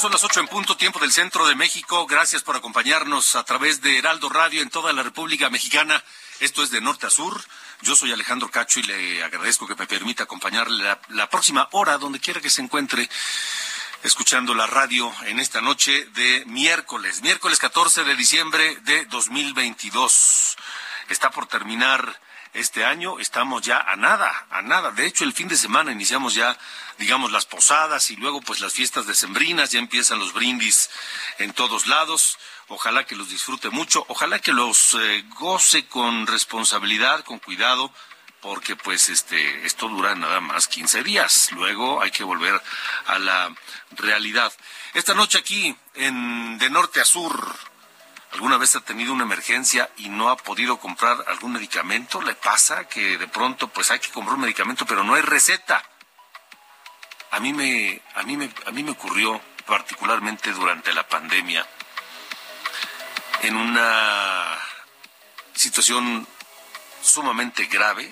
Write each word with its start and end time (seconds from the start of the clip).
Son 0.00 0.10
las 0.10 0.24
ocho 0.24 0.40
en 0.40 0.48
punto, 0.48 0.76
tiempo 0.76 0.98
del 0.98 1.12
centro 1.12 1.46
de 1.46 1.54
México. 1.54 2.06
Gracias 2.06 2.42
por 2.42 2.56
acompañarnos 2.56 3.36
a 3.36 3.44
través 3.44 3.80
de 3.80 3.96
Heraldo 3.96 4.28
Radio 4.28 4.60
en 4.60 4.68
toda 4.68 4.92
la 4.92 5.02
República 5.02 5.48
Mexicana. 5.50 6.02
Esto 6.40 6.62
es 6.62 6.70
de 6.70 6.80
norte 6.80 7.06
a 7.06 7.10
sur. 7.10 7.40
Yo 7.80 7.94
soy 7.94 8.12
Alejandro 8.12 8.50
Cacho 8.50 8.80
y 8.80 8.82
le 8.82 9.22
agradezco 9.22 9.66
que 9.66 9.76
me 9.76 9.86
permita 9.86 10.24
acompañarle 10.24 10.82
la, 10.82 11.00
la 11.10 11.30
próxima 11.30 11.68
hora, 11.72 11.96
donde 11.96 12.18
quiera 12.18 12.40
que 12.40 12.50
se 12.50 12.60
encuentre, 12.60 13.08
escuchando 14.02 14.52
la 14.52 14.66
radio 14.66 15.12
en 15.26 15.38
esta 15.38 15.60
noche 15.60 16.06
de 16.14 16.44
miércoles, 16.46 17.22
miércoles 17.22 17.58
14 17.58 18.04
de 18.04 18.16
diciembre 18.16 18.76
de 18.82 19.06
2022. 19.06 20.56
Está 21.08 21.30
por 21.30 21.46
terminar 21.46 22.20
este 22.54 22.84
año 22.84 23.18
estamos 23.18 23.62
ya 23.62 23.80
a 23.80 23.96
nada, 23.96 24.46
a 24.50 24.62
nada. 24.62 24.92
De 24.92 25.06
hecho, 25.06 25.24
el 25.24 25.32
fin 25.32 25.48
de 25.48 25.56
semana 25.56 25.92
iniciamos 25.92 26.34
ya, 26.34 26.56
digamos, 26.98 27.32
las 27.32 27.46
posadas 27.46 28.10
y 28.10 28.16
luego 28.16 28.40
pues 28.40 28.60
las 28.60 28.72
fiestas 28.72 29.06
decembrinas, 29.06 29.72
ya 29.72 29.80
empiezan 29.80 30.20
los 30.20 30.32
brindis 30.32 30.88
en 31.38 31.52
todos 31.52 31.88
lados. 31.88 32.38
Ojalá 32.68 33.04
que 33.04 33.16
los 33.16 33.28
disfrute 33.28 33.70
mucho, 33.70 34.04
ojalá 34.08 34.38
que 34.38 34.52
los 34.52 34.94
eh, 34.94 35.24
goce 35.38 35.86
con 35.86 36.26
responsabilidad, 36.26 37.24
con 37.24 37.40
cuidado, 37.40 37.92
porque 38.40 38.76
pues 38.76 39.08
este 39.08 39.66
esto 39.66 39.88
dura 39.88 40.14
nada 40.14 40.40
más 40.40 40.68
15 40.68 41.02
días. 41.02 41.50
Luego 41.52 42.02
hay 42.02 42.12
que 42.12 42.24
volver 42.24 42.62
a 43.06 43.18
la 43.18 43.54
realidad. 43.90 44.52
Esta 44.94 45.12
noche 45.12 45.38
aquí 45.38 45.76
en 45.94 46.58
de 46.58 46.70
norte 46.70 47.00
a 47.00 47.04
sur 47.04 47.73
¿Alguna 48.34 48.58
vez 48.58 48.74
ha 48.74 48.80
tenido 48.80 49.12
una 49.12 49.22
emergencia 49.22 49.88
y 49.96 50.08
no 50.08 50.28
ha 50.28 50.36
podido 50.36 50.78
comprar 50.80 51.16
algún 51.28 51.52
medicamento? 51.52 52.20
¿Le 52.20 52.34
pasa 52.34 52.88
que 52.88 53.16
de 53.16 53.28
pronto 53.28 53.68
pues 53.68 53.92
hay 53.92 54.00
que 54.00 54.10
comprar 54.10 54.34
un 54.34 54.40
medicamento 54.40 54.84
pero 54.86 55.04
no 55.04 55.14
hay 55.14 55.22
receta? 55.22 55.80
A 57.30 57.38
mí 57.38 57.52
me 57.52 58.02
a 58.16 58.24
mí 58.24 58.36
me 58.36 58.50
a 58.66 58.72
mí 58.72 58.82
me 58.82 58.90
ocurrió 58.90 59.40
particularmente 59.66 60.50
durante 60.50 60.92
la 60.92 61.06
pandemia 61.06 61.64
en 63.42 63.56
una 63.56 64.58
situación 65.54 66.26
sumamente 67.02 67.66
grave 67.66 68.10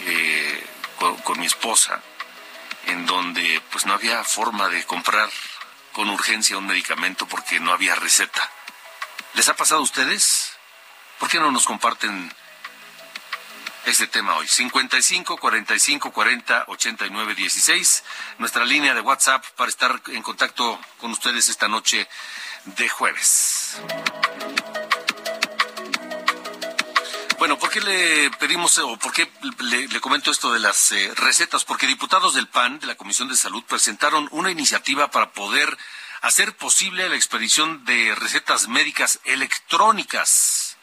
eh, 0.00 0.66
con, 0.98 1.16
con 1.18 1.38
mi 1.38 1.46
esposa 1.46 2.02
en 2.86 3.06
donde 3.06 3.62
pues 3.70 3.86
no 3.86 3.94
había 3.94 4.24
forma 4.24 4.68
de 4.68 4.84
comprar 4.84 5.30
con 5.94 6.10
urgencia 6.10 6.58
un 6.58 6.66
medicamento 6.66 7.26
porque 7.26 7.60
no 7.60 7.72
había 7.72 7.94
receta. 7.94 8.50
¿Les 9.34 9.48
ha 9.48 9.54
pasado 9.54 9.80
a 9.80 9.84
ustedes? 9.84 10.52
¿Por 11.18 11.30
qué 11.30 11.38
no 11.38 11.50
nos 11.50 11.64
comparten 11.64 12.34
este 13.86 14.08
tema 14.08 14.34
hoy? 14.36 14.48
55 14.48 15.38
45 15.38 16.12
40 16.12 16.64
89 16.66 17.34
16, 17.34 18.04
nuestra 18.38 18.64
línea 18.64 18.92
de 18.92 19.00
WhatsApp 19.00 19.44
para 19.56 19.70
estar 19.70 20.02
en 20.08 20.22
contacto 20.22 20.78
con 20.98 21.12
ustedes 21.12 21.48
esta 21.48 21.68
noche 21.68 22.08
de 22.64 22.88
jueves. 22.88 23.80
Bueno, 27.44 27.58
¿por 27.58 27.68
qué 27.68 27.82
le 27.82 28.30
pedimos 28.38 28.78
o 28.78 28.96
por 28.96 29.12
qué 29.12 29.30
le, 29.58 30.00
comento 30.00 30.30
esto 30.30 30.54
de 30.54 30.60
las 30.60 30.92
eh, 30.92 31.12
recetas? 31.14 31.62
Porque 31.62 31.86
diputados 31.86 32.32
del 32.32 32.48
PAN, 32.48 32.78
de 32.78 32.86
la 32.86 32.94
Comisión 32.94 33.28
de 33.28 33.36
Salud, 33.36 33.62
presentaron 33.64 34.28
una 34.30 34.50
iniciativa 34.50 35.10
para 35.10 35.32
poder 35.32 35.76
hacer 36.22 36.56
posible 36.56 37.06
la 37.06 37.16
expedición 37.16 37.84
de 37.84 38.14
recetas 38.14 38.66
médicas 38.68 39.20
electrónicas, 39.24 40.78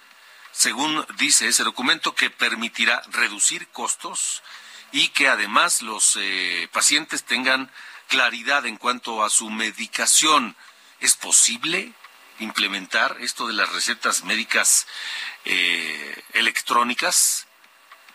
según 0.52 1.04
dice 1.18 1.48
ese 1.48 1.64
documento, 1.64 2.14
que 2.14 2.30
permitirá 2.30 3.02
reducir 3.08 3.68
costos 3.70 4.44
y 4.92 5.08
que 5.08 5.30
además 5.30 5.82
los 5.82 6.16
eh, 6.22 6.70
pacientes 6.72 7.24
tengan 7.24 7.72
claridad 8.08 8.68
en 8.68 8.78
cuanto 8.78 9.24
a 9.24 9.32
su 9.32 9.50
medicación. 9.50 10.56
¿Es 11.00 11.16
posible 11.16 11.96
implementar 12.41 13.18
esto 13.22 13.47
de 13.47 13.53
las 13.53 13.72
recetas 13.72 14.24
médicas 14.24 14.88
eh, 15.46 16.24
electrónicas? 16.34 17.47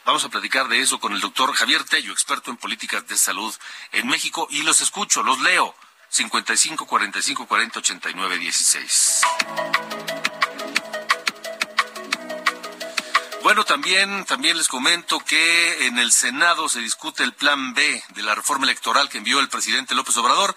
Vamos 0.04 0.25
a 0.25 0.28
platicar 0.28 0.69
de 0.69 0.81
eso 0.81 1.00
con 1.00 1.12
el 1.12 1.20
doctor 1.20 1.53
Javier 1.53 1.82
Tello, 1.84 2.12
experto 2.12 2.50
en 2.50 2.56
políticas 2.56 3.06
de 3.09 3.16
salud 3.16 3.54
en 3.92 4.06
México, 4.06 4.47
y 4.50 4.62
los 4.62 4.81
escucho, 4.81 5.22
los 5.22 5.41
leo. 5.41 5.75
55 6.09 6.86
45 6.86 7.47
40 7.47 7.78
89 7.81 8.38
16. 8.38 9.20
Bueno, 13.42 13.65
también, 13.65 14.25
también 14.25 14.56
les 14.56 14.66
comento 14.66 15.20
que 15.20 15.86
en 15.86 15.98
el 15.98 16.10
Senado 16.10 16.69
se 16.69 16.81
discute 16.81 17.22
el 17.22 17.32
plan 17.32 17.75
B 17.75 18.03
de 18.09 18.22
la 18.22 18.34
reforma 18.34 18.65
electoral 18.65 19.09
que 19.09 19.19
envió 19.19 19.38
el 19.38 19.48
presidente 19.48 19.94
López 19.94 20.16
Obrador. 20.16 20.56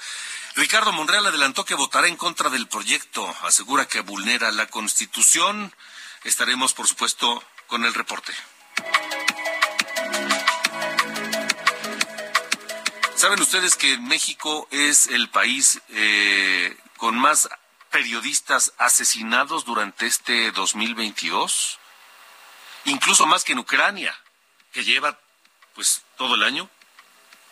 Ricardo 0.56 0.92
Monreal 0.92 1.26
adelantó 1.26 1.66
que 1.66 1.76
votará 1.76 2.08
en 2.08 2.16
contra 2.16 2.50
del 2.50 2.68
proyecto. 2.68 3.28
Asegura 3.44 3.88
que 3.88 4.02
vulnera 4.02 4.52
la 4.52 4.68
Constitución. 4.68 5.74
Estaremos, 6.24 6.74
por 6.74 6.88
supuesto, 6.88 7.44
con 7.68 7.86
el 7.86 7.94
reporte. 7.94 8.34
¿Saben 13.16 13.42
ustedes 13.42 13.76
que 13.76 13.98
México 13.98 14.68
es 14.72 15.08
el 15.08 15.30
país 15.30 15.82
eh, 15.90 16.78
con 16.98 17.18
más 17.18 17.50
periodistas 17.92 18.74
asesinados 18.78 19.66
durante 19.66 20.08
este 20.08 20.52
2022? 20.52 21.80
Incluso 22.86 23.26
más 23.26 23.44
que 23.44 23.52
en 23.52 23.59
Ucrania, 23.59 24.18
que 24.72 24.84
lleva 24.84 25.20
pues 25.76 26.04
todo 26.18 26.36
el 26.36 26.44
año, 26.44 26.70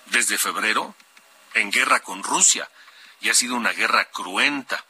desde 0.05 0.37
febrero, 0.37 0.95
en 1.53 1.71
guerra 1.71 1.99
con 1.99 2.23
Rusia, 2.23 2.69
y 3.21 3.29
ha 3.29 3.33
sido 3.33 3.55
una 3.55 3.73
guerra 3.73 4.05
cruenta. 4.11 4.83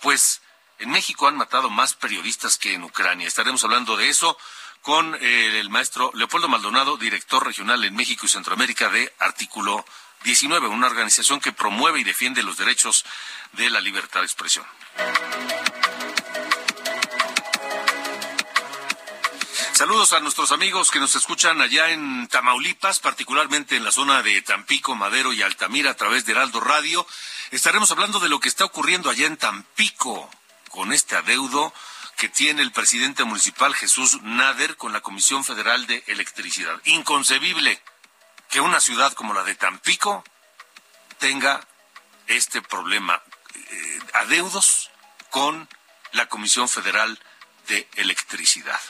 Pues 0.00 0.42
en 0.78 0.90
México 0.90 1.28
han 1.28 1.36
matado 1.36 1.70
más 1.70 1.94
periodistas 1.94 2.58
que 2.58 2.74
en 2.74 2.84
Ucrania. 2.84 3.28
Estaremos 3.28 3.62
hablando 3.64 3.96
de 3.96 4.08
eso 4.08 4.36
con 4.80 5.14
eh, 5.20 5.60
el 5.60 5.70
maestro 5.70 6.10
Leopoldo 6.14 6.48
Maldonado, 6.48 6.96
director 6.96 7.46
regional 7.46 7.84
en 7.84 7.94
México 7.94 8.26
y 8.26 8.28
Centroamérica 8.28 8.88
de 8.88 9.12
Artículo 9.20 9.84
19, 10.24 10.66
una 10.68 10.88
organización 10.88 11.40
que 11.40 11.52
promueve 11.52 12.00
y 12.00 12.04
defiende 12.04 12.42
los 12.42 12.56
derechos 12.56 13.04
de 13.52 13.70
la 13.70 13.80
libertad 13.80 14.20
de 14.20 14.26
expresión. 14.26 14.66
Saludos 19.72 20.12
a 20.12 20.20
nuestros 20.20 20.52
amigos 20.52 20.90
que 20.90 21.00
nos 21.00 21.16
escuchan 21.16 21.60
allá 21.60 21.90
en 21.90 22.28
Tamaulipas, 22.28 23.00
particularmente 23.00 23.74
en 23.74 23.84
la 23.84 23.90
zona 23.90 24.22
de 24.22 24.40
Tampico, 24.42 24.94
Madero 24.94 25.32
y 25.32 25.42
Altamira 25.42 25.90
a 25.90 25.96
través 25.96 26.24
de 26.24 26.32
Heraldo 26.32 26.60
Radio. 26.60 27.06
Estaremos 27.52 27.90
hablando 27.90 28.18
de 28.18 28.30
lo 28.30 28.40
que 28.40 28.48
está 28.48 28.64
ocurriendo 28.64 29.10
allá 29.10 29.26
en 29.26 29.36
Tampico 29.36 30.30
con 30.70 30.90
este 30.90 31.16
adeudo 31.16 31.74
que 32.16 32.30
tiene 32.30 32.62
el 32.62 32.72
presidente 32.72 33.24
municipal 33.24 33.74
Jesús 33.74 34.22
Nader 34.22 34.78
con 34.78 34.94
la 34.94 35.02
Comisión 35.02 35.44
Federal 35.44 35.86
de 35.86 36.02
Electricidad. 36.06 36.80
Inconcebible 36.86 37.78
que 38.48 38.62
una 38.62 38.80
ciudad 38.80 39.12
como 39.12 39.34
la 39.34 39.44
de 39.44 39.54
Tampico 39.54 40.24
tenga 41.18 41.60
este 42.26 42.62
problema, 42.62 43.22
eh, 43.54 43.98
adeudos 44.14 44.90
con 45.28 45.68
la 46.12 46.30
Comisión 46.30 46.70
Federal 46.70 47.20
de 47.68 47.86
Electricidad. 47.96 48.80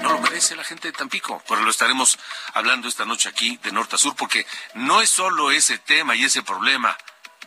no 0.00 0.12
lo 0.12 0.20
merece 0.20 0.54
la 0.54 0.64
gente 0.64 0.88
de 0.88 0.92
Tampico. 0.92 1.42
Pero 1.48 1.62
lo 1.62 1.70
estaremos 1.70 2.18
hablando 2.52 2.88
esta 2.88 3.06
noche 3.06 3.30
aquí 3.30 3.56
de 3.62 3.72
norte 3.72 3.96
a 3.96 3.98
sur, 3.98 4.14
porque 4.16 4.46
no 4.74 5.00
es 5.00 5.08
solo 5.08 5.50
ese 5.50 5.78
tema 5.78 6.14
y 6.14 6.24
ese 6.24 6.42
problema 6.42 6.94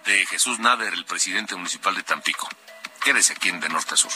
de 0.08 0.26
Jesús 0.26 0.58
Nader, 0.60 0.94
el 0.94 1.06
presidente 1.06 1.56
municipal 1.56 1.94
de 1.94 2.02
Tampico. 2.02 2.48
Quédese 3.04 3.34
aquí 3.34 3.50
en 3.50 3.60
de 3.60 3.68
norte 3.68 3.94
a 3.94 3.98
sur. 3.98 4.12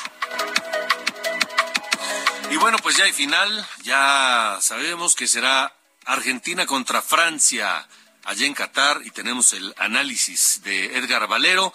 Y 2.49 2.55
bueno, 2.57 2.77
pues 2.79 2.95
ya 2.97 3.03
hay 3.03 3.13
final, 3.13 3.67
ya 3.83 4.57
sabemos 4.61 5.15
que 5.15 5.27
será 5.27 5.75
Argentina 6.05 6.65
contra 6.65 7.01
Francia 7.01 7.87
allá 8.23 8.45
en 8.45 8.53
Qatar 8.53 9.01
y 9.03 9.11
tenemos 9.11 9.53
el 9.53 9.73
análisis 9.77 10.61
de 10.63 10.97
Edgar 10.97 11.27
Valero. 11.27 11.73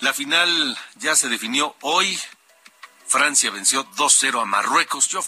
La 0.00 0.14
final 0.14 0.78
ya 0.96 1.14
se 1.14 1.28
definió 1.28 1.76
hoy. 1.82 2.18
Francia 3.06 3.50
venció 3.50 3.84
2-0 3.92 4.40
a 4.40 4.44
Marruecos. 4.46 5.08
Yo 5.08 5.22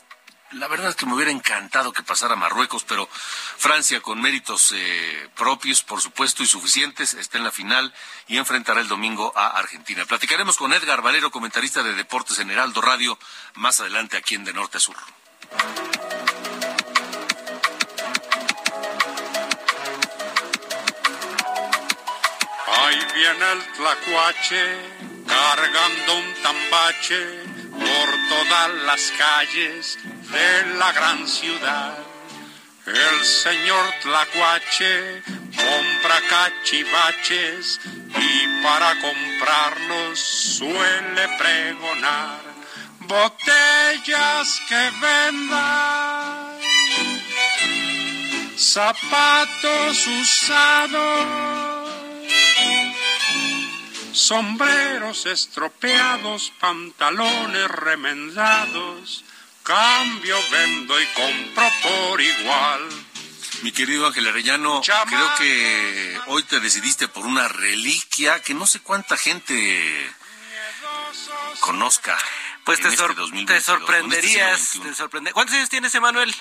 la 0.54 0.68
verdad 0.68 0.90
es 0.90 0.96
que 0.96 1.06
me 1.06 1.14
hubiera 1.14 1.30
encantado 1.30 1.92
que 1.92 2.02
pasara 2.02 2.36
Marruecos, 2.36 2.84
pero 2.84 3.08
Francia 3.10 4.00
con 4.00 4.20
méritos 4.20 4.72
eh, 4.74 5.28
propios, 5.36 5.82
por 5.82 6.00
supuesto, 6.00 6.42
y 6.42 6.46
suficientes, 6.46 7.14
está 7.14 7.38
en 7.38 7.44
la 7.44 7.50
final 7.50 7.92
y 8.28 8.36
enfrentará 8.36 8.80
el 8.80 8.88
domingo 8.88 9.32
a 9.36 9.58
Argentina. 9.58 10.04
Platicaremos 10.04 10.56
con 10.56 10.72
Edgar 10.72 11.02
Valero, 11.02 11.30
comentarista 11.30 11.82
de 11.82 11.94
Deportes 11.94 12.38
en 12.38 12.50
Heraldo 12.50 12.80
Radio, 12.80 13.18
más 13.54 13.80
adelante 13.80 14.16
aquí 14.16 14.34
en 14.34 14.44
De 14.44 14.52
Norte 14.52 14.78
a 14.78 14.80
Sur. 14.80 14.96
Ahí 22.66 22.98
viene 23.14 23.52
el 23.52 23.72
tlacuache 23.72 25.04
cargando 25.26 26.16
un 26.16 26.34
tambache 26.42 27.44
por 27.70 28.28
todas 28.28 28.70
las 28.84 29.12
calles 29.18 29.98
de 30.34 30.74
la 30.78 30.92
gran 30.92 31.26
ciudad. 31.26 31.96
El 32.86 33.24
señor 33.24 33.84
Tlacuache 34.02 35.22
compra 35.56 36.20
cachivaches 36.28 37.80
y 37.84 38.62
para 38.62 38.94
comprarlos 39.00 40.18
suele 40.18 41.28
pregonar 41.38 42.40
botellas 43.00 44.60
que 44.68 44.90
vendan, 45.00 46.58
zapatos 48.56 50.06
usados 50.06 51.54
sombreros 54.14 55.26
estropeados, 55.26 56.52
pantalones 56.60 57.68
remendados, 57.68 59.24
cambio, 59.64 60.36
vendo 60.52 61.00
y 61.00 61.06
compro 61.06 61.68
por 61.82 62.20
igual. 62.20 62.88
Mi 63.62 63.72
querido 63.72 64.06
Ángel 64.06 64.28
Arellano, 64.28 64.82
creo 64.82 65.34
que 65.38 66.20
hoy 66.26 66.42
te 66.44 66.60
decidiste 66.60 67.08
por 67.08 67.26
una 67.26 67.48
reliquia 67.48 68.40
que 68.42 68.52
no 68.54 68.66
sé 68.66 68.80
cuánta 68.80 69.16
gente 69.16 70.14
conozca. 71.60 72.16
Pues 72.64 72.80
te, 72.80 72.88
este 72.88 73.02
te, 73.46 73.60
sorprenderías, 73.60 74.72
te 74.72 75.32
¿Cuántos 75.32 75.54
años 75.56 75.68
tienes, 75.68 75.94
Emanuel? 75.94 76.34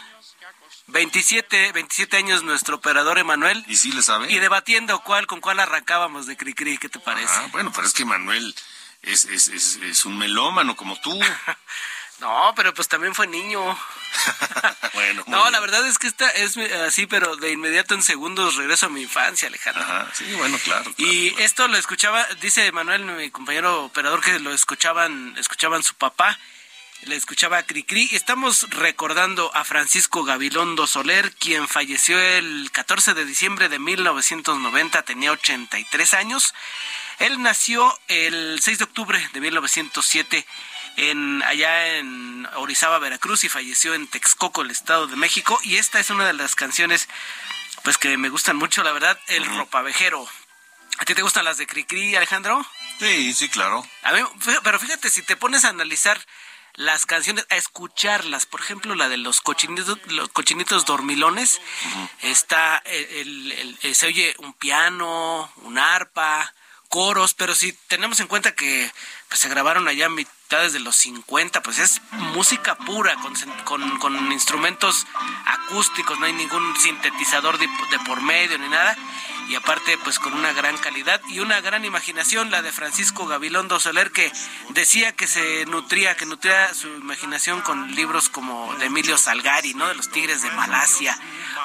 27, 0.88 1.72
27 1.72 2.18
años 2.18 2.44
nuestro 2.44 2.76
operador 2.76 3.18
Emanuel. 3.18 3.64
¿Y 3.68 3.78
sí 3.78 3.92
le 3.92 4.04
sabe? 4.04 4.32
Y 4.32 4.40
debatiendo 4.40 5.00
cuál, 5.02 5.28
con 5.28 5.40
cuál 5.40 5.60
arrancábamos 5.60 6.26
de 6.26 6.36
Cricri, 6.36 6.78
¿qué 6.78 6.90
te 6.90 7.00
parece? 7.00 7.34
Ah, 7.34 7.48
bueno, 7.52 7.72
pero 7.74 7.88
es 7.88 7.94
que 7.94 8.04
Emanuel 8.04 8.54
es, 9.02 9.26
es, 9.26 9.48
es, 9.48 9.78
es 9.78 10.06
un 10.06 10.18
melómano 10.18 10.76
como 10.76 11.00
tú. 11.00 11.18
no, 12.20 12.54
pero 12.56 12.74
pues 12.74 12.88
también 12.88 13.16
fue 13.16 13.28
niño. 13.28 13.62
bueno, 14.94 15.24
no, 15.28 15.50
la 15.50 15.60
verdad 15.60 15.86
es 15.88 15.98
que 15.98 16.08
esta 16.08 16.30
es 16.30 16.58
así, 16.58 17.06
pero 17.08 17.36
de 17.36 17.52
inmediato 17.52 17.94
en 17.94 18.04
segundos 18.04 18.56
regreso 18.56 18.88
a 18.88 18.90
mi 18.90 19.02
infancia, 19.02 19.48
Alejandro. 19.48 19.84
Ajá, 19.84 20.08
sí, 20.14 20.32
bueno, 20.34 20.58
claro. 20.64 20.92
y 20.98 21.40
esto 21.42 21.68
lo 21.68 21.78
escuchaba, 21.78 22.26
dice 22.42 22.66
Emanuel, 22.66 23.06
mi 23.06 23.30
compañero 23.30 23.84
operador, 23.86 24.22
que 24.22 24.40
lo 24.40 24.54
escuchaban, 24.54 25.36
escuchaban 25.38 25.84
su 25.84 25.96
papá 25.96 26.38
le 27.06 27.16
escuchaba 27.16 27.58
a 27.58 27.64
Cricri. 27.64 28.10
Estamos 28.12 28.70
recordando 28.70 29.52
a 29.54 29.64
Francisco 29.64 30.24
Gabilondo 30.24 30.88
Soler, 30.88 31.34
quien 31.36 31.68
falleció 31.68 32.20
el 32.20 32.70
14 32.72 33.14
de 33.14 33.26
diciembre 33.26 33.70
de 33.70 33.80
1990, 33.80 35.02
tenía 35.04 35.32
83 35.32 36.14
años. 36.14 36.54
Él 37.20 37.42
nació 37.42 37.98
el 38.08 38.60
6 38.62 38.78
de 38.78 38.84
octubre 38.86 39.30
de 39.34 39.42
1907 39.42 40.46
en, 40.98 41.42
allá 41.44 41.98
en 41.98 42.48
Orizaba, 42.56 43.00
Veracruz, 43.00 43.44
y 43.44 43.50
falleció 43.50 43.94
en 43.94 44.08
Texcoco, 44.08 44.62
el 44.62 44.72
Estado 44.72 45.08
de 45.08 45.16
México. 45.16 45.60
Y 45.64 45.78
esta 45.78 46.00
es 46.00 46.10
una 46.10 46.26
de 46.26 46.34
las 46.34 46.56
canciones 46.56 47.08
pues 47.84 47.98
que 47.98 48.18
me 48.18 48.30
gustan 48.30 48.56
mucho, 48.56 48.84
la 48.84 48.94
verdad, 48.94 49.20
El 49.28 49.46
Ropavejero. 49.46 50.28
¿A 51.00 51.06
ti 51.06 51.16
te 51.16 51.22
gustan 51.22 51.46
las 51.46 51.58
de 51.58 51.68
Cricri, 51.68 52.16
Alejandro? 52.16 52.66
Sí, 53.00 53.34
sí, 53.34 53.50
claro. 53.50 53.86
A 54.04 54.14
mí, 54.14 54.22
pero 54.64 54.80
fíjate, 54.80 55.10
si 55.10 55.22
te 55.22 55.36
pones 55.36 55.66
a 55.66 55.70
analizar 55.70 56.20
las 56.76 57.06
canciones, 57.06 57.46
a 57.50 57.56
escucharlas. 57.56 58.46
Por 58.46 58.62
ejemplo, 58.62 58.96
la 58.96 59.10
de 59.10 59.18
los 59.18 59.42
cochinitos, 59.42 60.00
los 60.08 60.30
cochinitos 60.30 60.86
dormilones. 60.86 61.62
Está, 62.22 62.78
el, 62.86 63.78
eh, 63.82 63.94
se 63.94 64.08
oye 64.08 64.36
un 64.40 64.54
piano, 64.54 65.52
un 65.58 65.78
arpa, 65.78 66.54
coros, 66.90 67.34
pero 67.34 67.56
si 67.56 67.74
tenemos 67.88 68.20
en 68.20 68.28
cuenta 68.28 68.56
que 68.56 68.92
pues, 69.28 69.40
se 69.40 69.50
grabaron 69.50 69.88
allá 69.88 70.06
en 70.06 70.16
mitades 70.54 70.74
de 70.74 70.82
los 70.82 70.96
50, 70.98 71.64
pues 71.64 71.80
es 71.80 72.00
música 72.36 72.76
pura, 72.76 73.16
con, 73.16 73.34
con, 73.64 73.98
con 73.98 74.32
instrumentos 74.32 75.08
acústicos, 75.48 76.20
no 76.20 76.28
hay 76.28 76.34
ningún 76.34 76.76
sintetizador 76.80 77.58
de, 77.58 77.68
por 78.06 78.22
medio 78.22 78.60
ni 78.60 78.70
nada 78.70 78.96
y 79.50 79.56
aparte 79.56 79.98
pues 80.04 80.20
con 80.20 80.32
una 80.34 80.54
gran 80.54 80.78
calidad 80.78 81.20
y 81.28 81.40
una 81.40 81.60
gran 81.62 81.86
imaginación, 81.86 82.52
la 82.52 82.62
de 82.62 82.72
Francisco 82.72 83.26
Gabilondo 83.26 83.80
Soler 83.80 84.12
que 84.12 84.32
decía 84.70 85.14
que 85.14 85.26
se 85.26 85.66
nutría, 85.66 86.16
que 86.16 86.28
nutría 86.28 86.72
su 86.76 86.88
imaginación 86.88 87.62
con 87.62 87.96
libros 87.96 88.30
como 88.30 88.76
de 88.76 88.86
Emilio 88.86 89.18
Salgari, 89.18 89.74
¿no? 89.74 89.88
De 89.88 89.96
los 89.96 90.12
Tigres 90.12 90.44
de 90.44 90.52
Malasia 90.52 91.18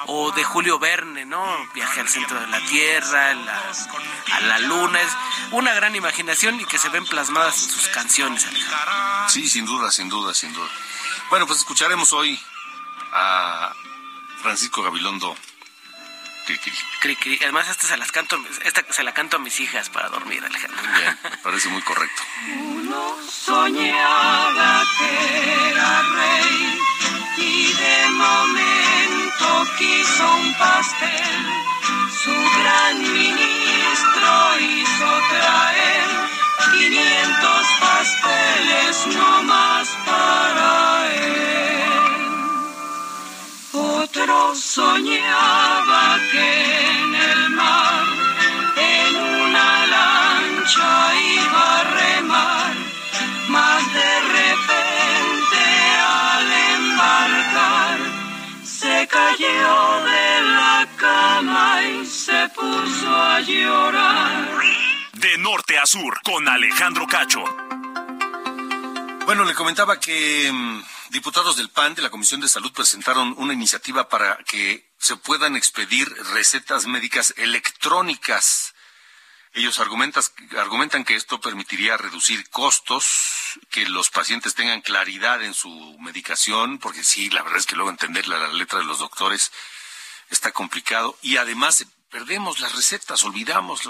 o 0.07 0.31
de 0.31 0.43
Julio 0.43 0.79
Verne, 0.79 1.25
¿no? 1.25 1.45
Viaje 1.73 2.01
al 2.01 2.09
centro 2.09 2.39
de 2.39 2.47
la 2.47 2.59
Tierra, 2.65 3.31
a 3.31 4.41
la 4.41 4.59
Luna, 4.59 5.01
es 5.01 5.11
una 5.51 5.73
gran 5.73 5.95
imaginación 5.95 6.59
y 6.59 6.65
que 6.65 6.77
se 6.77 6.89
ven 6.89 7.05
plasmadas 7.05 7.63
en 7.63 7.69
sus 7.69 7.87
canciones, 7.89 8.45
Alejandro. 8.45 9.29
Sí, 9.29 9.49
sin 9.49 9.65
duda, 9.65 9.91
sin 9.91 10.09
duda, 10.09 10.33
sin 10.33 10.53
duda. 10.53 10.69
Bueno, 11.29 11.45
pues 11.47 11.59
escucharemos 11.59 12.13
hoy 12.13 12.39
a 13.13 13.73
Francisco 14.41 14.83
Gabilondo 14.83 15.35
Además, 17.41 17.69
esta 17.69 17.87
se 17.87 17.97
las 17.97 18.11
canto, 18.11 18.37
esta 18.63 18.83
se 18.91 19.03
la 19.03 19.13
canto 19.13 19.37
a 19.37 19.39
mis 19.39 19.59
hijas 19.59 19.89
para 19.89 20.09
dormir, 20.09 20.43
Alejandro. 20.43 20.81
Bien, 20.97 21.19
me 21.23 21.37
parece 21.37 21.69
muy 21.69 21.81
correcto. 21.81 22.21
Uno 22.47 23.17
soñaba 23.29 24.83
que 24.97 25.69
era 25.69 26.01
rey 26.01 26.79
y 27.37 27.73
de 27.73 28.09
momento 28.09 28.78
quiso 29.77 30.25
un 30.35 30.53
pastel. 30.53 31.39
Su 32.23 32.35
gran 32.57 32.95
ministro 33.01 34.31
hizo 34.59 35.09
traer 35.31 36.07
500 36.71 37.67
pasteles 37.79 39.07
no 39.15 39.43
más 39.43 39.87
para 40.05 40.71
él. 41.13 41.91
Otro 43.73 44.55
soñaba 44.55 46.19
que 46.31 46.78
de 59.47 60.41
la 60.41 60.87
cama 60.97 61.81
y 61.83 62.05
se 62.05 62.49
puso 62.49 63.09
a 63.09 63.39
llorar. 63.39 64.49
De 65.13 65.37
norte 65.37 65.77
a 65.77 65.85
sur, 65.85 66.19
con 66.23 66.47
Alejandro 66.47 67.07
Cacho. 67.07 67.43
Bueno, 69.25 69.45
le 69.45 69.53
comentaba 69.53 69.99
que 69.99 70.51
mm, 70.51 70.81
Diputados 71.09 71.57
del 71.57 71.69
PAN 71.69 71.95
de 71.95 72.03
la 72.03 72.11
Comisión 72.11 72.39
de 72.39 72.47
Salud 72.47 72.71
presentaron 72.71 73.33
una 73.37 73.53
iniciativa 73.53 74.09
para 74.09 74.37
que 74.45 74.91
se 74.99 75.15
puedan 75.15 75.55
expedir 75.55 76.07
recetas 76.33 76.85
médicas 76.85 77.33
electrónicas. 77.37 78.75
Ellos 79.53 79.79
argumentan 79.79 81.03
que 81.05 81.15
esto 81.15 81.41
permitiría 81.41 81.97
reducir 81.97 82.47
costos, 82.49 83.59
que 83.71 83.87
los 83.89 84.09
pacientes 84.09 84.53
tengan 84.53 84.81
claridad 84.81 85.43
en 85.43 85.53
su 85.53 85.97
medicación, 85.99 86.77
porque 86.77 87.03
sí, 87.03 87.29
la 87.31 87.41
verdad 87.41 87.59
es 87.59 87.65
que 87.65 87.75
luego 87.75 87.89
entender 87.89 88.27
la, 88.27 88.37
la 88.37 88.53
letra 88.53 88.79
de 88.79 88.85
los 88.85 88.99
doctores 88.99 89.51
está 90.29 90.51
complicado 90.51 91.17
y 91.23 91.37
además 91.37 91.85
perdemos 92.09 92.59
las 92.59 92.75
recetas, 92.75 93.23
olvidamos, 93.23 93.81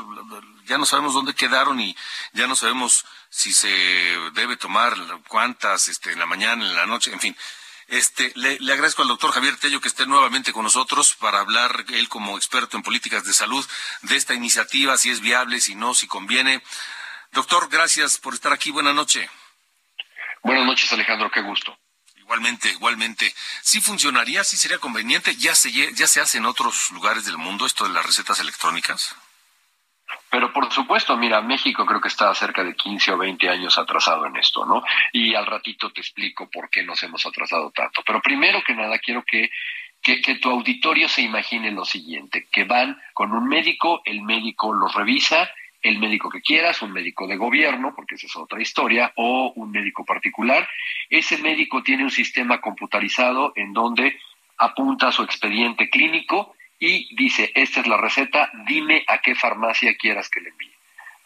ya 0.66 0.78
no 0.78 0.86
sabemos 0.86 1.14
dónde 1.14 1.34
quedaron 1.34 1.80
y 1.80 1.96
ya 2.34 2.48
no 2.48 2.56
sabemos 2.56 3.06
si 3.30 3.54
se 3.54 3.70
debe 4.34 4.58
tomar 4.58 4.96
cuántas 5.28 5.88
este, 5.88 6.12
en 6.12 6.20
la 6.20 6.26
mañana, 6.26 6.66
en 6.66 6.76
la 6.76 6.86
noche, 6.86 7.12
en 7.12 7.20
fin. 7.20 7.38
Este, 7.90 8.32
le, 8.36 8.60
le, 8.60 8.74
agradezco 8.74 9.02
al 9.02 9.08
doctor 9.08 9.32
Javier 9.32 9.58
Tello 9.58 9.82
que 9.82 9.88
esté 9.88 10.06
nuevamente 10.06 10.54
con 10.54 10.64
nosotros 10.64 11.16
para 11.16 11.40
hablar, 11.40 11.86
él 11.90 12.08
como 12.08 12.38
experto 12.38 12.78
en 12.78 12.84
políticas 12.84 13.24
de 13.24 13.34
salud, 13.34 13.66
de 14.04 14.16
esta 14.16 14.36
iniciativa, 14.36 14.96
si 14.98 15.10
es 15.10 15.22
viable, 15.22 15.60
si 15.60 15.74
no, 15.74 15.96
si 15.96 16.06
conviene. 16.06 16.62
Doctor, 17.32 17.68
gracias 17.70 18.18
por 18.18 18.36
estar 18.36 18.54
aquí. 18.54 18.70
Buenas 18.70 18.94
noches. 18.94 19.28
Buenas 20.44 20.66
noches, 20.66 20.92
Alejandro. 20.94 21.32
Qué 21.32 21.42
gusto. 21.42 21.78
Igualmente, 22.16 22.70
igualmente. 22.70 23.34
¿Sí 23.64 23.82
funcionaría? 23.82 24.44
¿Sí 24.44 24.56
sería 24.56 24.78
conveniente? 24.78 25.36
¿Ya 25.36 25.56
se, 25.56 25.72
ya 25.72 26.08
se 26.08 26.22
hace 26.22 26.38
en 26.38 26.46
otros 26.46 26.92
lugares 26.92 27.26
del 27.26 27.38
mundo 27.38 27.66
esto 27.66 27.86
de 27.86 27.94
las 27.94 28.06
recetas 28.06 28.40
electrónicas? 28.40 29.16
Pero 30.30 30.54
por 30.54 30.72
supuesto, 30.72 31.18
mira, 31.18 31.42
México 31.42 31.86
creo 31.86 32.02
que 32.02 32.08
está 32.08 32.34
cerca 32.36 32.64
de 32.64 32.76
15 32.76 33.12
o 33.14 33.18
20 33.18 33.50
años 33.50 33.78
atrasado 33.78 34.26
en 34.26 34.38
esto, 34.38 34.66
¿no? 34.66 34.84
Y 35.12 35.34
al 35.34 35.46
ratito 35.46 35.92
te 35.92 36.02
explico 36.02 36.50
por 36.50 36.70
qué 36.70 36.84
nos 36.84 37.02
hemos 37.04 37.26
atrasado 37.26 37.72
tanto. 37.72 38.02
Pero 38.06 38.22
primero 38.22 38.62
que 38.64 38.76
nada, 38.76 39.00
quiero 39.00 39.24
que, 39.24 39.50
que, 40.02 40.22
que 40.22 40.36
tu 40.36 40.50
auditorio 40.50 41.10
se 41.10 41.22
imagine 41.24 41.72
lo 41.72 41.86
siguiente, 41.86 42.48
que 42.52 42.64
van 42.64 43.02
con 43.14 43.32
un 43.32 43.48
médico, 43.48 44.02
el 44.06 44.22
médico 44.22 44.74
los 44.74 44.94
revisa, 44.94 45.50
el 45.82 45.98
médico 45.98 46.30
que 46.30 46.42
quieras, 46.42 46.82
un 46.82 46.92
médico 46.92 47.26
de 47.26 47.38
gobierno, 47.38 47.94
porque 47.96 48.16
esa 48.16 48.28
es 48.28 48.36
otra 48.36 48.62
historia, 48.62 49.14
o 49.16 49.54
un 49.56 49.72
médico 49.72 50.06
particular. 50.06 50.68
Ese 51.10 51.38
médico 51.38 51.82
tiene 51.84 52.04
un 52.04 52.12
sistema 52.12 52.60
computarizado 52.62 53.54
en 53.56 53.74
donde 53.74 54.20
apunta 54.58 55.12
su 55.12 55.24
expediente 55.24 55.90
clínico 55.90 56.54
y 56.80 57.14
dice, 57.16 57.52
esta 57.56 57.82
es 57.82 57.88
la 57.88 57.98
receta, 57.98 58.50
dime 58.68 59.04
a 59.08 59.20
qué 59.20 59.36
farmacia 59.36 59.96
quieras 59.98 60.30
que 60.30 60.42
le 60.42 60.50
envíe. 60.50 60.80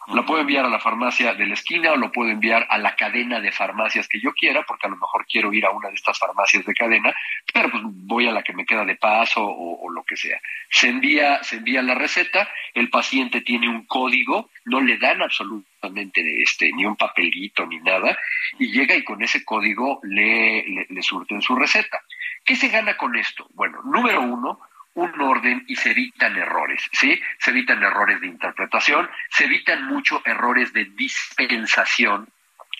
Lo 0.08 0.26
puedo 0.26 0.42
enviar 0.42 0.66
a 0.66 0.68
la 0.68 0.80
farmacia 0.80 1.32
de 1.32 1.46
la 1.46 1.54
esquina 1.54 1.92
o 1.92 1.96
lo 1.96 2.12
puedo 2.12 2.28
enviar 2.30 2.66
a 2.68 2.76
la 2.76 2.94
cadena 2.94 3.40
de 3.40 3.52
farmacias 3.52 4.06
que 4.06 4.20
yo 4.20 4.34
quiera, 4.34 4.62
porque 4.64 4.86
a 4.86 4.90
lo 4.90 4.96
mejor 4.96 5.24
quiero 5.26 5.50
ir 5.52 5.64
a 5.64 5.70
una 5.70 5.88
de 5.88 5.94
estas 5.94 6.18
farmacias 6.18 6.66
de 6.66 6.74
cadena, 6.74 7.14
pero 7.54 7.70
pues 7.70 7.82
voy 7.86 8.26
a 8.28 8.32
la 8.32 8.42
que 8.42 8.52
me 8.52 8.66
queda 8.66 8.84
de 8.84 8.96
paso 8.96 9.42
o, 9.42 9.86
o, 9.86 9.90
lo 9.90 10.04
que 10.04 10.16
sea. 10.16 10.38
Se 10.68 10.88
envía, 10.88 11.42
se 11.42 11.56
envía 11.56 11.80
la 11.80 11.94
receta, 11.94 12.50
el 12.74 12.90
paciente 12.90 13.40
tiene 13.40 13.66
un 13.66 13.86
código, 13.86 14.50
no 14.66 14.82
le 14.82 14.98
dan 14.98 15.22
absolutamente 15.22 16.42
este, 16.42 16.70
ni 16.72 16.84
un 16.84 16.96
papelito 16.96 17.64
ni 17.64 17.78
nada, 17.78 18.18
y 18.58 18.72
llega 18.72 18.94
y 18.94 19.04
con 19.04 19.22
ese 19.22 19.42
código 19.42 20.00
le, 20.02 20.68
le, 20.68 20.86
le 20.90 21.02
surten 21.02 21.40
su 21.40 21.56
receta. 21.56 22.02
¿Qué 22.44 22.56
se 22.56 22.68
gana 22.68 22.98
con 22.98 23.16
esto? 23.16 23.48
Bueno, 23.54 23.80
número 23.84 24.20
uno, 24.20 24.60
un 24.94 25.20
orden 25.20 25.64
y 25.66 25.76
se 25.76 25.90
evitan 25.90 26.36
errores, 26.36 26.88
¿sí? 26.92 27.20
Se 27.38 27.50
evitan 27.50 27.82
errores 27.82 28.20
de 28.20 28.28
interpretación, 28.28 29.08
se 29.30 29.44
evitan 29.44 29.86
mucho 29.86 30.22
errores 30.24 30.72
de 30.72 30.84
dispensación, 30.84 32.28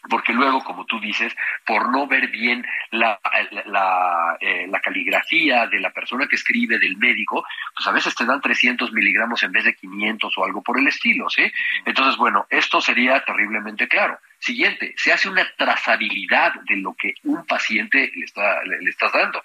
porque 0.08 0.32
luego, 0.32 0.62
como 0.62 0.84
tú 0.84 1.00
dices, 1.00 1.34
por 1.64 1.90
no 1.90 2.06
ver 2.06 2.28
bien 2.28 2.64
la, 2.90 3.18
la, 3.66 4.36
eh, 4.40 4.66
la, 4.68 4.80
caligrafía 4.80 5.66
de 5.66 5.80
la 5.80 5.90
persona 5.90 6.26
que 6.26 6.36
escribe, 6.36 6.78
del 6.78 6.96
médico, 6.96 7.44
pues 7.74 7.86
a 7.86 7.92
veces 7.92 8.14
te 8.14 8.24
dan 8.24 8.40
300 8.40 8.92
miligramos 8.92 9.42
en 9.42 9.52
vez 9.52 9.64
de 9.64 9.74
500 9.74 10.36
o 10.36 10.44
algo 10.44 10.62
por 10.62 10.78
el 10.78 10.86
estilo, 10.86 11.28
¿sí? 11.30 11.50
Entonces, 11.84 12.16
bueno, 12.16 12.46
esto 12.50 12.80
sería 12.80 13.24
terriblemente 13.24 13.88
claro. 13.88 14.18
Siguiente, 14.38 14.94
se 14.96 15.12
hace 15.12 15.28
una 15.28 15.46
trazabilidad 15.56 16.52
de 16.68 16.76
lo 16.76 16.94
que 16.94 17.14
un 17.24 17.46
paciente 17.46 18.12
le, 18.14 18.24
está, 18.26 18.62
le, 18.64 18.80
le 18.80 18.90
estás 18.90 19.12
dando. 19.12 19.42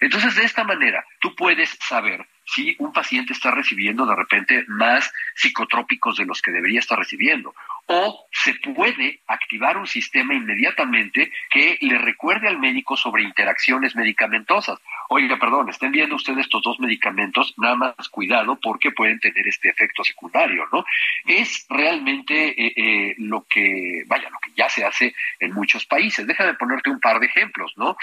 Entonces, 0.00 0.34
de 0.34 0.44
esta 0.44 0.64
manera, 0.64 1.04
tú 1.20 1.34
puedes 1.36 1.78
saber 1.80 2.26
si 2.44 2.74
un 2.78 2.92
paciente 2.92 3.32
está 3.32 3.50
recibiendo 3.52 4.06
de 4.06 4.16
repente 4.16 4.64
más 4.66 5.12
psicotrópicos 5.36 6.16
de 6.16 6.26
los 6.26 6.42
que 6.42 6.50
debería 6.50 6.80
estar 6.80 6.98
recibiendo. 6.98 7.54
O 7.92 8.28
se 8.30 8.54
puede 8.54 9.20
activar 9.26 9.76
un 9.76 9.88
sistema 9.88 10.32
inmediatamente 10.32 11.32
que 11.50 11.76
le 11.80 11.98
recuerde 11.98 12.46
al 12.46 12.60
médico 12.60 12.96
sobre 12.96 13.24
interacciones 13.24 13.96
medicamentosas. 13.96 14.78
Oiga, 15.08 15.40
perdón, 15.40 15.70
estén 15.70 15.90
viendo 15.90 16.14
ustedes 16.14 16.42
estos 16.42 16.62
dos 16.62 16.78
medicamentos, 16.78 17.52
nada 17.56 17.74
más 17.74 18.08
cuidado 18.08 18.60
porque 18.60 18.92
pueden 18.92 19.18
tener 19.18 19.44
este 19.48 19.70
efecto 19.70 20.04
secundario, 20.04 20.68
¿no? 20.72 20.84
Es 21.26 21.66
realmente 21.68 22.50
eh, 22.50 22.72
eh, 22.76 23.14
lo 23.18 23.44
que, 23.48 24.04
vaya, 24.06 24.30
lo 24.30 24.38
que 24.38 24.52
ya 24.54 24.68
se 24.68 24.84
hace 24.84 25.12
en 25.40 25.52
muchos 25.52 25.84
países. 25.84 26.24
Déjame 26.28 26.54
ponerte 26.54 26.90
un 26.90 27.00
par 27.00 27.18
de 27.18 27.26
ejemplos, 27.26 27.72
¿no? 27.76 27.96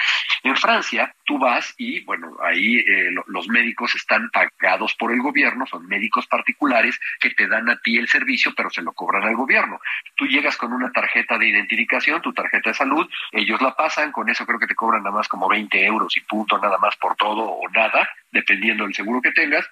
En 0.43 0.57
Francia, 0.57 1.15
tú 1.27 1.37
vas 1.37 1.75
y, 1.77 1.99
bueno, 2.05 2.37
ahí 2.41 2.77
eh, 2.77 3.11
los 3.27 3.49
médicos 3.49 3.93
están 3.95 4.29
pagados 4.31 4.95
por 4.95 5.11
el 5.11 5.21
gobierno, 5.21 5.67
son 5.67 5.85
médicos 5.85 6.25
particulares 6.25 6.99
que 7.19 7.31
te 7.31 7.47
dan 7.47 7.69
a 7.69 7.77
ti 7.77 7.97
el 7.97 8.07
servicio, 8.07 8.53
pero 8.55 8.69
se 8.69 8.81
lo 8.81 8.93
cobran 8.93 9.23
al 9.23 9.35
gobierno. 9.35 9.79
Tú 10.15 10.25
llegas 10.25 10.55
con 10.55 10.71
una 10.71 10.89
tarjeta 10.91 11.37
de 11.37 11.49
identificación, 11.49 12.21
tu 12.21 12.33
tarjeta 12.33 12.69
de 12.69 12.75
salud, 12.75 13.07
ellos 13.33 13.61
la 13.61 13.75
pasan, 13.75 14.13
con 14.13 14.29
eso 14.29 14.45
creo 14.45 14.57
que 14.57 14.67
te 14.67 14.75
cobran 14.75 15.03
nada 15.03 15.15
más 15.15 15.27
como 15.27 15.49
20 15.49 15.85
euros 15.85 16.15
y 16.15 16.21
punto, 16.21 16.57
nada 16.59 16.77
más 16.77 16.95
por 16.95 17.17
todo 17.17 17.43
o 17.43 17.69
nada, 17.69 18.09
dependiendo 18.31 18.85
del 18.85 18.95
seguro 18.95 19.21
que 19.21 19.33
tengas. 19.33 19.69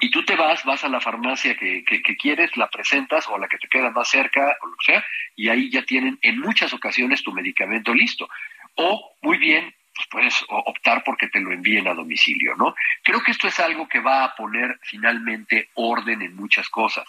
Y 0.00 0.10
tú 0.10 0.24
te 0.26 0.36
vas, 0.36 0.62
vas 0.64 0.84
a 0.84 0.90
la 0.90 1.00
farmacia 1.00 1.56
que, 1.56 1.84
que, 1.84 2.02
que, 2.02 2.16
quieres, 2.16 2.54
la 2.58 2.68
presentas 2.68 3.26
o 3.28 3.38
la 3.38 3.48
que 3.48 3.56
te 3.56 3.68
queda 3.68 3.90
más 3.90 4.08
cerca 4.08 4.56
o 4.60 4.66
lo 4.66 4.76
que 4.76 4.92
sea, 4.92 5.04
y 5.34 5.48
ahí 5.48 5.70
ya 5.70 5.82
tienen 5.84 6.18
en 6.20 6.38
muchas 6.38 6.74
ocasiones 6.74 7.22
tu 7.22 7.32
medicamento 7.32 7.94
listo. 7.94 8.28
O, 8.74 9.16
muy 9.22 9.38
bien, 9.38 9.74
pues 9.98 10.08
puedes 10.10 10.44
optar 10.48 11.02
porque 11.04 11.28
te 11.28 11.40
lo 11.40 11.52
envíen 11.52 11.88
a 11.88 11.94
domicilio, 11.94 12.54
¿no? 12.56 12.74
Creo 13.02 13.20
que 13.20 13.32
esto 13.32 13.48
es 13.48 13.58
algo 13.58 13.88
que 13.88 13.98
va 13.98 14.22
a 14.22 14.34
poner 14.36 14.78
finalmente 14.82 15.70
orden 15.74 16.22
en 16.22 16.36
muchas 16.36 16.68
cosas. 16.68 17.04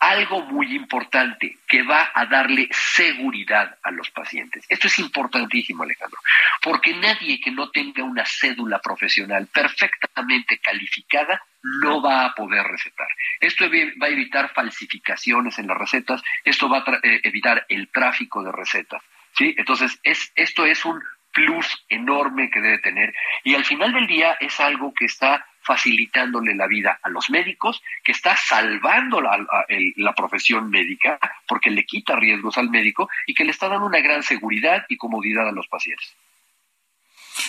Algo 0.00 0.40
muy 0.46 0.74
importante 0.74 1.58
que 1.68 1.82
va 1.82 2.10
a 2.12 2.26
darle 2.26 2.68
seguridad 2.72 3.76
a 3.82 3.90
los 3.90 4.10
pacientes. 4.10 4.64
Esto 4.68 4.88
es 4.88 4.98
importantísimo, 4.98 5.82
Alejandro, 5.82 6.18
porque 6.62 6.94
nadie 6.94 7.38
que 7.38 7.50
no 7.50 7.70
tenga 7.70 8.02
una 8.02 8.24
cédula 8.24 8.80
profesional 8.80 9.46
perfectamente 9.52 10.58
calificada 10.58 11.40
no 11.62 12.02
va 12.02 12.24
a 12.24 12.34
poder 12.34 12.66
recetar. 12.66 13.08
Esto 13.40 13.66
va 14.00 14.06
a 14.06 14.10
evitar 14.10 14.52
falsificaciones 14.54 15.58
en 15.58 15.66
las 15.68 15.76
recetas, 15.76 16.22
esto 16.44 16.68
va 16.68 16.78
a 16.78 17.00
eh, 17.02 17.20
evitar 17.24 17.66
el 17.68 17.88
tráfico 17.88 18.42
de 18.42 18.50
recetas. 18.50 19.02
¿sí? 19.36 19.54
Entonces, 19.56 20.00
es, 20.02 20.32
esto 20.34 20.66
es 20.66 20.84
un 20.84 21.00
plus 21.32 21.66
enorme 21.88 22.50
que 22.50 22.60
debe 22.60 22.78
tener 22.78 23.14
y 23.42 23.54
al 23.54 23.64
final 23.64 23.92
del 23.92 24.06
día 24.06 24.36
es 24.40 24.60
algo 24.60 24.92
que 24.94 25.06
está 25.06 25.46
facilitándole 25.62 26.54
la 26.54 26.66
vida 26.66 26.98
a 27.02 27.08
los 27.08 27.30
médicos, 27.30 27.82
que 28.04 28.12
está 28.12 28.36
salvando 28.36 29.20
la, 29.20 29.38
la, 29.96 30.14
profesión 30.14 30.70
médica 30.70 31.18
porque 31.46 31.70
le 31.70 31.86
quita 31.86 32.16
riesgos 32.16 32.58
al 32.58 32.68
médico 32.68 33.08
y 33.26 33.34
que 33.34 33.44
le 33.44 33.52
está 33.52 33.68
dando 33.68 33.86
una 33.86 34.00
gran 34.00 34.22
seguridad 34.22 34.84
y 34.88 34.96
comodidad 34.96 35.48
a 35.48 35.52
los 35.52 35.68
pacientes. 35.68 36.14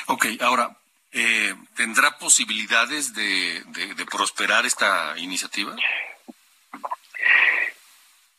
Ok, 0.08 0.28
ahora, 0.42 0.78
eh, 1.12 1.54
¿tendrá 1.75 2.18
posibilidades 2.18 3.13
de, 3.13 3.63
de, 3.68 3.96
de 3.96 4.06
prosperar 4.06 4.66
esta 4.66 5.18
iniciativa? 5.18 5.75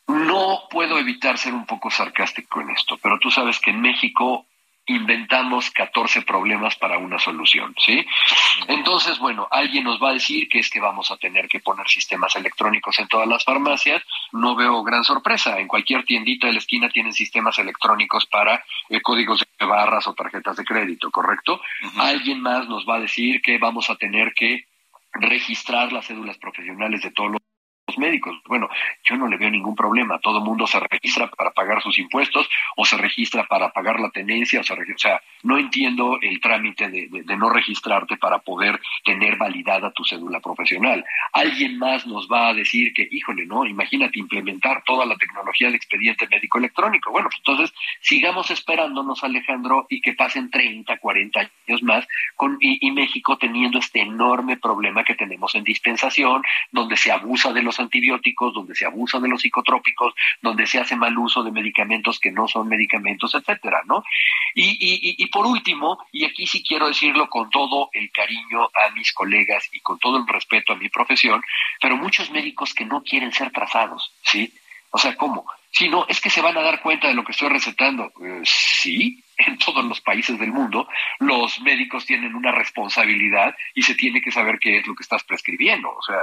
No 0.07 0.69
puedo 0.71 0.99
evitar 0.99 1.39
ser 1.39 1.55
un 1.55 1.67
poco 1.67 1.91
sarcástico 1.91 2.61
en 2.61 2.71
esto, 2.71 2.99
pero 2.99 3.19
tú 3.19 3.31
sabes 3.31 3.59
que 3.59 3.71
en 3.71 3.81
México 3.81 4.47
inventamos 4.87 5.71
14 5.71 6.23
problemas 6.23 6.77
para 6.77 6.99
una 6.99 7.19
solución, 7.19 7.75
¿sí? 7.79 8.05
Entonces, 8.69 9.19
bueno, 9.19 9.49
alguien 9.51 9.85
nos 9.85 10.03
va 10.03 10.11
a 10.11 10.15
decir 10.15 10.49
que 10.49 10.59
es 10.59 10.69
que 10.69 10.81
vamos 10.81 11.11
a 11.11 11.17
tener 11.17 11.49
que 11.49 11.61
poner 11.61 11.89
sistemas 11.89 12.37
electrónicos 12.37 12.99
en 12.99 13.09
todas 13.09 13.27
las 13.27 13.45
farmacias. 13.45 14.03
No 14.33 14.55
veo 14.55 14.83
gran 14.83 15.05
sorpresa. 15.05 15.59
En 15.59 15.69
cualquier 15.69 16.05
tiendita 16.05 16.47
de 16.47 16.55
la 16.55 16.59
esquina 16.59 16.89
tienen 16.91 17.13
sistemas 17.13 17.59
electrónicos 17.59 18.27
para 18.27 18.63
eh, 18.91 19.01
códigos 19.01 19.45
de 19.59 19.67
barras 19.67 20.07
o 20.07 20.15
tarjetas 20.15 20.57
de 20.57 20.65
crédito, 20.65 21.11
¿correcto? 21.11 21.55
Uh 21.55 21.87
-huh. 21.87 22.03
Alguien 22.03 22.41
más 22.41 22.69
nos 22.69 22.87
va 22.87 22.97
a 22.97 23.01
decir 23.01 23.41
que 23.41 23.59
vamos 23.59 23.89
a 23.89 23.97
tener 23.97 24.35
que 24.35 24.67
registrar 25.15 25.93
las 25.93 26.07
cédulas 26.07 26.37
profesionales 26.39 27.03
de 27.03 27.11
todos 27.11 27.33
los 27.33 27.41
médicos. 27.99 28.37
Bueno, 28.47 28.69
yo 29.05 29.17
no 29.17 29.27
le 29.29 29.37
veo 29.37 29.51
ningún 29.51 29.75
problema. 29.75 30.19
Todo 30.19 30.41
mundo 30.41 30.67
se 30.67 30.81
registra 30.81 31.29
para 31.29 31.51
pagar 31.53 31.83
sus 31.83 31.99
impuestos 31.99 32.49
o 32.77 32.85
se 32.85 32.97
registra 32.97 33.45
para 33.45 33.71
pagar 33.71 34.01
la 34.01 34.11
tenencia. 34.11 34.61
O, 34.61 34.65
se 34.65 34.75
o 34.75 34.99
sea, 34.99 35.23
no 35.43 35.59
entiendo 35.59 36.19
el 36.21 36.41
trámite 36.41 36.89
de, 36.89 37.37
no 37.37 37.51
registrarte 37.51 38.17
para 38.17 38.39
poder 38.39 38.81
tener 39.05 39.37
validada 39.37 39.93
tu 39.93 40.05
cédula 40.05 40.41
profesional. 40.41 41.05
Alguien 41.33 41.79
más 41.79 42.07
nos 42.07 42.29
va 42.29 42.49
a 42.49 42.55
decir 42.55 42.93
que, 42.95 43.07
híjole, 43.11 43.47
no, 43.47 43.65
imagínate 43.67 44.19
implementar 44.19 44.83
toda 44.85 45.07
la 45.07 45.17
tecnología 45.17 45.69
del 45.69 45.77
expediente 45.77 46.29
médico 46.29 46.59
electrónico. 46.59 47.11
Bueno, 47.11 47.29
pues 47.29 47.39
entonces 47.39 47.75
sigamos 48.01 48.51
esperándonos, 48.51 49.23
Alejandro, 49.25 49.87
y 49.89 50.01
que 50.01 50.15
pasen 50.15 50.51
30, 50.51 50.99
40 50.99 51.41
años 51.41 51.83
más 51.83 52.07
con, 52.37 52.57
y 52.61 52.91
México 52.91 53.37
teniendo 53.37 53.79
este 53.79 54.01
enorme 54.01 54.57
problema 54.57 55.05
que 55.05 55.15
tenemos 55.15 55.55
en 55.55 55.65
dispensación, 55.65 56.43
donde 56.71 56.97
se 56.97 57.13
abusa 57.13 57.53
de 57.53 57.63
los 57.63 57.81
antibióticos, 57.85 58.53
donde 58.53 58.75
se 58.75 58.87
abusa 58.87 59.21
de 59.21 59.29
los 59.29 59.41
psicotrópicos, 59.41 60.15
donde 60.43 60.67
se 60.67 60.79
hace 60.79 60.97
mal 60.97 61.17
uso 61.17 61.43
de 61.43 61.53
medicamentos 61.53 62.19
que 62.19 62.31
no 62.31 62.49
son 62.49 62.69
medicamentos, 62.69 63.35
etcétera, 63.35 63.83
¿no? 63.87 64.05
Y, 64.55 64.77
y, 64.81 65.23
y, 65.23 65.27
por 65.27 65.47
último, 65.47 65.99
y 66.13 66.25
aquí 66.25 66.47
sí 66.47 66.63
quiero 66.63 66.89
decirlo 66.89 67.29
con 67.29 67.51
todo 67.51 67.91
el 67.93 68.11
cariño 68.11 68.65
a 68.65 68.91
mis 68.95 69.13
colegas 69.13 69.69
y 69.73 69.81
con 69.81 69.99
todo 69.99 70.19
el 70.19 70.27
respeto 70.27 70.73
a 70.73 70.77
mi 70.77 70.89
profesión, 70.89 71.43
pero 71.81 71.97
muchos 71.97 72.31
médicos 72.31 72.75
que 72.75 72.85
no 72.85 73.03
quieren 73.03 73.33
ser 73.33 73.51
trazados, 73.51 74.13
¿sí? 74.23 74.53
O 74.91 74.99
sea, 74.99 75.17
¿cómo? 75.17 75.45
Si 75.73 75.89
no, 75.89 76.07
es 76.09 76.21
que 76.21 76.31
se 76.31 76.41
van 76.41 76.57
a 76.57 76.63
dar 76.63 76.81
cuenta 76.81 77.09
de 77.09 77.15
lo 77.15 77.25
que 77.25 77.33
estoy 77.33 77.49
recetando. 77.49 78.13
Eh, 78.23 78.43
sí, 78.45 79.24
en 79.39 79.59
todos 79.59 79.85
los 79.85 80.01
países 80.01 80.39
del 80.39 80.53
mundo, 80.53 80.89
los 81.19 81.61
médicos 81.61 82.07
tienen 82.07 82.35
una 82.35 82.53
responsabilidad 82.53 83.57
y 83.75 83.83
se 83.83 83.95
tiene 83.95 84.21
que 84.21 84.33
saber 84.33 84.59
qué 84.59 84.79
es 84.79 84.87
lo 84.87 84.95
que 84.95 85.03
estás 85.03 85.25
prescribiendo. 85.25 85.91
O 85.91 86.03
sea, 86.03 86.21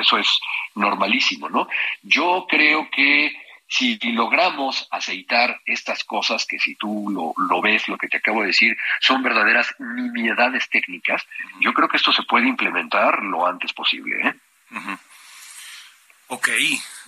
eso 0.00 0.18
es 0.18 0.28
normalísimo, 0.74 1.48
¿no? 1.48 1.68
Yo 2.02 2.46
creo 2.48 2.88
que 2.90 3.32
si 3.72 3.98
logramos 4.12 4.86
aceitar 4.90 5.60
estas 5.64 6.04
cosas, 6.04 6.44
que 6.46 6.58
si 6.58 6.74
tú 6.74 7.34
lo, 7.36 7.62
ves, 7.62 7.88
lo 7.88 7.96
que 7.96 8.08
te 8.08 8.18
acabo 8.18 8.42
de 8.42 8.48
decir, 8.48 8.76
son 9.00 9.22
verdaderas 9.22 9.74
nimiedades 9.78 10.68
técnicas, 10.68 11.26
yo 11.60 11.72
creo 11.72 11.88
que 11.88 11.96
esto 11.96 12.12
se 12.12 12.22
puede 12.24 12.48
implementar 12.48 13.22
lo 13.22 13.46
antes 13.46 13.72
posible. 13.72 14.28
¿eh? 14.28 14.34
Ok, 16.28 16.50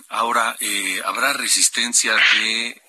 ahora, 0.09 0.55
eh, 0.59 1.01
¿habrá 1.05 1.33
resistencia 1.33 2.15
de, 2.15 2.81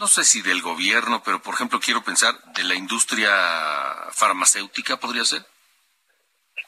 no 0.00 0.08
sé 0.08 0.24
si 0.24 0.40
del 0.40 0.62
gobierno, 0.62 1.22
pero 1.22 1.42
por 1.42 1.54
ejemplo 1.54 1.78
quiero 1.78 2.02
pensar 2.02 2.34
de 2.54 2.64
la 2.64 2.74
industria 2.74 3.30
farmacéutica, 4.12 4.98
podría 4.98 5.26
ser? 5.26 5.44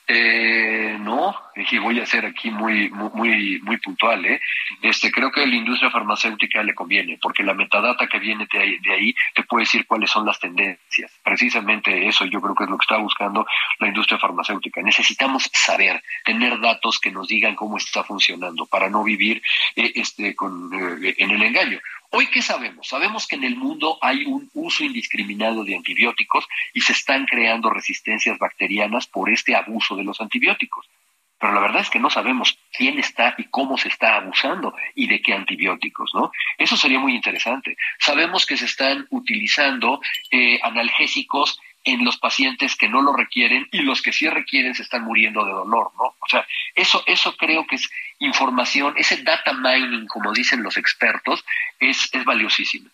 Eh, 0.06 0.98
no, 1.00 1.34
y 1.54 1.78
voy 1.78 2.00
a 2.00 2.04
ser 2.04 2.26
aquí 2.26 2.50
muy, 2.50 2.90
muy, 2.90 3.58
muy 3.62 3.76
puntual. 3.78 4.26
¿eh? 4.26 4.40
Este, 4.82 5.10
creo 5.10 5.30
que 5.30 5.42
a 5.42 5.46
la 5.46 5.54
industria 5.54 5.90
farmacéutica 5.90 6.62
le 6.62 6.74
conviene, 6.74 7.18
porque 7.22 7.42
la 7.42 7.54
metadata 7.54 8.06
que 8.06 8.18
viene 8.18 8.46
de 8.52 8.58
ahí, 8.58 8.78
de 8.80 8.92
ahí 8.92 9.14
te 9.34 9.44
puede 9.44 9.62
decir 9.62 9.86
cuáles 9.86 10.10
son 10.10 10.26
las 10.26 10.38
tendencias. 10.38 11.10
Precisamente 11.24 12.06
eso 12.08 12.26
yo 12.26 12.42
creo 12.42 12.54
que 12.54 12.64
es 12.64 12.70
lo 12.70 12.76
que 12.76 12.84
está 12.84 12.98
buscando 12.98 13.46
la 13.78 13.88
industria 13.88 14.18
farmacéutica. 14.18 14.82
Necesitamos 14.82 15.48
saber, 15.54 16.02
tener 16.24 16.60
datos 16.60 16.98
que 16.98 17.10
nos 17.10 17.28
digan 17.28 17.54
cómo 17.54 17.78
está 17.78 18.04
funcionando 18.04 18.66
para 18.66 18.90
no 18.90 19.02
vivir 19.02 19.40
eh, 19.76 19.92
este, 19.94 20.34
con, 20.34 20.68
eh, 20.74 21.14
en 21.16 21.30
el 21.30 21.42
engaño. 21.42 21.80
Hoy, 22.14 22.26
¿qué 22.26 22.42
sabemos? 22.42 22.88
Sabemos 22.88 23.26
que 23.26 23.36
en 23.36 23.44
el 23.44 23.56
mundo 23.56 23.96
hay 24.02 24.26
un 24.26 24.50
uso 24.52 24.84
indiscriminado 24.84 25.64
de 25.64 25.76
antibióticos 25.76 26.46
y 26.74 26.82
se 26.82 26.92
están 26.92 27.24
creando 27.24 27.70
resistencias 27.70 28.38
bacterianas 28.38 29.06
por 29.06 29.30
este 29.30 29.56
abuso 29.56 29.96
de 29.96 30.04
los 30.04 30.20
antibióticos. 30.20 30.86
Pero 31.40 31.54
la 31.54 31.60
verdad 31.62 31.80
es 31.80 31.88
que 31.88 31.98
no 31.98 32.10
sabemos 32.10 32.58
quién 32.70 32.98
está 32.98 33.34
y 33.38 33.44
cómo 33.44 33.78
se 33.78 33.88
está 33.88 34.16
abusando 34.16 34.74
y 34.94 35.06
de 35.06 35.22
qué 35.22 35.32
antibióticos, 35.32 36.10
¿no? 36.12 36.30
Eso 36.58 36.76
sería 36.76 36.98
muy 36.98 37.14
interesante. 37.14 37.78
Sabemos 37.98 38.44
que 38.44 38.58
se 38.58 38.66
están 38.66 39.06
utilizando 39.08 40.02
eh, 40.30 40.60
analgésicos 40.62 41.58
en 41.84 42.04
los 42.04 42.16
pacientes 42.16 42.76
que 42.76 42.88
no 42.88 43.02
lo 43.02 43.12
requieren 43.12 43.68
y 43.72 43.82
los 43.82 44.02
que 44.02 44.12
sí 44.12 44.28
requieren 44.28 44.74
se 44.74 44.82
están 44.82 45.02
muriendo 45.02 45.44
de 45.44 45.52
dolor, 45.52 45.90
¿no? 45.96 46.04
O 46.04 46.28
sea, 46.28 46.46
eso, 46.74 47.02
eso 47.06 47.36
creo 47.36 47.66
que 47.66 47.76
es 47.76 47.90
información, 48.18 48.94
ese 48.96 49.22
data 49.22 49.52
mining, 49.52 50.06
como 50.06 50.32
dicen 50.32 50.62
los 50.62 50.76
expertos, 50.76 51.44
es, 51.78 52.08
es 52.12 52.24
valiosísimo. 52.24 52.88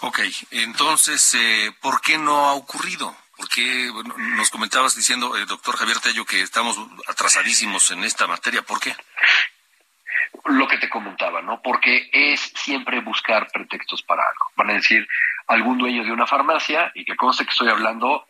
Ok, 0.00 0.20
entonces, 0.50 1.34
eh, 1.34 1.70
¿por 1.80 2.00
qué 2.00 2.18
no 2.18 2.46
ha 2.48 2.54
ocurrido? 2.54 3.14
Porque 3.36 3.90
nos 4.16 4.50
comentabas 4.50 4.96
diciendo, 4.96 5.36
eh, 5.36 5.46
doctor 5.46 5.76
Javier 5.76 6.00
Tello, 6.00 6.24
que 6.24 6.42
estamos 6.42 6.76
atrasadísimos 7.08 7.90
en 7.90 8.04
esta 8.04 8.26
materia. 8.26 8.62
¿Por 8.62 8.80
qué? 8.80 8.94
Lo 10.46 10.66
que 10.66 10.78
te 10.78 10.88
comentaba, 10.88 11.40
¿no? 11.42 11.60
Porque 11.62 12.10
es 12.12 12.40
siempre 12.56 13.00
buscar 13.00 13.48
pretextos 13.52 14.02
para 14.02 14.22
algo. 14.22 14.50
Van 14.56 14.70
a 14.70 14.74
decir, 14.74 15.06
algún 15.46 15.78
dueño 15.78 16.04
de 16.04 16.12
una 16.12 16.26
farmacia, 16.26 16.92
y 16.94 17.04
que 17.04 17.16
conste 17.16 17.44
que 17.44 17.50
estoy 17.50 17.68
hablando 17.68 18.26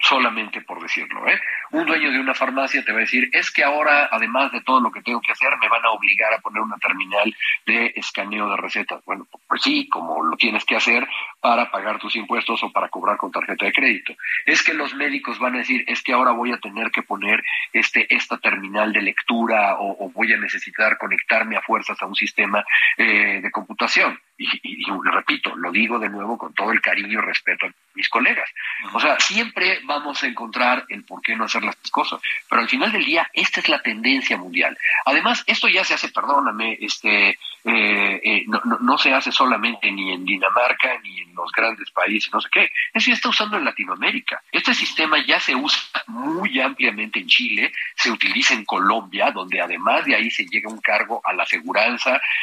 solamente 0.00 0.60
por 0.62 0.80
decirlo. 0.82 1.26
¿eh? 1.28 1.40
Un 1.70 1.86
dueño 1.86 2.10
de 2.10 2.20
una 2.20 2.34
farmacia 2.34 2.84
te 2.84 2.92
va 2.92 2.98
a 2.98 3.02
decir, 3.02 3.28
es 3.32 3.50
que 3.50 3.64
ahora, 3.64 4.08
además 4.10 4.52
de 4.52 4.60
todo 4.62 4.80
lo 4.80 4.90
que 4.90 5.02
tengo 5.02 5.20
que 5.20 5.32
hacer, 5.32 5.50
me 5.60 5.68
van 5.68 5.84
a 5.84 5.90
obligar 5.90 6.32
a 6.32 6.40
poner 6.40 6.62
una 6.62 6.76
terminal 6.78 7.34
de 7.66 7.92
escaneo 7.96 8.48
de 8.48 8.56
recetas. 8.56 9.04
Bueno, 9.04 9.26
pues 9.48 9.62
sí, 9.62 9.88
como 9.88 10.22
lo 10.22 10.36
tienes 10.36 10.64
que 10.64 10.76
hacer 10.76 11.06
para 11.40 11.70
pagar 11.70 11.98
tus 11.98 12.16
impuestos 12.16 12.62
o 12.62 12.72
para 12.72 12.88
cobrar 12.88 13.16
con 13.16 13.30
tarjeta 13.30 13.66
de 13.66 13.72
crédito. 13.72 14.14
Es 14.46 14.62
que 14.62 14.74
los 14.74 14.94
médicos 14.94 15.38
van 15.38 15.54
a 15.54 15.58
decir, 15.58 15.84
es 15.86 16.02
que 16.02 16.12
ahora 16.12 16.32
voy 16.32 16.52
a 16.52 16.58
tener 16.58 16.90
que 16.90 17.02
poner 17.02 17.42
este, 17.72 18.12
esta 18.14 18.38
terminal 18.38 18.92
de 18.92 19.02
lectura 19.02 19.76
o, 19.78 20.10
voy 20.14 20.32
a 20.32 20.36
necesitar 20.36 20.98
conectarme 20.98 21.56
a 21.56 21.62
fuerzas 21.62 22.00
a 22.00 22.06
un 22.06 22.14
sistema 22.14 22.64
eh, 22.96 23.40
de 23.42 23.50
computación. 23.50 24.18
Y, 24.36 24.48
y, 24.62 24.84
repito, 25.04 25.54
lo 25.54 25.70
digo 25.70 25.98
de 25.98 26.08
nuevo 26.08 26.36
con 26.36 26.52
todo 26.54 26.72
el 26.72 26.80
cariño 26.80 27.20
y 27.20 27.24
respeto 27.24 27.66
a 27.66 27.70
mis 27.94 28.08
colegas. 28.08 28.50
O 28.92 29.00
sea, 29.00 29.18
siempre 29.20 29.80
vamos 29.84 30.22
a 30.22 30.26
encontrar 30.26 30.84
el 30.88 31.04
por 31.04 31.22
qué 31.22 31.36
no 31.36 31.44
hacer 31.44 31.62
las 31.62 31.76
cosas, 31.90 32.20
pero 32.48 32.62
al 32.62 32.68
final 32.68 32.90
del 32.90 33.04
día 33.04 33.30
esta 33.32 33.60
es 33.60 33.68
la 33.68 33.80
tendencia 33.80 34.36
mundial. 34.36 34.76
Además, 35.04 35.44
esto 35.46 35.68
ya 35.68 35.84
se 35.84 35.94
hace, 35.94 36.08
perdóname, 36.08 36.78
este, 36.80 37.38
eh, 37.66 38.20
eh, 38.22 38.44
no, 38.46 38.60
no, 38.80 38.98
se 38.98 39.12
hace 39.14 39.32
solamente 39.32 39.90
ni 39.90 40.12
en 40.12 40.24
Dinamarca 40.24 40.98
ni 41.02 41.20
en 41.20 41.34
los 41.34 41.50
grandes 41.52 41.90
países, 41.92 42.32
no 42.32 42.40
sé 42.40 42.48
qué. 42.52 42.70
Eso 42.92 43.08
ya 43.08 43.14
está 43.14 43.28
usando 43.28 43.56
en 43.56 43.64
Latinoamérica. 43.64 44.42
Este 44.52 44.74
sistema 44.74 45.24
ya 45.24 45.40
se 45.40 45.54
usa 45.54 45.80
muy 46.08 46.60
ampliamente 46.60 47.20
en 47.20 47.26
Chile, 47.26 47.72
se 47.96 48.10
utiliza 48.10 48.54
en 48.54 48.64
Colombia, 48.64 49.30
donde 49.30 49.60
además 49.60 50.04
de 50.04 50.14
ahí 50.14 50.30
se 50.30 50.44
llega 50.44 50.68
un 50.68 50.80
cargo 50.80 51.22
a 51.24 51.32
la 51.32 51.46
seguridad, 51.46 51.96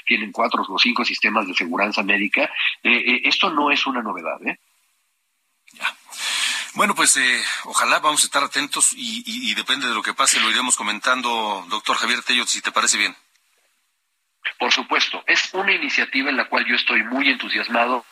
tienen 0.05 0.31
cuatro 0.31 0.65
o 0.67 0.79
cinco 0.79 1.05
sistemas 1.05 1.47
de 1.47 1.53
seguridad 1.53 1.80
médica. 2.03 2.49
Eh, 2.83 3.21
esto 3.25 3.49
no 3.49 3.71
es 3.71 3.85
una 3.85 4.01
novedad, 4.01 4.41
¿eh? 4.45 4.57
Bueno, 6.73 6.95
pues 6.95 7.17
eh, 7.17 7.43
ojalá 7.65 7.99
vamos 7.99 8.23
a 8.23 8.25
estar 8.25 8.43
atentos 8.43 8.93
y, 8.95 9.53
depende 9.55 9.87
de 9.87 9.93
lo 9.93 10.01
que 10.01 10.13
pase, 10.13 10.39
lo 10.39 10.49
iremos 10.49 10.77
comentando, 10.77 11.65
doctor 11.69 11.97
Javier 11.97 12.23
Tello, 12.23 12.45
si 12.45 12.61
te 12.61 12.71
parece 12.71 12.97
bien. 12.97 13.15
Por 14.57 14.71
supuesto, 14.71 15.23
es 15.27 15.53
una 15.53 15.73
iniciativa 15.73 16.29
en 16.29 16.37
la 16.37 16.47
cual 16.47 16.65
yo 16.65 16.75
estoy 16.75 17.03
muy 17.03 17.29
entusiasmado, 17.29 18.05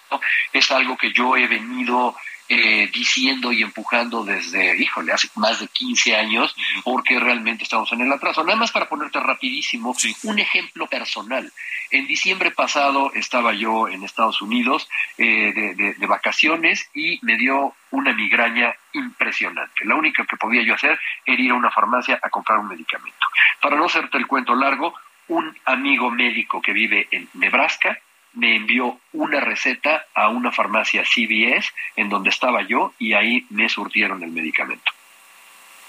es 0.51 0.69
algo 0.71 0.97
que 0.97 1.13
yo 1.13 1.37
he 1.37 1.47
venido 1.47 2.15
eh, 2.51 2.89
diciendo 2.91 3.51
y 3.51 3.61
empujando 3.61 4.23
desde, 4.23 4.75
híjole, 4.81 5.13
hace 5.13 5.29
más 5.35 5.59
de 5.59 5.67
15 5.67 6.15
años, 6.15 6.55
porque 6.83 7.19
realmente 7.19 7.63
estamos 7.63 7.91
en 7.93 8.01
el 8.01 8.11
atraso. 8.11 8.43
Nada 8.43 8.57
más 8.57 8.71
para 8.71 8.89
ponerte 8.89 9.19
rapidísimo 9.19 9.95
un 10.23 10.39
ejemplo 10.39 10.87
personal. 10.87 11.53
En 11.91 12.07
diciembre 12.07 12.49
pasado 12.49 13.11
estaba 13.13 13.53
yo 13.53 13.87
en 13.87 14.03
Estados 14.03 14.41
Unidos 14.41 14.89
eh, 15.19 15.53
de, 15.75 16.07
vacaciones 16.07 16.89
y 16.95 17.19
me 17.21 17.37
dio 17.37 17.75
una 17.91 18.13
migraña 18.13 18.75
impresionante. 18.93 19.85
La 19.85 19.93
única 19.93 20.25
que 20.25 20.37
podía 20.37 20.63
yo 20.63 20.73
hacer 20.73 20.99
era 21.25 21.39
ir 21.39 21.51
a 21.51 21.55
una 21.55 21.69
farmacia 21.69 22.19
a 22.21 22.31
comprar 22.31 22.57
un 22.57 22.67
medicamento. 22.67 23.27
Para 23.61 23.75
no 23.75 23.85
hacerte 23.85 24.17
el 24.17 24.25
cuento 24.25 24.55
largo, 24.55 24.95
un 25.27 25.55
amigo 25.65 26.09
médico 26.09 26.63
que 26.63 26.73
vive 26.73 27.07
en 27.11 27.29
Nebraska 27.35 27.99
me 28.33 28.55
envió 28.55 28.99
una 29.13 29.39
receta 29.39 30.05
a 30.13 30.29
una 30.29 30.51
farmacia 30.51 31.03
CVS 31.03 31.71
en 31.95 32.09
donde 32.09 32.29
estaba 32.29 32.61
yo 32.63 32.93
y 32.99 33.13
ahí 33.13 33.45
me 33.49 33.69
surtieron 33.69 34.23
el 34.23 34.31
medicamento. 34.31 34.91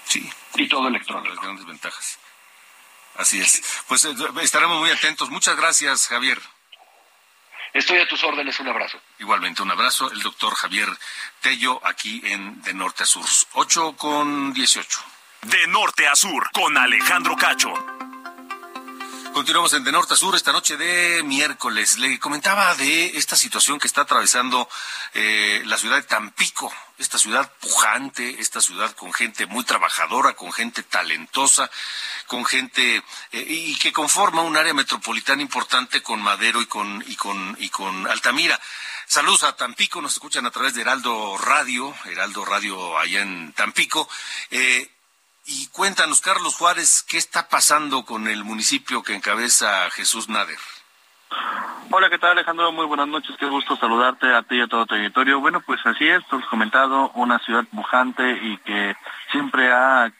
Sí. 0.05 0.29
Y 0.55 0.67
todo 0.67 0.87
electrónico. 0.87 1.33
Las 1.33 1.43
grandes 1.43 1.65
ventajas. 1.65 2.19
Así 3.15 3.39
es. 3.39 3.83
Pues 3.87 4.05
eh, 4.05 4.13
estaremos 4.41 4.79
muy 4.79 4.89
atentos. 4.89 5.29
Muchas 5.29 5.55
gracias, 5.55 6.07
Javier. 6.07 6.39
Estoy 7.73 7.99
a 7.99 8.07
tus 8.07 8.23
órdenes. 8.23 8.59
Un 8.59 8.67
abrazo. 8.67 8.99
Igualmente, 9.19 9.61
un 9.61 9.71
abrazo. 9.71 10.11
El 10.11 10.21
doctor 10.21 10.53
Javier 10.55 10.89
Tello, 11.41 11.79
aquí 11.85 12.21
en 12.25 12.61
De 12.63 12.73
Norte 12.73 13.03
a 13.03 13.05
Sur. 13.05 13.25
8 13.53 13.95
con 13.97 14.53
18. 14.53 14.99
De 15.43 15.67
Norte 15.67 16.07
a 16.07 16.15
Sur, 16.15 16.49
con 16.51 16.77
Alejandro 16.77 17.35
Cacho. 17.35 17.73
Continuamos 19.33 19.71
en 19.73 19.85
De 19.85 19.93
Norte 19.93 20.13
a 20.13 20.17
Sur 20.17 20.35
esta 20.35 20.51
noche 20.51 20.75
de 20.75 21.23
miércoles. 21.23 21.97
Le 21.97 22.19
comentaba 22.19 22.75
de 22.75 23.17
esta 23.17 23.37
situación 23.37 23.79
que 23.79 23.87
está 23.87 24.01
atravesando 24.01 24.67
eh, 25.13 25.61
la 25.65 25.77
ciudad 25.77 25.95
de 25.95 26.03
Tampico, 26.03 26.71
esta 26.97 27.17
ciudad 27.17 27.49
pujante, 27.61 28.41
esta 28.41 28.59
ciudad 28.59 28.91
con 28.91 29.13
gente 29.13 29.45
muy 29.45 29.63
trabajadora, 29.63 30.33
con 30.33 30.51
gente 30.51 30.83
talentosa, 30.83 31.71
con 32.27 32.43
gente 32.43 32.97
eh, 33.31 33.45
y 33.47 33.77
que 33.79 33.93
conforma 33.93 34.41
un 34.41 34.57
área 34.57 34.73
metropolitana 34.73 35.41
importante 35.41 36.03
con 36.03 36.21
Madero 36.21 36.61
y 36.61 36.65
con 36.65 37.01
y 37.07 37.15
con 37.15 37.55
y 37.57 37.69
con 37.69 38.07
Altamira. 38.07 38.59
Saludos 39.07 39.43
a 39.43 39.55
Tampico, 39.55 40.01
nos 40.01 40.13
escuchan 40.13 40.45
a 40.45 40.51
través 40.51 40.73
de 40.73 40.81
Heraldo 40.81 41.37
Radio, 41.37 41.95
Heraldo 42.05 42.43
Radio 42.43 42.99
allá 42.99 43.21
en 43.21 43.53
Tampico. 43.53 44.09
Eh, 44.49 44.89
y 45.51 45.67
cuéntanos, 45.67 46.21
Carlos 46.21 46.55
Juárez, 46.55 47.03
¿qué 47.09 47.17
está 47.17 47.49
pasando 47.49 48.05
con 48.05 48.27
el 48.27 48.43
municipio 48.45 49.03
que 49.03 49.15
encabeza 49.15 49.89
Jesús 49.91 50.29
Nader? 50.29 50.57
Hola, 51.89 52.09
¿qué 52.09 52.17
tal 52.17 52.31
Alejandro? 52.31 52.71
Muy 52.71 52.85
buenas 52.85 53.09
noches, 53.09 53.35
qué 53.37 53.47
gusto 53.47 53.75
saludarte 53.75 54.33
a 54.33 54.43
ti 54.43 54.55
y 54.55 54.61
a 54.61 54.67
todo 54.67 54.85
tu 54.85 54.95
territorio. 54.95 55.41
Bueno, 55.41 55.59
pues 55.59 55.85
así 55.85 56.07
es, 56.07 56.25
tú 56.27 56.37
has 56.37 56.45
comentado, 56.45 57.11
una 57.15 57.39
ciudad 57.39 57.65
pujante 57.65 58.31
y 58.31 58.57
que 58.59 58.95
siempre 59.31 59.73
ha 59.73 60.11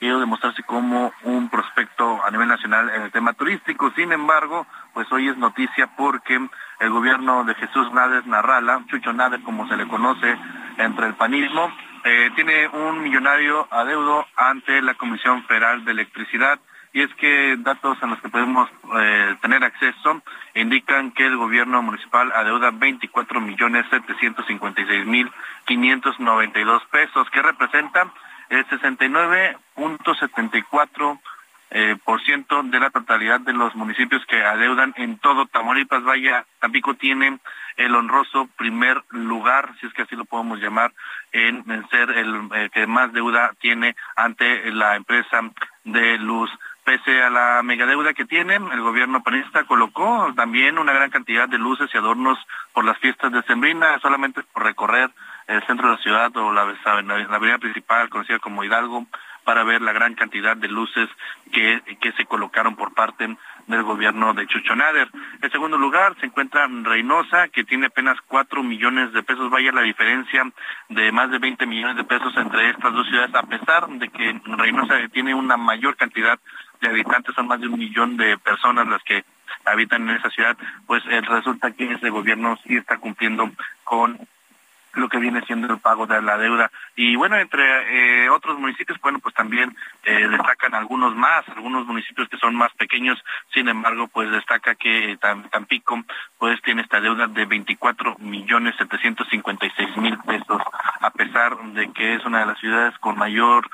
querido 0.00 0.20
demostrarse 0.20 0.62
como 0.62 1.12
un 1.22 1.50
prospecto 1.50 2.24
a 2.24 2.30
nivel 2.30 2.48
nacional 2.48 2.88
en 2.88 3.02
el 3.02 3.12
tema 3.12 3.34
turístico. 3.34 3.92
Sin 3.94 4.12
embargo, 4.12 4.66
pues 4.94 5.10
hoy 5.12 5.28
es 5.28 5.36
noticia 5.36 5.88
porque 5.98 6.40
el 6.80 6.90
gobierno 6.90 7.44
de 7.44 7.54
Jesús 7.56 7.92
Nader 7.92 8.26
Narrala, 8.26 8.84
Chucho 8.88 9.12
Nader 9.12 9.42
como 9.42 9.68
se 9.68 9.76
le 9.76 9.86
conoce 9.86 10.38
entre 10.78 11.08
el 11.08 11.14
panismo, 11.14 11.70
eh, 12.04 12.30
tiene 12.34 12.68
un 12.68 13.02
millonario 13.02 13.66
adeudo 13.70 14.26
ante 14.36 14.82
la 14.82 14.94
Comisión 14.94 15.44
Federal 15.44 15.84
de 15.84 15.92
Electricidad. 15.92 16.58
Y 16.92 17.02
es 17.02 17.14
que 17.14 17.56
datos 17.58 18.02
a 18.02 18.06
los 18.06 18.18
que 18.20 18.30
podemos 18.30 18.68
eh, 18.98 19.36
tener 19.42 19.62
acceso 19.62 20.22
indican 20.54 21.12
que 21.12 21.26
el 21.26 21.36
gobierno 21.36 21.82
municipal 21.82 22.32
adeuda 22.32 22.70
24 22.72 23.40
millones 23.40 23.86
756 23.90 25.06
mil 25.06 25.30
592 25.66 26.82
pesos, 26.90 27.30
que 27.30 27.42
representa 27.42 28.10
el 28.48 28.66
69.74 28.66 31.20
eh, 31.70 31.96
por 32.04 32.22
ciento 32.24 32.62
de 32.62 32.80
la 32.80 32.90
totalidad 32.90 33.40
de 33.40 33.52
los 33.52 33.74
municipios 33.74 34.24
que 34.26 34.42
adeudan 34.42 34.94
en 34.96 35.18
todo 35.18 35.46
Tamaulipas. 35.46 36.02
Vaya, 36.02 36.46
Tampico 36.60 36.94
tiene 36.94 37.38
el 37.76 37.94
honroso 37.94 38.48
primer 38.56 39.02
lugar, 39.10 39.74
si 39.78 39.86
es 39.86 39.92
que 39.92 40.02
así 40.02 40.16
lo 40.16 40.24
podemos 40.24 40.60
llamar, 40.60 40.92
en, 41.32 41.64
ser 41.90 42.10
el 42.10 42.48
eh, 42.54 42.70
que 42.72 42.86
más 42.86 43.12
deuda 43.12 43.52
tiene 43.60 43.96
ante 44.16 44.70
la 44.72 44.96
empresa 44.96 45.40
de 45.84 46.18
luz. 46.18 46.50
Pese 46.84 47.22
a 47.22 47.28
la 47.28 47.62
megadeuda 47.62 48.14
que 48.14 48.24
tiene, 48.24 48.56
el 48.56 48.80
gobierno 48.80 49.22
panista 49.22 49.64
colocó 49.64 50.32
también 50.34 50.78
una 50.78 50.94
gran 50.94 51.10
cantidad 51.10 51.46
de 51.46 51.58
luces 51.58 51.90
y 51.92 51.98
adornos 51.98 52.38
por 52.72 52.86
las 52.86 52.96
fiestas 52.98 53.30
de 53.30 53.42
Sembrina, 53.42 53.98
solamente 54.00 54.42
por 54.54 54.62
recorrer 54.62 55.10
el 55.46 55.62
centro 55.66 55.88
de 55.88 55.96
la 55.96 56.02
ciudad 56.02 56.36
o 56.36 56.52
la 56.52 56.62
avenida 56.62 57.58
principal 57.58 58.08
conocida 58.08 58.38
como 58.38 58.64
Hidalgo 58.64 59.06
para 59.48 59.64
ver 59.64 59.80
la 59.80 59.94
gran 59.94 60.14
cantidad 60.14 60.58
de 60.58 60.68
luces 60.68 61.08
que, 61.50 61.80
que 62.02 62.12
se 62.12 62.26
colocaron 62.26 62.76
por 62.76 62.92
parte 62.92 63.34
del 63.66 63.82
gobierno 63.82 64.34
de 64.34 64.46
Chuchonader. 64.46 65.08
En 65.40 65.50
segundo 65.50 65.78
lugar 65.78 66.14
se 66.20 66.26
encuentra 66.26 66.68
Reynosa, 66.68 67.48
que 67.48 67.64
tiene 67.64 67.86
apenas 67.86 68.18
cuatro 68.26 68.62
millones 68.62 69.10
de 69.14 69.22
pesos. 69.22 69.48
Vaya 69.48 69.72
la 69.72 69.80
diferencia 69.80 70.44
de 70.90 71.12
más 71.12 71.30
de 71.30 71.38
20 71.38 71.64
millones 71.64 71.96
de 71.96 72.04
pesos 72.04 72.36
entre 72.36 72.68
estas 72.68 72.92
dos 72.92 73.08
ciudades, 73.08 73.34
a 73.34 73.42
pesar 73.44 73.88
de 73.88 74.10
que 74.10 74.38
Reynosa 74.44 74.96
tiene 75.14 75.34
una 75.34 75.56
mayor 75.56 75.96
cantidad 75.96 76.38
de 76.82 76.88
habitantes, 76.88 77.34
son 77.34 77.46
más 77.46 77.58
de 77.58 77.68
un 77.68 77.78
millón 77.78 78.18
de 78.18 78.36
personas 78.36 78.86
las 78.86 79.02
que 79.02 79.24
habitan 79.64 80.10
en 80.10 80.16
esa 80.16 80.28
ciudad, 80.28 80.58
pues 80.86 81.02
eh, 81.06 81.22
resulta 81.22 81.70
que 81.70 81.90
ese 81.90 82.10
gobierno 82.10 82.58
sí 82.66 82.76
está 82.76 82.98
cumpliendo 82.98 83.50
con 83.84 84.18
lo 84.98 85.08
que 85.08 85.18
viene 85.18 85.40
siendo 85.42 85.72
el 85.72 85.80
pago 85.80 86.06
de 86.06 86.20
la 86.20 86.36
deuda. 86.36 86.70
Y 86.96 87.16
bueno, 87.16 87.36
entre 87.36 88.24
eh, 88.24 88.30
otros 88.30 88.58
municipios, 88.58 89.00
bueno, 89.00 89.18
pues 89.18 89.34
también 89.34 89.74
eh, 90.04 90.28
destacan 90.28 90.74
algunos 90.74 91.14
más, 91.14 91.48
algunos 91.48 91.86
municipios 91.86 92.28
que 92.28 92.38
son 92.38 92.54
más 92.54 92.72
pequeños, 92.74 93.22
sin 93.54 93.68
embargo, 93.68 94.08
pues 94.08 94.30
destaca 94.30 94.74
que 94.74 95.12
eh, 95.12 95.18
Tampico 95.50 96.02
pues 96.38 96.60
tiene 96.62 96.82
esta 96.82 97.00
deuda 97.00 97.26
de 97.26 97.44
24 97.44 98.16
millones 98.18 98.74
756 98.78 99.96
mil 99.96 100.18
pesos, 100.18 100.62
a 101.00 101.10
pesar 101.10 101.56
de 101.58 101.92
que 101.92 102.14
es 102.14 102.24
una 102.24 102.40
de 102.40 102.46
las 102.46 102.58
ciudades 102.58 102.96
con 102.98 103.16
mayor 103.16 103.68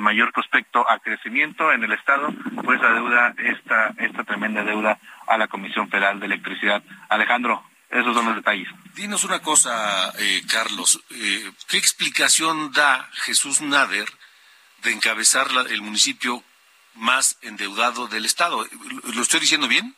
mayor 0.00 0.32
prospecto 0.32 0.88
a 0.88 0.98
crecimiento 0.98 1.72
en 1.72 1.82
el 1.82 1.92
estado, 1.92 2.28
pues 2.62 2.80
la 2.80 2.92
deuda 2.92 3.34
esta 3.38 3.92
esta 3.98 4.24
tremenda 4.24 4.62
deuda 4.62 4.98
a 5.26 5.38
la 5.38 5.48
Comisión 5.48 5.88
Federal 5.88 6.20
de 6.20 6.26
Electricidad. 6.26 6.82
Alejandro, 7.08 7.62
esos 7.94 8.12
son 8.12 8.26
los 8.26 8.36
detalles. 8.36 8.68
Dinos 8.94 9.22
una 9.22 9.40
cosa, 9.40 10.12
eh, 10.18 10.42
Carlos. 10.50 11.00
Eh, 11.10 11.52
¿Qué 11.68 11.76
explicación 11.78 12.72
da 12.72 13.08
Jesús 13.12 13.60
Nader 13.60 14.08
de 14.82 14.92
encabezar 14.92 15.46
el 15.70 15.80
municipio 15.80 16.42
más 16.94 17.38
endeudado 17.42 18.08
del 18.08 18.24
Estado? 18.24 18.66
¿Lo 19.14 19.22
estoy 19.22 19.40
diciendo 19.40 19.68
bien? 19.68 19.94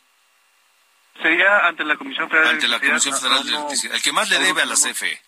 Sería 1.21 1.65
ante 1.65 1.83
la 1.83 1.95
Comisión 1.95 2.29
Federal 2.29 2.49
ante 2.51 2.67
de 2.67 2.75
Electricidad. 2.75 2.93
la 2.93 2.99
Comisión 3.01 3.19
Federal 3.19 3.43
de 3.43 3.51
Electricidad. 3.51 3.95
El 3.95 4.01
que 4.03 4.11
más 4.11 4.29
le 4.29 4.39
debe 4.39 4.61
a 4.61 4.65
la 4.65 4.75
CFE. 4.75 5.21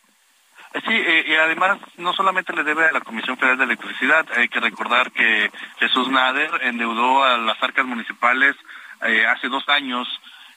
Sí, 0.86 0.94
y 1.26 1.34
además 1.34 1.80
no 1.98 2.14
solamente 2.14 2.54
le 2.54 2.64
debe 2.64 2.86
a 2.86 2.92
la 2.92 3.02
Comisión 3.02 3.36
Federal 3.38 3.58
de 3.58 3.64
Electricidad, 3.64 4.28
hay 4.36 4.48
que 4.48 4.60
recordar 4.60 5.12
que 5.12 5.52
Jesús 5.80 6.08
Nader 6.10 6.52
endeudó 6.62 7.24
a 7.24 7.40
las 7.40 7.62
arcas 7.64 7.86
municipales 7.88 8.56
eh, 9.02 9.26
hace 9.26 9.48
dos 9.48 9.68
años 9.68 10.08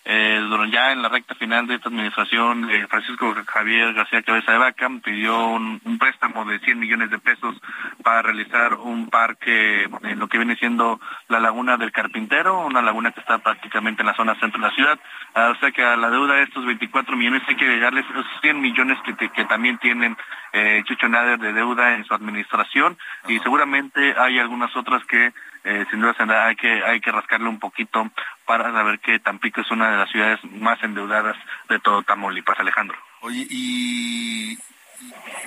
eh, 0.04 0.40
ya 0.72 0.92
en 0.92 1.02
la 1.02 1.08
recta 1.08 1.34
final 1.34 1.66
de 1.66 1.76
esta 1.76 1.88
administración, 1.88 2.68
eh, 2.70 2.86
Francisco 2.88 3.34
Javier 3.46 3.92
García 3.94 4.22
Cabeza 4.22 4.52
de 4.52 4.58
Vaca 4.58 4.88
pidió 5.02 5.46
un, 5.48 5.80
préstamo 5.98 6.44
de 6.44 6.58
100 6.58 6.78
millones 6.78 7.10
de 7.10 7.18
pesos 7.18 7.54
para 8.02 8.22
realizar 8.22 8.74
un 8.74 9.08
parque 9.08 9.84
en 10.02 10.18
lo 10.18 10.28
que 10.28 10.38
viene 10.38 10.56
siendo 10.56 11.00
la 11.28 11.38
Laguna 11.38 11.76
del 11.76 11.92
Carpintero, 11.92 12.66
una 12.66 12.82
laguna 12.82 13.12
que 13.12 13.20
está 13.20 13.38
prácticamente 13.38 14.02
en 14.02 14.06
la 14.06 14.14
zona 14.14 14.38
centro 14.40 14.60
de 14.60 14.66
la 14.66 14.74
ciudad. 14.74 14.98
Ah, 15.34 15.52
o 15.54 15.60
sea 15.60 15.70
que 15.70 15.84
a 15.84 15.96
la 15.96 16.10
deuda 16.10 16.34
de 16.34 16.44
estos 16.44 16.64
24 16.64 17.16
millones 17.16 17.42
hay 17.46 17.56
que 17.56 17.66
agregarles 17.66 18.04
esos 18.10 18.26
100 18.40 18.60
millones 18.60 18.98
que, 19.04 19.28
que 19.28 19.44
también 19.44 19.78
tienen 19.78 20.16
eh, 20.52 20.82
Chucho 20.84 21.08
Nader 21.08 21.38
de 21.38 21.52
deuda 21.52 21.94
en 21.94 22.04
su 22.04 22.14
administración 22.14 22.98
y 23.28 23.38
seguramente 23.40 24.14
hay 24.18 24.38
algunas 24.38 24.74
otras 24.76 25.04
que 25.06 25.32
eh, 25.64 25.84
sin 25.90 26.00
duda 26.00 26.14
hay 26.46 26.56
que 26.56 26.84
hay 26.84 27.00
que 27.00 27.12
rascarle 27.12 27.48
un 27.48 27.60
poquito 27.60 28.10
para 28.46 28.72
saber 28.72 28.98
que 28.98 29.20
Tampico 29.20 29.60
es 29.60 29.70
una 29.70 29.90
de 29.90 29.96
las 29.96 30.10
ciudades 30.10 30.40
más 30.44 30.82
endeudadas 30.82 31.36
de 31.68 31.78
todo 31.78 32.02
Tamaulipas, 32.02 32.58
Alejandro. 32.58 32.98
Oye, 33.20 33.46
¿y 33.48 34.58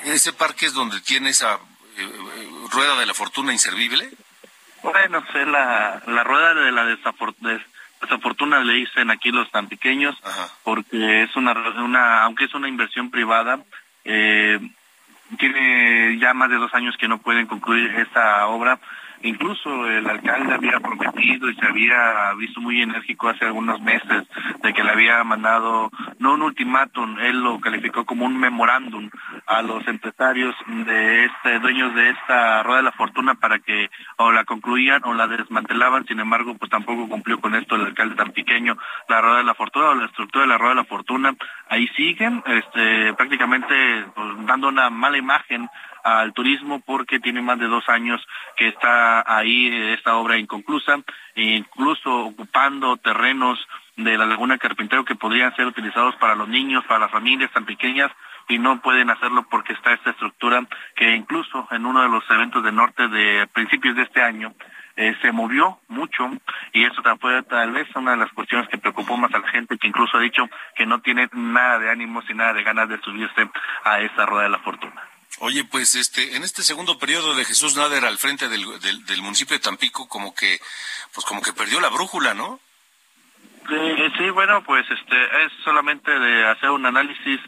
ese 0.05 0.33
parque 0.33 0.65
es 0.65 0.73
donde 0.73 1.01
tiene 1.01 1.29
esa 1.29 1.55
eh, 1.55 1.57
eh, 1.97 2.49
rueda 2.71 2.97
de 2.97 3.05
la 3.05 3.13
fortuna 3.13 3.51
inservible? 3.51 4.09
Bueno, 4.83 5.23
es 5.33 5.47
la, 5.47 6.01
la 6.05 6.23
rueda 6.23 6.53
de 6.53 6.71
la 6.71 6.85
desafortuna 6.85 8.59
le 8.59 8.73
dicen 8.73 9.09
aquí 9.09 9.31
los 9.31 9.49
tan 9.49 9.67
pequeños, 9.67 10.15
porque 10.63 11.23
es 11.23 11.35
una, 11.35 11.53
una, 11.81 12.23
aunque 12.23 12.45
es 12.45 12.53
una 12.53 12.67
inversión 12.67 13.09
privada, 13.09 13.59
eh, 14.03 14.59
tiene 15.39 16.19
ya 16.19 16.35
más 16.35 16.49
de 16.49 16.57
dos 16.57 16.73
años 16.75 16.95
que 16.97 17.07
no 17.07 17.17
pueden 17.17 17.47
concluir 17.47 17.95
esta 17.95 18.45
obra 18.47 18.79
Incluso 19.25 19.89
el 19.89 20.07
alcalde 20.07 20.53
había 20.53 20.79
prometido 20.79 21.49
y 21.49 21.55
se 21.55 21.65
había 21.65 22.31
visto 22.35 22.61
muy 22.61 22.83
enérgico 22.83 23.27
hace 23.27 23.45
algunos 23.45 23.81
meses 23.81 24.23
de 24.61 24.71
que 24.71 24.83
le 24.83 24.91
había 24.91 25.23
mandado, 25.23 25.89
no 26.19 26.35
un 26.35 26.43
ultimátum, 26.43 27.17
él 27.19 27.41
lo 27.41 27.59
calificó 27.59 28.05
como 28.05 28.25
un 28.25 28.37
memorándum 28.37 29.09
a 29.47 29.63
los 29.63 29.87
empresarios 29.87 30.55
de 30.67 31.25
este, 31.25 31.57
dueños 31.57 31.95
de 31.95 32.11
esta 32.11 32.61
rueda 32.61 32.77
de 32.77 32.83
la 32.83 32.91
fortuna 32.91 33.33
para 33.33 33.57
que 33.57 33.89
o 34.17 34.31
la 34.31 34.45
concluían 34.45 35.01
o 35.05 35.15
la 35.15 35.25
desmantelaban, 35.27 36.05
sin 36.05 36.19
embargo, 36.19 36.55
pues 36.55 36.69
tampoco 36.69 37.09
cumplió 37.09 37.41
con 37.41 37.55
esto 37.55 37.77
el 37.77 37.85
alcalde 37.85 38.15
tan 38.15 38.31
pequeño, 38.31 38.77
la 39.09 39.21
rueda 39.21 39.37
de 39.37 39.43
la 39.43 39.55
fortuna 39.55 39.89
o 39.89 39.95
la 39.95 40.05
estructura 40.05 40.43
de 40.43 40.49
la 40.49 40.59
rueda 40.59 40.75
de 40.75 40.81
la 40.81 40.85
fortuna, 40.85 41.33
ahí 41.67 41.87
siguen, 41.97 42.43
este, 42.45 43.11
prácticamente 43.15 44.05
pues, 44.13 44.45
dando 44.45 44.67
una 44.67 44.91
mala 44.91 45.17
imagen 45.17 45.67
al 46.05 46.33
turismo 46.33 46.81
porque 46.85 47.19
tiene 47.19 47.41
más 47.41 47.57
de 47.57 47.65
dos 47.65 47.89
años 47.89 48.21
que 48.55 48.67
está 48.67 49.23
ahí 49.25 49.75
esta 49.93 50.15
obra 50.17 50.37
inconclusa, 50.37 50.99
incluso 51.33 52.27
ocupando 52.27 52.95
terrenos 52.97 53.57
de 53.97 54.15
la 54.15 54.27
Laguna 54.27 54.59
Carpintero 54.59 55.03
que 55.03 55.15
podrían 55.15 55.55
ser 55.55 55.65
utilizados 55.65 56.15
para 56.17 56.35
los 56.35 56.47
niños, 56.47 56.85
para 56.85 56.99
las 56.99 57.11
familias 57.11 57.51
tan 57.51 57.65
pequeñas 57.65 58.11
y 58.47 58.59
no 58.59 58.81
pueden 58.81 59.09
hacerlo 59.09 59.47
porque 59.49 59.73
está 59.73 59.93
esta 59.93 60.11
estructura 60.11 60.63
que 60.95 61.15
incluso 61.15 61.67
en 61.71 61.87
uno 61.87 62.03
de 62.03 62.09
los 62.09 62.23
eventos 62.29 62.63
del 62.63 62.75
norte 62.75 63.07
de 63.07 63.47
principios 63.47 63.95
de 63.95 64.03
este 64.03 64.21
año 64.21 64.53
eh, 64.97 65.15
se 65.23 65.31
movió 65.31 65.79
mucho 65.87 66.29
y 66.71 66.83
eso 66.83 67.01
fue 67.19 67.41
tal 67.43 67.71
vez 67.71 67.87
una 67.95 68.11
de 68.11 68.17
las 68.17 68.31
cuestiones 68.31 68.69
que 68.69 68.77
preocupó 68.77 69.17
más 69.17 69.33
a 69.33 69.39
la 69.39 69.47
gente 69.47 69.75
que 69.79 69.87
incluso 69.87 70.17
ha 70.17 70.21
dicho 70.21 70.47
que 70.75 70.85
no 70.85 71.01
tiene 71.01 71.27
nada 71.33 71.79
de 71.79 71.89
ánimos 71.89 72.29
y 72.29 72.35
nada 72.35 72.53
de 72.53 72.63
ganas 72.63 72.89
de 72.89 73.01
subirse 73.01 73.49
a 73.83 73.99
esa 74.01 74.27
rueda 74.27 74.43
de 74.43 74.49
la 74.49 74.59
fortuna. 74.59 75.14
Oye, 75.39 75.65
pues 75.65 75.95
este, 75.95 76.35
en 76.35 76.43
este 76.43 76.63
segundo 76.63 76.97
periodo 76.97 77.35
de 77.35 77.43
Jesús 77.43 77.75
Nader 77.75 78.05
al 78.05 78.17
frente 78.17 78.47
del, 78.47 78.65
del, 78.79 79.21
municipio 79.21 79.55
de 79.55 79.63
Tampico, 79.63 80.07
como 80.07 80.33
que, 80.33 80.59
pues 81.13 81.25
como 81.25 81.41
que 81.41 81.51
perdió 81.51 81.81
la 81.81 81.89
brújula, 81.89 82.33
¿no? 82.33 82.59
Sí, 84.17 84.29
bueno, 84.29 84.63
pues 84.63 84.85
este, 84.89 85.45
es 85.45 85.51
solamente 85.63 86.11
de 86.11 86.47
hacer 86.47 86.69
un 86.69 86.85
análisis, 86.85 87.39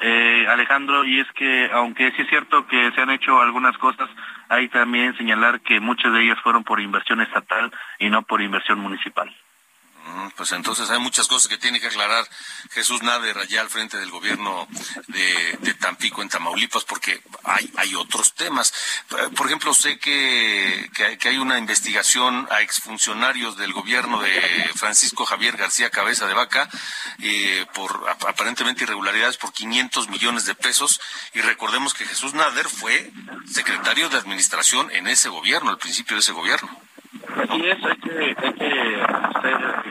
eh, 0.00 0.46
Alejandro, 0.48 1.04
y 1.04 1.20
es 1.20 1.30
que, 1.32 1.70
aunque 1.72 2.10
sí 2.12 2.22
es 2.22 2.28
cierto 2.28 2.66
que 2.66 2.90
se 2.92 3.00
han 3.00 3.10
hecho 3.10 3.40
algunas 3.40 3.76
cosas, 3.78 4.08
hay 4.48 4.68
también 4.68 5.16
señalar 5.16 5.60
que 5.60 5.78
muchas 5.78 6.12
de 6.12 6.24
ellas 6.24 6.40
fueron 6.42 6.64
por 6.64 6.80
inversión 6.80 7.20
estatal 7.20 7.70
y 7.98 8.08
no 8.08 8.22
por 8.22 8.42
inversión 8.42 8.80
municipal. 8.80 9.32
Pues 10.36 10.52
entonces 10.52 10.90
hay 10.90 10.98
muchas 10.98 11.28
cosas 11.28 11.48
que 11.48 11.56
tiene 11.56 11.80
que 11.80 11.86
aclarar 11.86 12.28
Jesús 12.70 13.02
Nader 13.02 13.38
allá 13.38 13.62
al 13.62 13.70
frente 13.70 13.96
del 13.96 14.10
gobierno 14.10 14.68
de, 15.08 15.74
Tampico 15.80 16.20
en 16.22 16.28
Tamaulipas, 16.28 16.84
porque 16.84 17.20
hay, 17.44 17.70
hay 17.76 17.94
otros 17.94 18.34
temas. 18.34 18.72
Por 19.36 19.46
ejemplo, 19.46 19.72
sé 19.72 19.98
que, 19.98 20.90
que, 21.18 21.28
hay 21.28 21.38
una 21.38 21.58
investigación 21.58 22.48
a 22.50 22.60
exfuncionarios 22.60 23.56
del 23.56 23.72
gobierno 23.72 24.20
de 24.20 24.70
Francisco 24.74 25.24
Javier 25.26 25.56
García 25.56 25.90
Cabeza 25.90 26.26
de 26.26 26.34
Vaca 26.34 26.68
eh, 27.20 27.66
por 27.72 28.04
aparentemente 28.08 28.84
irregularidades 28.84 29.36
por 29.36 29.52
500 29.52 30.08
millones 30.08 30.44
de 30.46 30.54
pesos. 30.54 31.00
Y 31.34 31.40
recordemos 31.40 31.94
que 31.94 32.04
Jesús 32.04 32.34
Nader 32.34 32.68
fue 32.68 33.12
secretario 33.46 34.08
de 34.08 34.18
administración 34.18 34.90
en 34.92 35.06
ese 35.06 35.28
gobierno, 35.28 35.70
al 35.70 35.78
principio 35.78 36.16
de 36.16 36.20
ese 36.20 36.32
gobierno. 36.32 36.68
Es, 37.36 37.84
hay 37.84 37.96
que, 37.98 38.36
hay 38.38 38.54
que 38.54 39.85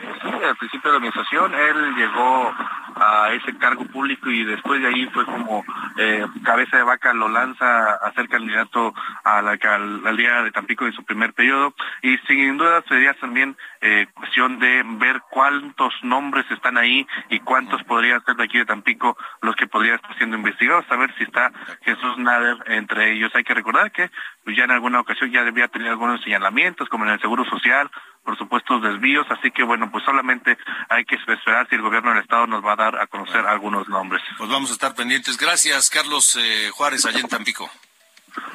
al 0.47 0.57
principio 0.57 0.91
de 0.91 0.93
la 0.93 0.97
administración 0.97 1.53
él 1.53 1.95
llegó 1.95 2.53
a 2.95 3.31
ese 3.33 3.57
cargo 3.57 3.85
público 3.85 4.29
y 4.29 4.45
después 4.45 4.81
de 4.81 4.87
ahí 4.87 5.05
fue 5.07 5.25
como 5.25 5.63
eh, 5.97 6.25
cabeza 6.43 6.77
de 6.77 6.83
vaca 6.83 7.13
lo 7.13 7.27
lanza 7.27 7.93
a 7.95 8.13
ser 8.13 8.29
candidato 8.29 8.93
a 9.23 9.41
la 9.41 9.51
alcaldía 9.51 10.43
de 10.43 10.51
Tampico 10.51 10.85
en 10.85 10.93
su 10.93 11.03
primer 11.03 11.33
periodo 11.33 11.73
y 12.01 12.17
sin 12.19 12.57
duda 12.57 12.83
sería 12.87 13.13
también 13.15 13.57
eh, 13.81 14.07
cuestión 14.13 14.59
de 14.59 14.83
ver 14.85 15.21
cuántos 15.29 15.93
nombres 16.03 16.45
están 16.49 16.77
ahí 16.77 17.05
y 17.29 17.39
cuántos 17.39 17.83
podrían 17.83 18.23
ser 18.23 18.35
de 18.35 18.43
aquí 18.43 18.57
de 18.57 18.65
Tampico 18.65 19.17
los 19.41 19.55
que 19.55 19.67
podrían 19.67 19.95
estar 19.95 20.15
siendo 20.17 20.37
investigados, 20.37 20.85
a 20.89 20.95
ver 20.95 21.13
si 21.17 21.23
está 21.23 21.51
Jesús 21.81 22.17
Nader 22.17 22.57
entre 22.67 23.13
ellos. 23.13 23.33
Hay 23.35 23.43
que 23.43 23.53
recordar 23.53 23.91
que 23.91 24.09
ya 24.47 24.63
en 24.63 24.71
alguna 24.71 24.99
ocasión 24.99 25.31
ya 25.31 25.43
debía 25.43 25.67
tener 25.67 25.89
algunos 25.89 26.21
señalamientos, 26.21 26.89
como 26.89 27.05
en 27.05 27.11
el 27.11 27.21
Seguro 27.21 27.45
Social, 27.45 27.89
por 28.25 28.37
supuesto 28.37 28.79
desvíos, 28.79 29.25
así 29.29 29.51
que 29.51 29.63
bueno, 29.63 29.89
pues 29.91 30.03
solamente 30.03 30.57
hay 30.89 31.05
que 31.05 31.15
esperar 31.15 31.69
si 31.69 31.75
el 31.75 31.81
gobierno 31.81 32.09
del 32.09 32.23
Estado 32.23 32.47
nos 32.47 32.65
va 32.65 32.73
a 32.73 32.75
dar 32.75 32.99
a 32.99 33.07
conocer 33.07 33.45
algunos 33.45 33.87
nombres. 33.87 34.21
Pues 34.37 34.49
vamos 34.49 34.71
a 34.71 34.73
estar 34.73 34.95
pendientes. 34.95 35.37
Gracias, 35.37 35.89
Carlos 35.89 36.35
eh, 36.35 36.71
Juárez, 36.73 37.05
allá 37.05 37.19
en 37.19 37.27
Tampico. 37.27 37.69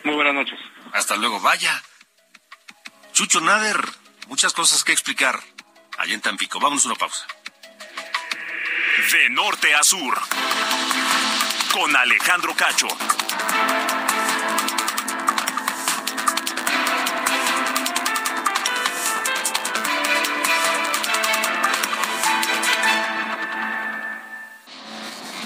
Muy 0.04 0.14
buenas 0.14 0.34
noches. 0.34 0.58
Hasta 0.92 1.16
luego. 1.16 1.40
Vaya. 1.40 1.80
Chucho 3.12 3.40
Nader 3.40 3.80
muchas 4.30 4.52
cosas 4.52 4.84
que 4.84 4.92
explicar 4.92 5.38
allá 5.98 6.14
en 6.14 6.20
Tampico. 6.20 6.58
Vámonos 6.60 6.84
a 6.84 6.88
una 6.88 6.98
pausa. 6.98 7.26
De 9.12 9.30
norte 9.30 9.74
a 9.74 9.82
sur, 9.82 10.18
con 11.72 11.94
Alejandro 11.94 12.54
Cacho. 12.54 12.88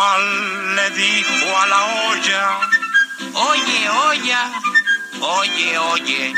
Le 0.00 0.90
dijo 0.90 1.58
a 1.58 1.66
la 1.66 1.84
olla, 2.08 2.58
Oye, 3.34 3.90
olla, 4.08 4.50
oye, 5.20 5.78
oye, 5.78 6.34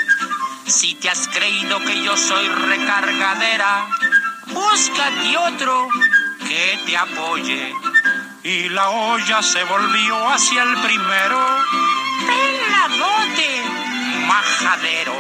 si 0.67 0.95
te 0.97 1.09
has 1.09 1.29
creído 1.29 1.79
que 1.79 2.03
yo 2.03 2.17
soy 2.17 2.49
recargadera, 2.49 3.87
búscate 4.49 5.37
otro 5.37 5.89
que 6.41 6.81
te 6.87 6.97
apoye. 6.97 7.73
y 8.43 8.69
la 8.71 8.91
olla 8.91 9.41
se 9.43 9.63
volvió 9.63 10.29
hacia 10.31 10.65
el 10.65 10.75
primero. 10.81 11.39
Peladote, 12.27 13.63
majadero. 14.27 15.15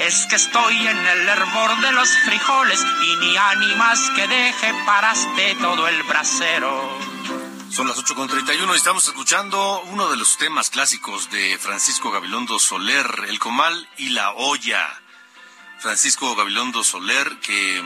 Es 0.00 0.26
que 0.30 0.36
estoy 0.36 0.76
en 0.86 0.96
el 1.06 1.28
hervor 1.28 1.80
de 1.80 1.92
los 1.92 2.08
frijoles 2.24 2.80
y 3.02 3.16
ni 3.16 3.36
ánimas 3.36 3.98
que 4.14 4.28
deje 4.28 4.74
paraste 4.86 5.56
todo 5.60 5.88
el 5.88 6.02
brasero. 6.04 7.11
Son 7.72 7.88
las 7.88 7.96
8.31 7.96 8.70
y 8.70 8.76
estamos 8.76 9.08
escuchando 9.08 9.80
uno 9.84 10.10
de 10.10 10.18
los 10.18 10.36
temas 10.36 10.68
clásicos 10.68 11.30
de 11.30 11.56
Francisco 11.56 12.10
Gabilondo 12.10 12.58
Soler, 12.58 13.06
el 13.28 13.38
comal 13.38 13.88
y 13.96 14.10
la 14.10 14.32
olla. 14.32 15.00
Francisco 15.78 16.36
Gabilondo 16.36 16.84
Soler 16.84 17.38
que 17.40 17.82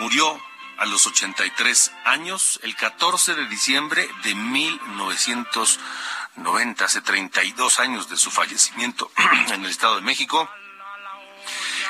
murió 0.00 0.36
a 0.78 0.86
los 0.86 1.06
83 1.06 1.92
años 2.04 2.58
el 2.64 2.74
14 2.74 3.36
de 3.36 3.46
diciembre 3.46 4.08
de 4.24 4.34
1990, 4.34 6.84
hace 6.84 7.00
32 7.00 7.78
años 7.78 8.08
de 8.08 8.16
su 8.16 8.32
fallecimiento 8.32 9.12
en 9.54 9.64
el 9.64 9.70
Estado 9.70 9.94
de 9.94 10.02
México. 10.02 10.50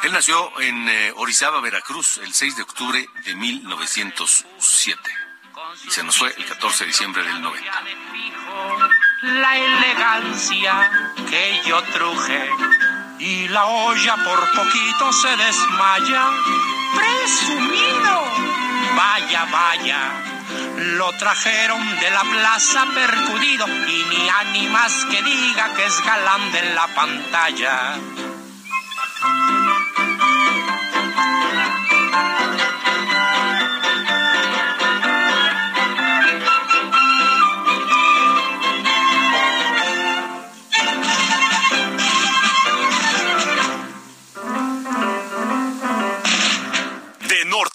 Él 0.03 0.13
nació 0.13 0.61
en 0.61 0.87
eh, 0.91 1.15
Orizaba, 1.17 1.63
Veracruz, 1.63 2.19
el 2.19 2.35
6 2.35 2.57
de 2.57 2.63
octubre 2.65 3.09
de 3.25 3.35
1907 3.35 5.25
y 5.85 5.91
se 5.91 6.03
nos 6.03 6.17
fue 6.17 6.35
el 6.37 6.45
14 6.45 6.85
de 6.85 6.89
diciembre 6.89 7.23
del 7.23 7.41
90. 7.41 7.83
La 9.23 9.57
elegancia 9.57 10.91
que 11.29 11.63
yo 11.67 11.83
truje 11.83 12.51
y 13.19 13.49
la 13.49 13.65
olla 13.65 14.17
por 14.17 14.53
poquito 14.53 15.13
se 15.13 15.37
desmaya. 15.37 16.31
presumido. 16.95 18.25
Vaya, 18.97 19.45
vaya. 19.51 20.01
Lo 20.77 21.11
trajeron 21.13 22.01
de 22.01 22.11
la 22.11 22.23
plaza 22.23 22.87
percudido 22.95 23.67
y 23.67 24.05
ni 24.11 24.29
ánimas 24.29 25.07
que 25.07 25.23
diga 25.23 25.75
que 25.75 25.87
es 25.87 26.01
galán 26.05 26.53
de 26.53 26.75
la 26.75 26.87
pantalla. 26.89 27.99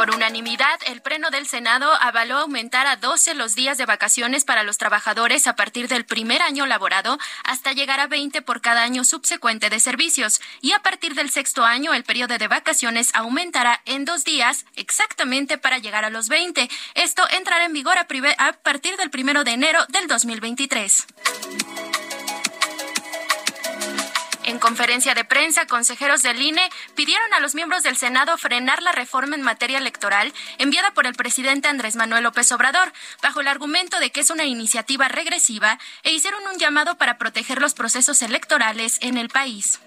Por 0.00 0.14
unanimidad, 0.14 0.80
el 0.86 1.02
Pleno 1.02 1.28
del 1.28 1.46
Senado 1.46 1.92
avaló 2.00 2.38
aumentar 2.38 2.86
a 2.86 2.96
12 2.96 3.34
los 3.34 3.54
días 3.54 3.76
de 3.76 3.84
vacaciones 3.84 4.46
para 4.46 4.62
los 4.62 4.78
trabajadores 4.78 5.46
a 5.46 5.56
partir 5.56 5.88
del 5.88 6.06
primer 6.06 6.40
año 6.40 6.64
laborado 6.64 7.18
hasta 7.44 7.74
llegar 7.74 8.00
a 8.00 8.06
20 8.06 8.40
por 8.40 8.62
cada 8.62 8.82
año 8.82 9.04
subsecuente 9.04 9.68
de 9.68 9.78
servicios. 9.78 10.40
Y 10.62 10.72
a 10.72 10.78
partir 10.78 11.14
del 11.14 11.28
sexto 11.28 11.66
año, 11.66 11.92
el 11.92 12.04
periodo 12.04 12.38
de 12.38 12.48
vacaciones 12.48 13.14
aumentará 13.14 13.82
en 13.84 14.06
dos 14.06 14.24
días 14.24 14.64
exactamente 14.74 15.58
para 15.58 15.76
llegar 15.76 16.06
a 16.06 16.10
los 16.10 16.30
20. 16.30 16.70
Esto 16.94 17.22
entrará 17.32 17.66
en 17.66 17.74
vigor 17.74 17.98
a, 17.98 18.06
a 18.38 18.52
partir 18.54 18.96
del 18.96 19.10
primero 19.10 19.44
de 19.44 19.50
enero 19.50 19.84
del 19.90 20.08
2023. 20.08 21.06
En 24.60 24.66
conferencia 24.76 25.14
de 25.14 25.24
prensa, 25.24 25.66
consejeros 25.66 26.22
del 26.22 26.42
INE 26.42 26.60
pidieron 26.94 27.32
a 27.32 27.40
los 27.40 27.54
miembros 27.54 27.82
del 27.82 27.96
Senado 27.96 28.36
frenar 28.36 28.82
la 28.82 28.92
reforma 28.92 29.34
en 29.34 29.40
materia 29.40 29.78
electoral 29.78 30.34
enviada 30.58 30.92
por 30.92 31.06
el 31.06 31.14
presidente 31.14 31.68
Andrés 31.68 31.96
Manuel 31.96 32.24
López 32.24 32.52
Obrador, 32.52 32.92
bajo 33.22 33.40
el 33.40 33.48
argumento 33.48 33.98
de 34.00 34.12
que 34.12 34.20
es 34.20 34.28
una 34.28 34.44
iniciativa 34.44 35.08
regresiva, 35.08 35.78
e 36.02 36.12
hicieron 36.12 36.42
un 36.46 36.58
llamado 36.58 36.98
para 36.98 37.16
proteger 37.16 37.58
los 37.58 37.72
procesos 37.72 38.20
electorales 38.20 38.98
en 39.00 39.16
el 39.16 39.30
país. 39.30 39.80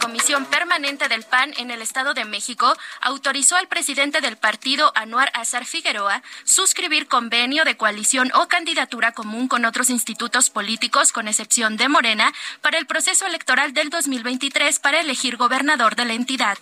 Comisión 0.00 0.46
Permanente 0.46 1.08
del 1.08 1.22
PAN 1.22 1.52
en 1.58 1.70
el 1.70 1.82
Estado 1.82 2.14
de 2.14 2.24
México 2.24 2.74
autorizó 3.00 3.56
al 3.56 3.68
presidente 3.68 4.20
del 4.20 4.36
partido, 4.36 4.92
Anuar 4.96 5.30
Azar 5.34 5.66
Figueroa, 5.66 6.22
suscribir 6.44 7.06
convenio 7.06 7.64
de 7.64 7.76
coalición 7.76 8.32
o 8.34 8.48
candidatura 8.48 9.12
común 9.12 9.46
con 9.46 9.64
otros 9.64 9.90
institutos 9.90 10.50
políticos, 10.50 11.12
con 11.12 11.28
excepción 11.28 11.76
de 11.76 11.88
Morena, 11.88 12.32
para 12.62 12.78
el 12.78 12.86
proceso 12.86 13.26
electoral 13.26 13.74
del 13.74 13.90
2023 13.90 14.78
para 14.78 15.00
elegir 15.00 15.36
gobernador 15.36 15.94
de 15.94 16.04
la 16.06 16.14
entidad. 16.14 16.58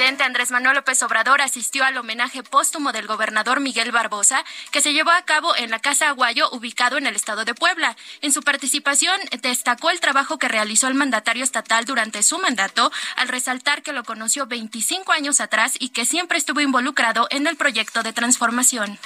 Presidente 0.00 0.24
Andrés 0.24 0.50
Manuel 0.50 0.76
López 0.76 1.02
Obrador 1.02 1.42
asistió 1.42 1.84
al 1.84 1.98
homenaje 1.98 2.42
póstumo 2.42 2.90
del 2.90 3.06
gobernador 3.06 3.60
Miguel 3.60 3.92
Barbosa, 3.92 4.46
que 4.72 4.80
se 4.80 4.94
llevó 4.94 5.10
a 5.10 5.26
cabo 5.26 5.54
en 5.54 5.68
la 5.68 5.78
Casa 5.78 6.08
Aguayo, 6.08 6.48
ubicado 6.52 6.96
en 6.96 7.06
el 7.06 7.14
estado 7.14 7.44
de 7.44 7.54
Puebla. 7.54 7.98
En 8.22 8.32
su 8.32 8.40
participación 8.40 9.20
destacó 9.42 9.90
el 9.90 10.00
trabajo 10.00 10.38
que 10.38 10.48
realizó 10.48 10.88
el 10.88 10.94
mandatario 10.94 11.44
estatal 11.44 11.84
durante 11.84 12.22
su 12.22 12.38
mandato, 12.38 12.90
al 13.16 13.28
resaltar 13.28 13.82
que 13.82 13.92
lo 13.92 14.02
conoció 14.02 14.46
25 14.46 15.12
años 15.12 15.38
atrás 15.38 15.74
y 15.78 15.90
que 15.90 16.06
siempre 16.06 16.38
estuvo 16.38 16.62
involucrado 16.62 17.26
en 17.28 17.46
el 17.46 17.56
proyecto 17.56 18.02
de 18.02 18.14
transformación. 18.14 18.98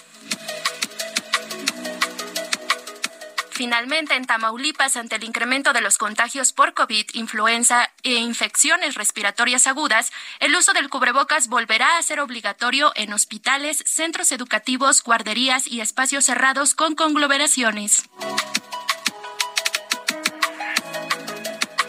Finalmente, 3.55 4.17
en 4.17 4.25
Tamaulipas, 4.25 4.97
ante 4.97 5.14
el 5.14 5.23
incremento 5.23 5.73
de 5.73 5.81
los 5.81 5.97
contagios 5.97 6.53
por 6.53 6.75
COVID, 6.75 7.11
influenza 7.12 7.88
e 8.03 8.14
infecciones 8.14 8.97
respiratorias 8.97 9.69
agudas, 9.69 10.11
el 10.40 10.57
uso 10.57 10.73
del 10.73 10.88
cubrebocas 10.88 11.47
volverá 11.47 11.97
a 11.97 12.03
ser 12.03 12.19
obligatorio 12.19 12.90
en 12.97 13.12
hospitales, 13.12 13.85
centros 13.87 14.33
educativos, 14.33 15.05
guarderías 15.05 15.69
y 15.69 15.83
espacios 15.83 16.25
cerrados 16.25 16.75
con 16.75 16.97
conglomeraciones. 16.97 18.03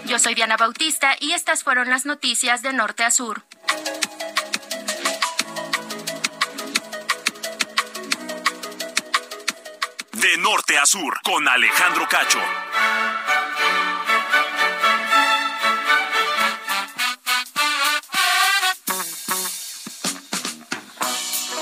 Yo 0.06 0.20
soy 0.20 0.36
Diana 0.36 0.58
Bautista 0.58 1.16
y 1.20 1.32
estas 1.32 1.64
fueron 1.64 1.90
las 1.90 2.06
noticias 2.06 2.62
de 2.62 2.74
norte 2.74 3.04
a 3.04 3.10
sur. 3.10 3.44
De 10.26 10.38
norte 10.38 10.76
a 10.76 10.88
sur, 10.88 11.22
con 11.22 11.48
Alejandro 11.48 12.10
Cacho. 12.10 12.42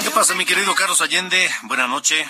¿Qué 0.02 0.10
pasa, 0.12 0.34
mi 0.36 0.46
querido 0.46 0.74
Carlos 0.76 1.02
Allende? 1.02 1.54
Buenas 1.64 1.90
noches. 1.90 2.26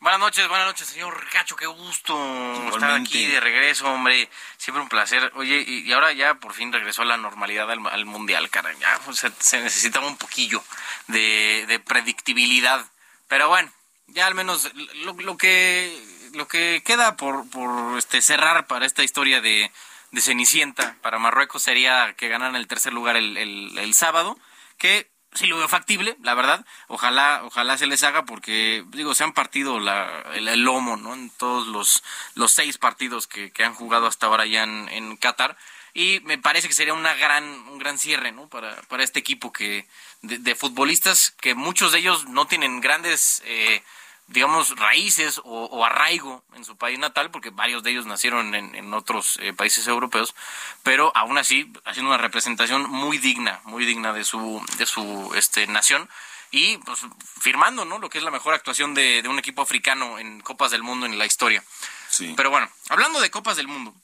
Buenas 0.00 0.18
noches, 0.18 0.48
buenas 0.48 0.66
noches, 0.66 0.88
señor 0.88 1.24
Cacho, 1.30 1.54
qué 1.54 1.66
gusto 1.66 2.68
estar 2.74 2.90
aquí 2.90 3.26
de 3.26 3.38
regreso, 3.38 3.86
hombre. 3.86 4.28
Siempre 4.56 4.82
un 4.82 4.88
placer. 4.88 5.30
Oye, 5.36 5.64
y, 5.64 5.92
ahora 5.92 6.10
ya 6.10 6.34
por 6.34 6.54
fin 6.54 6.72
regresó 6.72 7.02
a 7.02 7.04
la 7.04 7.16
normalidad 7.16 7.70
al, 7.70 8.04
mundial, 8.04 8.50
cara. 8.50 8.72
Ya 8.80 8.98
se 9.38 9.60
necesitaba 9.60 10.08
un 10.08 10.16
poquillo 10.16 10.60
de, 11.06 11.66
de 11.68 11.78
predictibilidad. 11.78 12.84
Pero 13.28 13.48
bueno, 13.48 13.70
ya 14.12 14.26
al 14.26 14.34
menos 14.34 14.70
lo, 15.04 15.36
que 15.36 16.02
lo 16.34 16.48
que 16.48 16.82
queda 16.84 17.16
por, 17.16 17.48
por 17.50 17.98
este 17.98 18.22
cerrar 18.22 18.66
para 18.66 18.86
esta 18.86 19.02
historia 19.02 19.40
de, 19.40 19.70
de 20.12 20.20
Cenicienta 20.20 20.96
para 21.02 21.18
Marruecos 21.18 21.62
sería 21.62 22.14
que 22.14 22.28
ganaran 22.28 22.56
el 22.56 22.66
tercer 22.66 22.92
lugar 22.92 23.16
el, 23.16 23.36
el, 23.36 23.94
sábado, 23.94 24.38
que 24.78 25.10
sí 25.32 25.46
lo 25.46 25.58
veo 25.58 25.68
factible, 25.68 26.16
la 26.22 26.34
verdad. 26.34 26.64
Ojalá, 26.88 27.42
ojalá 27.44 27.78
se 27.78 27.86
les 27.86 28.02
haga 28.02 28.24
porque, 28.24 28.84
digo, 28.88 29.14
se 29.14 29.24
han 29.24 29.32
partido 29.32 29.78
la, 29.78 30.24
el, 30.34 30.62
lomo, 30.62 30.96
¿no? 30.96 31.14
En 31.14 31.30
todos 31.30 31.68
los, 31.68 32.02
los 32.34 32.52
seis 32.52 32.78
partidos 32.78 33.26
que, 33.26 33.50
que 33.50 33.64
han 33.64 33.74
jugado 33.74 34.06
hasta 34.06 34.26
ahora 34.26 34.46
ya 34.46 34.64
en, 34.64 34.88
en 34.88 35.16
Qatar. 35.16 35.56
Y 35.92 36.20
me 36.20 36.38
parece 36.38 36.68
que 36.68 36.74
sería 36.74 36.94
una 36.94 37.14
gran, 37.14 37.44
un 37.44 37.78
gran 37.78 37.98
cierre, 37.98 38.32
¿no? 38.32 38.48
Para, 38.48 38.80
para 38.82 39.02
este 39.02 39.18
equipo 39.18 39.52
que, 39.52 39.88
de, 40.22 40.38
de 40.38 40.54
futbolistas 40.54 41.32
que 41.40 41.54
muchos 41.54 41.92
de 41.92 41.98
ellos 41.98 42.28
no 42.28 42.46
tienen 42.46 42.80
grandes, 42.80 43.42
eh, 43.44 43.82
digamos, 44.30 44.76
raíces 44.76 45.40
o, 45.44 45.84
arraigo 45.84 46.44
en 46.54 46.64
su 46.64 46.76
país 46.76 46.98
natal, 46.98 47.30
porque 47.30 47.50
varios 47.50 47.82
de 47.82 47.90
ellos 47.90 48.06
nacieron 48.06 48.54
en, 48.54 48.94
otros 48.94 49.38
eh, 49.40 49.52
países 49.52 49.86
europeos, 49.86 50.34
pero 50.82 51.12
aún 51.16 51.36
así 51.36 51.70
haciendo 51.84 52.10
una 52.10 52.18
representación 52.18 52.88
muy 52.88 53.18
digna, 53.18 53.60
muy 53.64 53.84
digna 53.84 54.12
de 54.12 54.24
su, 54.24 54.64
de 54.78 54.86
su 54.86 55.32
este, 55.34 55.66
nación 55.66 56.08
y 56.52 56.78
pues 56.78 57.00
firmando, 57.40 57.84
¿no? 57.84 57.98
Lo 57.98 58.08
que 58.08 58.18
es 58.18 58.24
la 58.24 58.30
mejor 58.30 58.54
actuación 58.54 58.94
de, 58.94 59.22
un 59.28 59.38
equipo 59.38 59.62
africano 59.62 60.18
en 60.18 60.40
Copas 60.40 60.70
del 60.70 60.82
Mundo 60.82 61.06
en 61.06 61.18
la 61.18 61.26
historia. 61.26 61.64
Sí. 62.08 62.34
Pero 62.36 62.50
bueno, 62.50 62.68
hablando 62.88 63.20
de 63.20 63.30
Copas 63.30 63.56
del 63.56 63.68
Mundo 63.68 63.94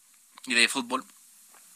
y 0.47 0.55
de 0.55 0.69
fútbol, 0.69 1.05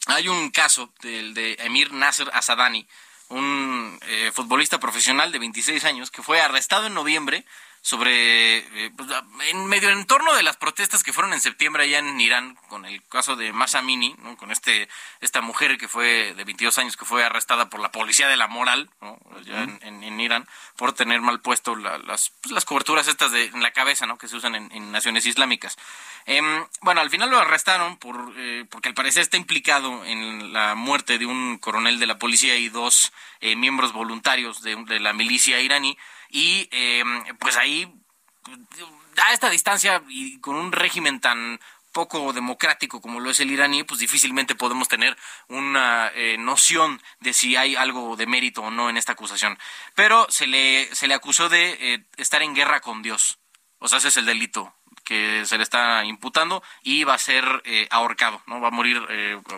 hay 0.07 0.27
un 0.27 0.51
caso 0.51 0.91
del 1.01 1.33
de 1.33 1.55
Emir 1.59 1.93
Nasser 1.93 2.29
Asadani, 2.33 2.87
un 3.29 3.97
eh, 4.07 4.31
futbolista 4.33 4.79
profesional 4.79 5.31
de 5.31 5.39
26 5.39 5.85
años 5.85 6.11
que 6.11 6.21
fue 6.21 6.41
arrestado 6.41 6.87
en 6.87 6.93
noviembre 6.93 7.45
sobre, 7.81 8.59
eh, 8.59 8.91
pues, 8.95 9.09
en 9.49 9.65
medio 9.65 9.89
entorno 9.89 10.35
de 10.35 10.43
las 10.43 10.55
protestas 10.55 11.03
que 11.03 11.13
fueron 11.13 11.33
en 11.33 11.41
septiembre 11.41 11.83
allá 11.83 11.97
en 11.97 12.21
Irán, 12.21 12.55
con 12.69 12.85
el 12.85 13.01
caso 13.07 13.35
de 13.35 13.51
Masamini, 13.53 14.15
¿no? 14.19 14.37
con 14.37 14.51
este 14.51 14.87
esta 15.19 15.41
mujer 15.41 15.79
que 15.79 15.87
fue 15.87 16.35
de 16.35 16.43
22 16.43 16.77
años, 16.77 16.95
que 16.95 17.05
fue 17.05 17.23
arrestada 17.23 17.69
por 17.69 17.79
la 17.79 17.91
policía 17.91 18.27
de 18.27 18.37
la 18.37 18.47
moral, 18.47 18.91
¿no? 19.01 19.17
en, 19.81 20.03
en, 20.03 20.19
Irán, 20.19 20.47
por 20.75 20.93
tener 20.93 21.21
mal 21.21 21.41
puesto 21.41 21.75
las, 21.75 22.29
pues, 22.41 22.51
las 22.51 22.65
coberturas 22.65 23.07
estas 23.07 23.31
de, 23.31 23.45
en 23.45 23.63
la 23.63 23.71
cabeza, 23.71 24.05
¿no? 24.05 24.19
que 24.19 24.27
se 24.27 24.35
usan 24.35 24.53
en, 24.53 24.91
naciones 24.91 25.25
islámicas. 25.25 25.77
Em, 26.27 26.65
bueno, 26.81 27.01
al 27.01 27.09
final 27.09 27.31
lo 27.31 27.39
arrestaron 27.39 27.97
por, 27.97 28.33
eh, 28.37 28.65
porque 28.69 28.89
al 28.89 28.95
parecer 28.95 29.23
está 29.23 29.37
implicado 29.37 30.05
en 30.05 30.53
la 30.53 30.75
muerte 30.75 31.17
de 31.17 31.25
un 31.25 31.57
coronel 31.57 31.99
de 31.99 32.05
la 32.05 32.19
policía 32.19 32.57
y 32.57 32.69
dos 32.69 33.11
eh, 33.39 33.55
miembros 33.55 33.91
voluntarios 33.91 34.61
de, 34.61 34.75
de 34.85 34.99
la 34.99 35.13
milicia 35.13 35.59
iraní, 35.59 35.97
y 36.31 36.69
eh, 36.71 37.03
pues 37.39 37.57
ahí 37.57 37.93
a 39.17 39.33
esta 39.33 39.49
distancia 39.49 40.01
y 40.07 40.39
con 40.39 40.55
un 40.55 40.71
régimen 40.71 41.19
tan 41.19 41.59
poco 41.91 42.31
democrático 42.31 43.01
como 43.01 43.19
lo 43.19 43.29
es 43.29 43.41
el 43.41 43.51
iraní, 43.51 43.83
pues 43.83 43.99
difícilmente 43.99 44.55
podemos 44.55 44.87
tener 44.87 45.17
una 45.49 46.09
eh, 46.15 46.37
noción 46.39 47.01
de 47.19 47.33
si 47.33 47.57
hay 47.57 47.75
algo 47.75 48.15
de 48.15 48.25
mérito 48.25 48.61
o 48.61 48.71
no 48.71 48.89
en 48.89 48.95
esta 48.95 49.11
acusación. 49.11 49.59
Pero 49.93 50.25
se 50.29 50.47
le, 50.47 50.93
se 50.95 51.07
le 51.07 51.13
acusó 51.13 51.49
de 51.49 51.77
eh, 51.79 52.05
estar 52.15 52.41
en 52.41 52.55
guerra 52.55 52.79
con 52.79 53.01
Dios. 53.01 53.39
O 53.79 53.89
sea, 53.89 53.97
ese 53.97 54.07
es 54.07 54.17
el 54.17 54.25
delito 54.25 54.73
que 55.03 55.45
se 55.45 55.57
le 55.57 55.63
está 55.63 56.05
imputando 56.05 56.63
y 56.81 57.03
va 57.03 57.15
a 57.15 57.19
ser 57.19 57.43
ahorcado, 57.89 58.41
¿no? 58.45 58.61
Va 58.61 58.69
a 58.69 58.71
morir 58.71 59.01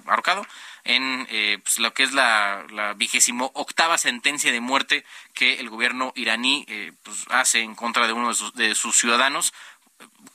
ahorcado 0.07 0.47
en 0.83 1.27
eh, 1.29 1.59
pues, 1.63 1.79
lo 1.79 1.93
que 1.93 2.03
es 2.03 2.13
la, 2.13 2.93
vigésimo 2.95 3.51
octava 3.53 3.97
sentencia 3.97 4.51
de 4.51 4.59
muerte 4.59 5.05
que 5.33 5.59
el 5.59 5.69
gobierno 5.69 6.11
iraní 6.15 6.65
eh, 6.67 6.91
pues, 7.03 7.25
hace 7.29 7.61
en 7.61 7.75
contra 7.75 8.07
de 8.07 8.13
uno 8.13 8.33
de 8.55 8.75
sus, 8.75 8.97
ciudadanos 8.97 9.53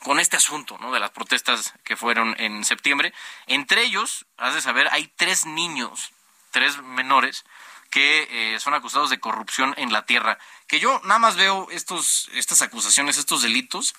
con 0.01 0.21
este 0.21 0.37
asunto 0.37 0.79
¿no? 0.79 0.93
de 0.93 1.01
las 1.01 1.11
protestas 1.11 1.75
que 1.85 1.97
fueron 1.97 2.35
en 2.39 2.65
septiembre. 2.65 3.13
Entre 3.47 3.83
ellos, 3.83 4.27
has 4.37 4.55
de 4.55 4.63
saber, 4.63 4.89
hay 4.93 5.11
tres 5.17 5.45
niños, 5.45 6.13
tres 6.51 6.81
menores, 6.83 7.45
que 7.91 8.29
eh, 8.31 8.61
son 8.61 8.75
acusados 8.75 9.11
de 9.11 9.21
corrupción 9.21 9.75
en 9.77 9.93
la 9.93 10.07
tierra. 10.07 10.39
Que 10.67 10.81
yo 10.81 11.01
nada 11.05 11.19
más 11.19 11.37
veo 11.37 11.69
estos, 11.71 12.29
estas 12.35 12.63
acusaciones, 12.63 13.19
estos 13.19 13.43
delitos, 13.43 13.95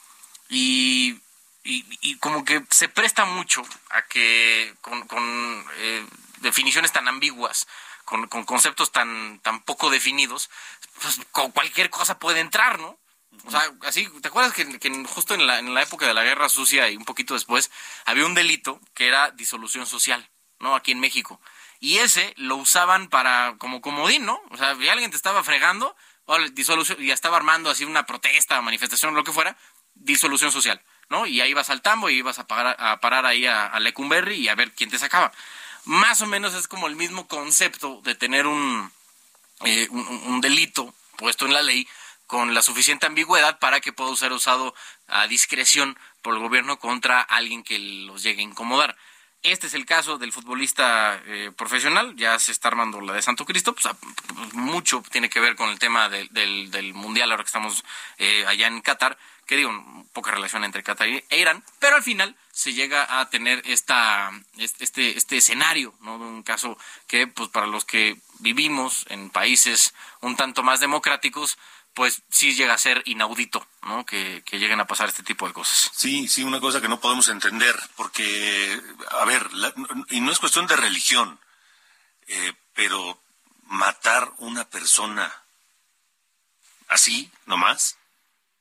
y, 0.48 1.20
y, 1.64 2.18
como 2.18 2.44
que 2.44 2.64
se 2.72 2.90
presta 2.90 3.26
mucho 3.26 3.62
a 3.92 4.02
que 4.04 4.74
con, 4.82 5.06
con 5.08 5.66
definiciones 6.42 6.92
tan 6.92 7.08
ambiguas, 7.08 7.68
con, 8.06 8.28
conceptos 8.28 8.92
tan, 8.92 9.40
tan 9.40 9.62
poco 9.62 9.90
definidos, 9.90 10.50
pues 11.02 11.22
con 11.32 11.52
cualquier 11.52 11.90
cosa 11.90 12.20
puede 12.20 12.40
entrar, 12.40 12.80
¿no? 12.80 12.98
O 13.46 13.52
sea, 13.52 13.72
así, 13.84 14.08
¿te 14.22 14.28
acuerdas 14.28 14.54
que, 14.54 14.66
justo 15.06 15.34
en 15.34 15.46
la, 15.46 15.60
en 15.60 15.74
la 15.74 15.84
época 15.84 16.08
de 16.08 16.14
la 16.14 16.24
Guerra 16.24 16.50
Sucia 16.50 16.90
y 16.90 16.98
un 16.98 17.06
poquito 17.06 17.36
después, 17.36 17.72
había 18.06 18.26
un 18.26 18.34
delito 18.34 18.82
que 18.94 19.08
era 19.08 19.32
disolución 19.32 19.86
social, 19.86 20.30
¿no? 20.60 20.76
Aquí 20.76 20.92
en 20.92 21.00
México. 21.00 21.40
Y 21.80 21.98
ese 21.98 22.34
lo 22.38 22.58
usaban 22.58 23.08
para, 23.08 23.56
como 23.60 23.82
comodín, 23.82 24.26
¿no? 24.26 24.42
O 24.50 24.58
sea, 24.58 24.76
si 24.76 24.90
alguien 24.90 25.12
te 25.12 25.18
estaba 25.18 25.44
fregando, 25.44 25.96
o 26.26 26.38
disolución, 26.50 26.98
ya 27.00 27.14
estaba 27.14 27.38
armando 27.38 27.70
así 27.70 27.86
una 27.86 28.06
protesta, 28.06 28.62
manifestación, 28.62 29.16
lo 29.16 29.24
que 29.24 29.32
fuera, 29.32 29.56
disolución 29.94 30.52
social, 30.52 30.82
¿no? 31.10 31.26
Y 31.26 31.40
ahí 31.42 31.52
ibas 31.52 31.70
al 31.70 31.82
tambo 31.82 32.10
y 32.10 32.16
ibas 32.16 32.40
a, 32.40 32.48
pagar, 32.48 32.76
a 32.80 33.00
parar 33.00 33.26
ahí 33.26 33.46
a, 33.46 33.68
a 33.68 33.80
Lecumberri 33.80 34.36
y 34.36 34.48
a 34.50 34.56
ver 34.56 34.74
quién 34.74 34.90
te 34.90 35.00
sacaba 35.00 35.32
más 35.86 36.22
o 36.22 36.28
menos 36.28 36.54
es 36.54 36.68
como 36.68 36.88
el 36.88 36.96
mismo 36.96 37.28
concepto 37.28 38.02
de 38.04 38.16
tener 38.16 38.48
un, 38.48 38.92
eh, 39.66 39.88
un, 39.90 40.42
delito 40.42 40.94
puesto 41.18 41.46
en 41.46 41.54
la 41.54 41.62
ley 41.62 41.88
con 42.28 42.54
la 42.54 42.62
suficiente 42.62 43.06
ambigüedad 43.06 43.60
para 43.60 43.82
que 43.82 43.92
pueda 43.92 44.16
ser 44.16 44.32
usado 44.32 44.76
a 45.08 45.28
discreción 45.28 45.98
por 46.22 46.36
el 46.36 46.40
gobierno 46.40 46.80
contra 46.80 47.22
alguien 47.22 47.64
que 47.64 47.80
los 47.80 48.24
llegue 48.24 48.42
a 48.42 48.46
incomodar. 48.46 48.96
Este 49.42 49.68
es 49.68 49.74
el 49.74 49.86
caso 49.86 50.18
del 50.18 50.34
futbolista 50.34 51.22
eh, 51.26 51.52
profesional, 51.56 52.14
ya 52.18 52.38
se 52.40 52.52
está 52.52 52.68
armando 52.68 53.00
la 53.00 53.14
de 53.14 53.22
Santo 53.22 53.46
Cristo, 53.46 53.74
pues, 53.74 53.88
mucho 54.54 55.02
tiene 55.12 55.30
que 55.30 55.40
ver 55.40 55.56
con 55.56 55.70
el 55.70 55.80
tema 55.80 56.10
del, 56.10 56.28
del, 56.30 56.94
Mundial 56.94 57.32
ahora 57.32 57.44
que 57.44 57.48
estamos 57.48 57.86
eh, 58.18 58.46
allá 58.48 58.68
en 58.68 58.82
Qatar, 58.82 59.18
que 59.50 59.58
digo, 59.58 60.06
poca 60.14 60.30
relación 60.30 60.64
entre 60.64 60.84
Qatar 60.84 61.08
e 61.08 61.26
Irán, 61.32 61.64
pero 61.80 61.96
al 61.96 62.04
final 62.04 62.36
se 62.52 62.74
llega 62.74 63.20
a 63.20 63.32
tener 63.32 63.64
esta, 63.66 64.30
este, 64.58 65.18
este 65.18 65.38
escenario, 65.38 65.96
¿no? 66.02 66.20
De 66.20 66.26
un 66.26 66.44
caso 66.44 66.78
que, 67.08 67.26
pues 67.26 67.50
para 67.50 67.66
los 67.66 67.84
que 67.84 68.16
vivimos 68.42 69.08
en 69.10 69.32
países 69.32 69.96
un 70.22 70.36
tanto 70.36 70.62
más 70.62 70.80
democráticos, 70.80 71.58
pues 71.96 72.22
sí 72.30 72.54
llega 72.54 72.76
a 72.76 72.78
ser 72.78 73.02
inaudito, 73.06 73.66
¿no? 73.82 74.06
Que, 74.06 74.44
lleguen 74.52 74.82
a 74.82 74.86
pasar 74.86 75.10
este 75.10 75.24
tipo 75.24 75.48
de 75.48 75.54
cosas. 75.54 75.90
Sí, 75.96 76.28
sí, 76.28 76.44
una 76.44 76.60
cosa 76.60 76.80
que 76.80 76.88
no 76.88 77.00
podemos 77.00 77.28
entender, 77.28 77.76
porque, 77.96 78.80
a 79.10 79.26
ver, 79.26 79.50
y 80.12 80.22
no 80.22 80.32
es 80.32 80.38
cuestión 80.38 80.68
de 80.68 80.76
religión, 80.76 81.40
eh, 82.28 82.54
pero 82.76 83.20
matar 83.66 84.32
una 84.38 84.70
persona 84.70 85.34
así, 86.88 87.32
nomás, 87.48 87.99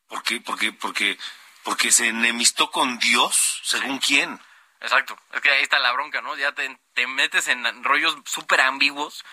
¿por 0.09 0.23
qué? 0.23 0.41
Porque, 0.41 0.73
porque, 0.73 1.19
porque 1.63 1.93
se 1.93 2.09
enemistó 2.09 2.71
con 2.71 2.99
Dios, 2.99 3.61
según 3.65 3.99
quién. 3.99 4.41
Exacto, 4.81 5.19
es 5.33 5.41
que 5.41 5.51
ahí 5.51 5.63
está 5.63 5.79
la 5.79 5.93
bronca, 5.93 6.21
¿no? 6.21 6.37
Ya 6.37 6.53
te, 6.53 6.79
te 6.95 7.07
metes 7.07 7.49
en 7.49 7.85
rollos 7.85 8.17
súper 8.25 8.61
ambiguos 8.61 9.25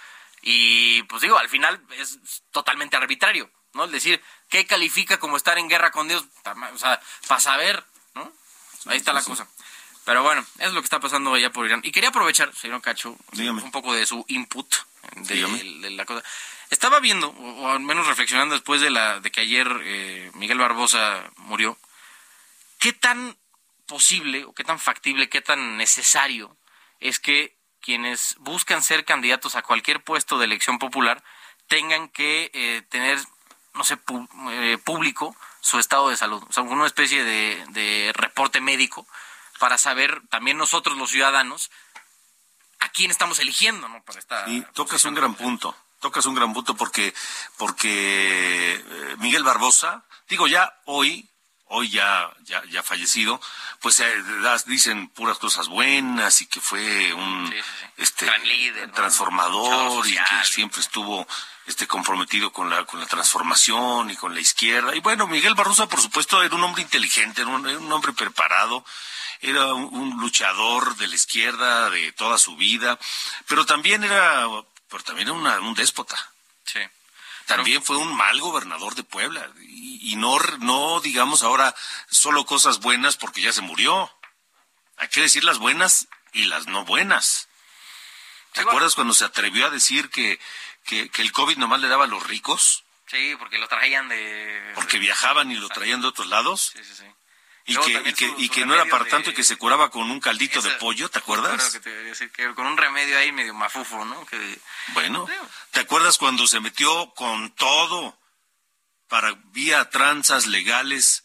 y, 0.41 1.03
pues 1.03 1.21
digo, 1.21 1.37
al 1.37 1.49
final 1.49 1.81
es 1.97 2.19
totalmente 2.51 2.95
arbitrario. 2.95 3.51
¿no? 3.73 3.85
Es 3.85 3.91
decir, 3.91 4.23
¿qué 4.47 4.65
califica 4.65 5.19
como 5.19 5.37
estar 5.37 5.57
en 5.57 5.67
guerra 5.67 5.91
con 5.91 6.07
Dios? 6.07 6.23
O 6.73 6.77
sea, 6.77 7.01
para 7.27 7.41
saber, 7.41 7.83
¿no? 8.13 8.31
Ahí 8.85 8.97
está 8.97 9.11
la 9.11 9.21
cosa. 9.21 9.47
Pero 10.05 10.23
bueno, 10.23 10.45
es 10.59 10.71
lo 10.71 10.81
que 10.81 10.85
está 10.85 10.99
pasando 10.99 11.33
allá 11.33 11.51
por 11.51 11.65
Irán. 11.65 11.81
Y 11.83 11.91
quería 11.91 12.09
aprovechar, 12.09 12.53
señor 12.55 12.81
Cacho, 12.81 13.17
un 13.33 13.71
poco 13.71 13.93
de 13.93 14.05
su 14.05 14.23
input 14.27 14.73
de, 15.15 15.89
la 15.91 16.05
cosa. 16.05 16.23
Estaba 16.75 16.99
viendo, 16.99 17.29
o, 17.29 17.69
al 17.69 17.79
menos 17.79 18.05
reflexionando 18.05 18.53
después 18.53 18.81
de, 18.81 18.89
la, 18.89 19.21
de 19.21 19.31
que 19.31 19.39
ayer 19.39 19.65
eh, 19.85 20.29
Miguel 20.33 20.57
Barbosa 20.57 21.31
murió, 21.37 21.77
qué 22.79 22.91
tan 22.91 23.37
posible, 23.85 24.43
o 24.43 24.53
qué 24.53 24.65
tan 24.65 24.77
factible, 24.77 25.29
qué 25.29 25.39
tan 25.39 25.77
necesario 25.77 26.57
es 26.99 27.19
que 27.19 27.55
quienes 27.79 28.35
buscan 28.39 28.83
ser 28.83 29.05
candidatos 29.05 29.55
a 29.55 29.61
cualquier 29.61 30.03
puesto 30.03 30.37
de 30.37 30.43
elección 30.43 30.77
popular 30.77 31.23
tengan 31.67 32.09
que 32.09 32.51
eh, 32.53 32.81
tener 32.89 33.19
no 33.73 33.85
sé, 33.85 33.97
eh, 34.51 34.77
público 34.83 35.33
su 35.61 35.79
estado 35.79 36.09
de 36.09 36.17
salud, 36.17 36.43
o 36.45 36.51
sea, 36.51 36.63
una 36.63 36.87
especie 36.87 37.23
de, 37.23 38.11
reporte 38.15 38.59
médico 38.59 39.07
para 39.59 39.77
saber 39.77 40.21
también 40.27 40.57
nosotros 40.57 40.97
los 40.97 41.09
ciudadanos 41.09 41.71
a 42.79 42.89
quién 42.89 43.11
estamos 43.11 43.39
eligiendo, 43.39 43.87
¿no? 43.87 44.03
Para 44.03 44.19
esta 44.19 44.43
y 44.49 44.61
tocas 44.73 45.05
un 45.05 45.15
gran 45.15 45.35
punto, 45.35 45.73
tocas 46.05 46.27
un 46.27 46.35
gran 46.35 46.53
punto 46.53 46.75
porque 46.75 47.15
porque 47.57 48.75
eh, 48.75 49.15
Miguel 49.17 49.43
Barbosa, 49.43 50.05
digo 50.29 50.47
ya 50.47 50.71
hoy 50.85 51.27
hoy 51.69 51.89
ya, 51.89 52.31
ya, 52.43 52.61
ya 52.69 52.83
fallecido, 52.83 53.41
pues 53.81 53.99
eh, 53.99 54.23
dicen 54.67 55.09
puras 55.09 55.39
cosas 55.39 55.67
buenas 55.67 56.41
y 56.41 56.45
que 56.45 56.61
fue 56.61 57.11
un 57.11 57.51
este 57.97 58.31
transformador 58.93 60.05
y 60.07 60.13
que 60.13 60.45
siempre 60.45 60.81
estuvo 60.81 61.27
este 61.65 61.87
comprometido 61.87 62.51
con 62.53 62.69
la 62.69 62.85
con 62.85 62.99
la 62.99 63.07
transformación 63.07 64.11
y 64.11 64.15
con 64.15 64.35
la 64.35 64.41
izquierda. 64.41 64.95
Y 64.95 64.99
bueno 64.99 65.25
Miguel 65.25 65.55
Barroso 65.55 65.89
por 65.89 66.01
supuesto 66.01 66.43
era 66.43 66.55
un 66.55 66.63
hombre 66.63 66.83
inteligente 66.83 67.41
era 67.41 67.49
un, 67.49 67.91
hombre 67.91 68.13
preparado 68.13 68.85
era 69.41 69.73
un, 69.73 70.19
luchador 70.19 70.95
de 70.97 71.07
la 71.07 71.15
izquierda 71.15 71.89
de 71.89 72.11
toda 72.11 72.37
su 72.37 72.55
vida 72.55 72.99
pero 73.47 73.65
también 73.65 74.03
era 74.03 74.47
pero 74.89 75.03
también 75.03 75.27
era 75.27 75.59
un 75.59 75.73
déspota 75.75 76.17
sí 76.65 76.79
también 77.45 77.83
fue 77.83 77.97
un 77.97 78.15
mal 78.15 78.39
gobernador 78.39 78.95
de 78.95 79.03
Puebla 79.03 79.51
y, 79.59 80.15
no 80.17 80.39
no 80.59 81.01
digamos 81.01 81.43
ahora 81.43 81.75
solo 82.09 82.45
cosas 82.45 82.79
buenas 82.79 83.17
porque 83.17 83.41
ya 83.41 83.51
se 83.51 83.61
murió 83.61 84.11
hay 84.97 85.07
que 85.09 85.21
decir 85.21 85.43
las 85.43 85.57
buenas 85.57 86.07
y 86.33 86.45
las 86.45 86.67
no 86.67 86.85
buenas 86.85 87.47
¿Te 88.53 88.61
acuerdas 88.61 88.95
cuando 88.95 89.13
se 89.13 89.25
atrevió 89.25 89.65
a 89.65 89.69
decir 89.69 90.09
que 90.09 90.39
que, 90.85 91.09
el 91.17 91.31
COVID 91.31 91.57
nomás 91.57 91.81
le 91.81 91.87
daba 91.87 92.05
a 92.05 92.07
los 92.07 92.25
ricos. 92.25 92.83
Sí, 93.07 93.35
porque 93.37 93.57
lo 93.57 93.67
traían 93.67 94.07
de... 94.07 94.71
Porque 94.75 94.99
viajaban 94.99 95.51
y 95.51 95.55
lo 95.55 95.67
traían 95.69 96.01
de 96.01 96.07
otros 96.07 96.27
lados. 96.27 96.71
Sí, 96.73 96.83
sí, 96.83 96.95
sí. 96.95 97.05
Y 97.67 97.75
que, 97.77 98.33
y 98.37 98.49
que, 98.49 98.65
no 98.65 98.75
era 98.75 98.85
para 98.85 99.05
tanto 99.05 99.31
y 99.31 99.33
que 99.33 99.43
se 99.43 99.57
curaba 99.57 99.89
con 99.89 100.11
un 100.11 100.19
caldito 100.19 100.61
de 100.61 100.69
pollo, 100.73 101.09
¿te 101.09 101.17
acuerdas? 101.17 101.71
Que 101.71 101.79
te 101.79 101.89
decir, 101.89 102.31
que 102.31 102.53
con 102.53 102.67
un 102.67 102.77
remedio 102.77 103.17
ahí 103.17 103.31
medio 103.31 103.55
mafufo, 103.55 104.05
¿no? 104.05 104.23
Que... 104.27 104.59
Bueno, 104.89 105.27
¿te 105.71 105.79
acuerdas 105.79 106.19
cuando 106.19 106.45
se 106.45 106.59
metió 106.59 107.11
con 107.15 107.55
todo 107.55 108.19
para 109.07 109.33
vía 109.45 109.89
tranzas 109.89 110.45
legales 110.45 111.23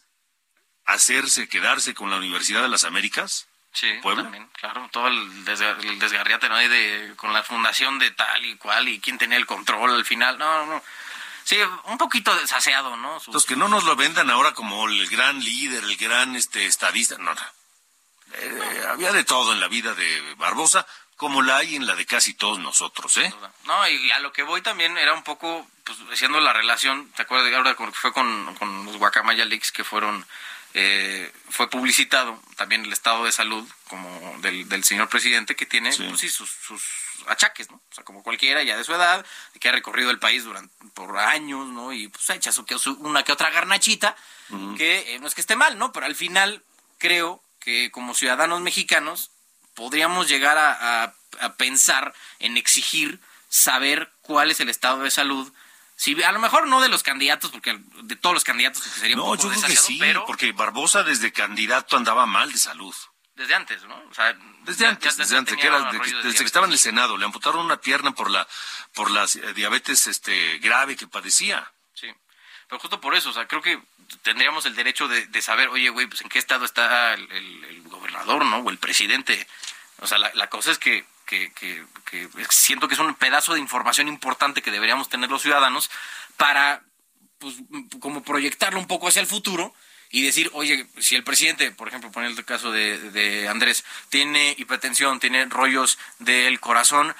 hacerse, 0.85 1.47
quedarse 1.47 1.93
con 1.93 2.09
la 2.09 2.17
Universidad 2.17 2.63
de 2.63 2.69
las 2.69 2.85
Américas? 2.85 3.47
Sí, 3.73 3.87
también, 4.03 4.49
claro, 4.53 4.89
todo 4.91 5.07
el, 5.07 5.45
desgarriate, 5.45 6.49
¿no? 6.49 6.57
De, 6.57 7.13
con 7.15 7.31
la 7.31 7.41
fundación 7.41 7.99
de 7.99 8.11
tal 8.11 8.43
y 8.45 8.57
cual 8.57 8.89
y 8.89 8.99
quién 8.99 9.17
tenía 9.17 9.37
el 9.37 9.45
control 9.45 9.93
al 9.93 10.05
final, 10.05 10.37
no, 10.37 10.65
no, 10.65 10.83
Sí, 11.43 11.57
un 11.85 11.97
poquito 11.97 12.35
desaseado, 12.35 12.95
¿no? 12.97 13.17
Entonces, 13.17 13.45
que 13.45 13.55
no 13.55 13.67
nos 13.67 13.83
lo 13.83 13.95
vendan 13.95 14.29
ahora 14.29 14.53
como 14.53 14.87
el 14.87 15.07
gran 15.07 15.39
líder, 15.43 15.83
el 15.83 15.97
gran 15.97 16.35
este 16.35 16.65
estadista, 16.65 17.17
no, 17.17 17.33
no. 17.33 17.41
Eh, 18.33 18.85
había 18.89 19.11
de 19.11 19.23
todo 19.23 19.51
en 19.51 19.59
la 19.59 19.67
vida 19.67 19.93
de 19.93 20.35
Barbosa, 20.35 20.85
como 21.17 21.41
la 21.41 21.57
hay 21.57 21.75
en 21.75 21.85
la 21.85 21.95
de 21.95 22.05
casi 22.05 22.33
todos 22.33 22.59
nosotros, 22.59 23.17
¿eh? 23.17 23.33
No, 23.65 23.87
y 23.87 24.11
a 24.11 24.19
lo 24.19 24.31
que 24.31 24.43
voy 24.43 24.61
también 24.61 24.97
era 24.97 25.13
un 25.13 25.23
poco, 25.23 25.67
pues, 25.83 25.97
haciendo 26.11 26.39
la 26.39 26.53
relación, 26.53 27.11
¿te 27.11 27.23
acuerdas 27.23 27.49
de 27.49 27.55
ahora 27.55 27.75
fue 27.93 28.13
con, 28.13 28.55
con 28.55 28.85
los 28.85 28.97
Guacamaya 28.97 29.45
Leaks 29.45 29.71
que 29.71 29.83
fueron 29.83 30.25
eh, 30.73 31.31
fue 31.49 31.69
publicitado 31.69 32.41
también 32.55 32.85
el 32.85 32.93
estado 32.93 33.25
de 33.25 33.33
salud 33.33 33.67
como 33.89 34.37
del, 34.39 34.69
del 34.69 34.85
señor 34.85 35.09
presidente 35.09 35.55
que 35.55 35.65
tiene 35.65 35.93
pues 35.93 36.33
sus, 36.33 36.49
sus, 36.49 36.81
achaques, 37.27 37.69
¿no? 37.69 37.77
O 37.77 37.93
sea, 37.93 38.03
como 38.03 38.23
cualquiera 38.23 38.63
ya 38.63 38.77
de 38.77 38.83
su 38.83 38.93
edad, 38.93 39.25
que 39.59 39.69
ha 39.69 39.71
recorrido 39.71 40.11
el 40.11 40.19
país 40.19 40.43
durante 40.43 40.73
por 40.93 41.17
años, 41.17 41.67
¿no? 41.67 41.93
Y 41.93 42.07
pues 42.07 42.29
ha 42.29 42.35
hecho 42.35 42.51
una 42.99 43.23
que 43.23 43.31
otra 43.31 43.49
garnachita, 43.49 44.15
que 44.77 45.15
eh, 45.15 45.19
no 45.19 45.27
es 45.27 45.35
que 45.35 45.41
esté 45.41 45.55
mal, 45.55 45.77
¿no? 45.77 45.91
Pero 45.91 46.05
al 46.05 46.15
final 46.15 46.63
creo 46.97 47.41
que 47.59 47.91
como 47.91 48.13
ciudadanos 48.13 48.61
mexicanos 48.61 49.31
podríamos 49.73 50.27
llegar 50.27 50.57
a, 50.57 51.13
a 51.39 51.53
pensar 51.53 52.13
en 52.39 52.57
exigir 52.57 53.19
saber 53.49 54.11
cuál 54.21 54.51
es 54.51 54.59
el 54.59 54.69
estado 54.69 55.03
de 55.03 55.11
salud 55.11 55.51
Sí, 56.01 56.17
a 56.23 56.31
lo 56.31 56.39
mejor 56.39 56.67
no 56.67 56.81
de 56.81 56.89
los 56.89 57.03
candidatos, 57.03 57.51
porque 57.51 57.79
de 58.01 58.15
todos 58.15 58.33
los 58.33 58.43
candidatos 58.43 58.81
sería 58.81 59.15
un 59.15 59.21
no, 59.21 59.35
yo 59.35 59.49
creo 59.49 59.61
que 59.61 59.75
sí, 59.75 60.01
porque 60.25 60.51
Barbosa 60.51 61.03
desde 61.03 61.31
candidato 61.31 61.95
andaba 61.95 62.25
mal 62.25 62.51
de 62.51 62.57
salud. 62.57 62.95
Desde 63.35 63.55
antes, 63.55 63.83
¿no? 63.83 63.95
desde 64.63 64.85
antes, 64.85 65.17
desde, 65.17 65.37
antes, 65.37 65.57
que, 65.57 65.65
era, 65.65 65.91
desde 65.91 66.37
que 66.37 66.43
estaba 66.43 66.67
en 66.67 66.73
el 66.73 66.77
Senado, 66.77 67.17
le 67.17 67.25
amputaron 67.25 67.65
una 67.65 67.79
pierna 67.79 68.11
por 68.11 68.29
la 68.29 68.47
por 68.93 69.09
la 69.09 69.23
eh, 69.23 69.53
diabetes 69.55 70.05
este 70.07 70.59
grave 70.59 70.95
que 70.95 71.07
padecía. 71.07 71.71
Sí. 71.93 72.07
Pero 72.67 72.79
justo 72.79 73.01
por 73.01 73.15
eso, 73.15 73.29
o 73.29 73.33
sea, 73.33 73.47
creo 73.47 73.61
que 73.61 73.81
tendríamos 74.21 74.65
el 74.65 74.75
derecho 74.75 75.07
de, 75.07 75.41
saber, 75.41 75.69
oye, 75.69 75.89
güey, 75.89 76.07
pues 76.07 76.21
en 76.21 76.29
qué 76.29 76.39
estado 76.39 76.65
está 76.65 77.13
el, 77.13 77.81
gobernador, 77.85 78.45
¿no? 78.45 78.57
O 78.57 78.69
el 78.69 78.77
presidente. 78.77 79.47
O 79.99 80.07
sea, 80.07 80.17
la 80.17 80.49
cosa 80.49 80.71
es 80.71 80.77
que 80.77 81.05
que, 81.25 81.85
siento 82.49 82.87
que 82.87 82.95
es 82.95 82.99
un 82.99 83.15
pedazo 83.15 83.53
de 83.53 83.59
información 83.59 84.07
importante 84.07 84.61
que 84.61 84.71
deberíamos 84.71 85.09
tener 85.09 85.29
los 85.29 85.41
ciudadanos 85.41 85.89
para, 86.37 86.83
pues, 87.39 87.55
como 87.99 88.23
proyectarlo 88.23 88.79
un 88.79 88.87
poco 88.87 89.07
hacia 89.07 89.21
el 89.21 89.27
futuro 89.27 89.73
y 90.11 90.23
decir, 90.23 90.49
oye, 90.53 90.87
si 90.99 91.15
el 91.15 91.23
presidente, 91.23 91.71
por 91.71 91.87
ejemplo, 91.87 92.11
poner 92.11 92.31
el 92.31 92.45
caso 92.45 92.71
de, 92.71 93.47
Andrés, 93.49 93.85
tiene 94.09 94.55
hipertensión, 94.57 95.19
tiene 95.19 95.45
rollos 95.45 95.97
del 96.19 96.59
corazón, 96.59 97.15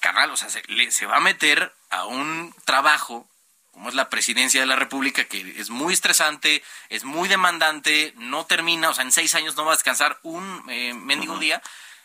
carnal, 0.00 0.30
o 0.30 0.36
sea, 0.36 0.50
se, 0.50 0.62
se 0.90 1.06
va 1.06 1.16
a 1.16 1.20
meter 1.20 1.72
a 1.90 2.06
un 2.06 2.54
trabajo 2.64 3.28
como 3.74 3.88
es 3.88 3.96
la 3.96 4.08
presidencia 4.08 4.60
de 4.60 4.66
la 4.66 4.76
República, 4.76 5.24
que 5.24 5.54
es 5.58 5.68
muy 5.68 5.92
estresante, 5.92 6.62
es 6.90 7.02
muy 7.02 7.28
demandante, 7.28 8.14
no 8.16 8.46
termina, 8.46 8.88
o 8.88 8.94
sea, 8.94 9.02
en 9.02 9.10
seis 9.10 9.34
años 9.34 9.56
no 9.56 9.64
va 9.64 9.72
a 9.72 9.76
descansar 9.76 10.16
un 10.22 10.64
eh, 10.68 10.94
mendigo 10.94 11.38
día, 11.38 11.60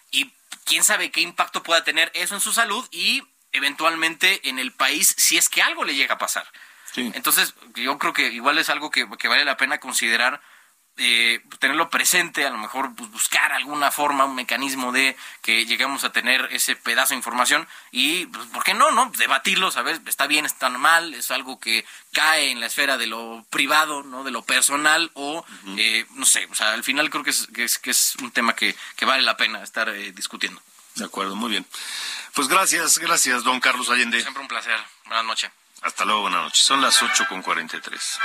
y 0.09 0.31
quién 0.65 0.83
sabe 0.83 1.11
qué 1.11 1.21
impacto 1.21 1.61
pueda 1.61 1.83
tener 1.83 2.11
eso 2.15 2.33
en 2.33 2.41
su 2.41 2.53
salud 2.53 2.87
y 2.91 3.23
eventualmente 3.51 4.49
en 4.49 4.57
el 4.57 4.71
país 4.71 5.13
si 5.17 5.37
es 5.37 5.47
que 5.47 5.61
algo 5.61 5.83
le 5.83 5.95
llega 5.95 6.15
a 6.15 6.17
pasar. 6.17 6.47
Entonces, 6.99 7.53
yo 7.75 7.97
creo 7.97 8.13
que 8.13 8.27
igual 8.27 8.57
es 8.57 8.69
algo 8.69 8.91
que, 8.91 9.05
vale 9.05 9.45
la 9.45 9.57
pena 9.57 9.79
considerar 9.79 10.41
eh, 10.97 11.41
tenerlo 11.59 11.89
presente, 11.89 12.45
a 12.45 12.49
lo 12.49 12.57
mejor 12.57 12.93
pues, 12.93 13.09
buscar 13.09 13.53
alguna 13.53 13.89
forma, 13.89 14.25
un 14.25 14.35
mecanismo 14.35 14.91
de 14.91 15.15
que 15.41 15.65
lleguemos 15.65 16.03
a 16.03 16.11
tener 16.11 16.49
ese 16.51 16.75
pedazo 16.75 17.13
de 17.13 17.17
información 17.17 17.67
y, 17.91 18.25
pues, 18.25 18.47
¿por 18.47 18.63
qué 18.63 18.73
no? 18.73 18.91
no 18.91 19.11
Debatirlo, 19.17 19.71
saber, 19.71 20.01
está 20.07 20.27
bien, 20.27 20.45
está 20.45 20.69
mal, 20.69 21.13
es 21.13 21.31
algo 21.31 21.59
que 21.59 21.85
cae 22.11 22.51
en 22.51 22.59
la 22.59 22.65
esfera 22.65 22.97
de 22.97 23.07
lo 23.07 23.45
privado, 23.49 24.03
¿no? 24.03 24.25
De 24.25 24.31
lo 24.31 24.41
personal 24.41 25.09
o, 25.13 25.45
eh, 25.77 26.05
no 26.15 26.25
sé, 26.25 26.47
o 26.51 26.55
sea, 26.55 26.73
al 26.73 26.83
final 26.83 27.09
creo 27.09 27.23
que 27.23 27.29
es, 27.29 27.47
que 27.47 27.63
es, 27.63 27.79
que 27.79 27.91
es 27.91 28.15
un 28.21 28.31
tema 28.31 28.53
que, 28.53 28.75
que 28.97 29.05
vale 29.05 29.23
la 29.23 29.37
pena 29.37 29.63
estar 29.63 29.87
eh, 29.87 30.11
discutiendo. 30.11 30.61
De 30.95 31.05
acuerdo, 31.05 31.35
muy 31.35 31.49
bien. 31.49 31.65
Pues 32.33 32.49
gracias, 32.49 32.97
gracias, 32.97 33.43
don 33.43 33.59
Carlos 33.61 33.89
Allende. 33.89 34.21
Siempre 34.21 34.41
un 34.41 34.49
placer. 34.49 34.77
Buenas 35.05 35.25
noches. 35.25 35.51
Hasta 35.81 36.03
luego, 36.05 36.21
buenas 36.21 36.43
noches. 36.43 36.63
Son 36.63 36.81
las 36.81 37.01
8 37.01 37.25
con 37.29 37.41
43. 37.41 38.19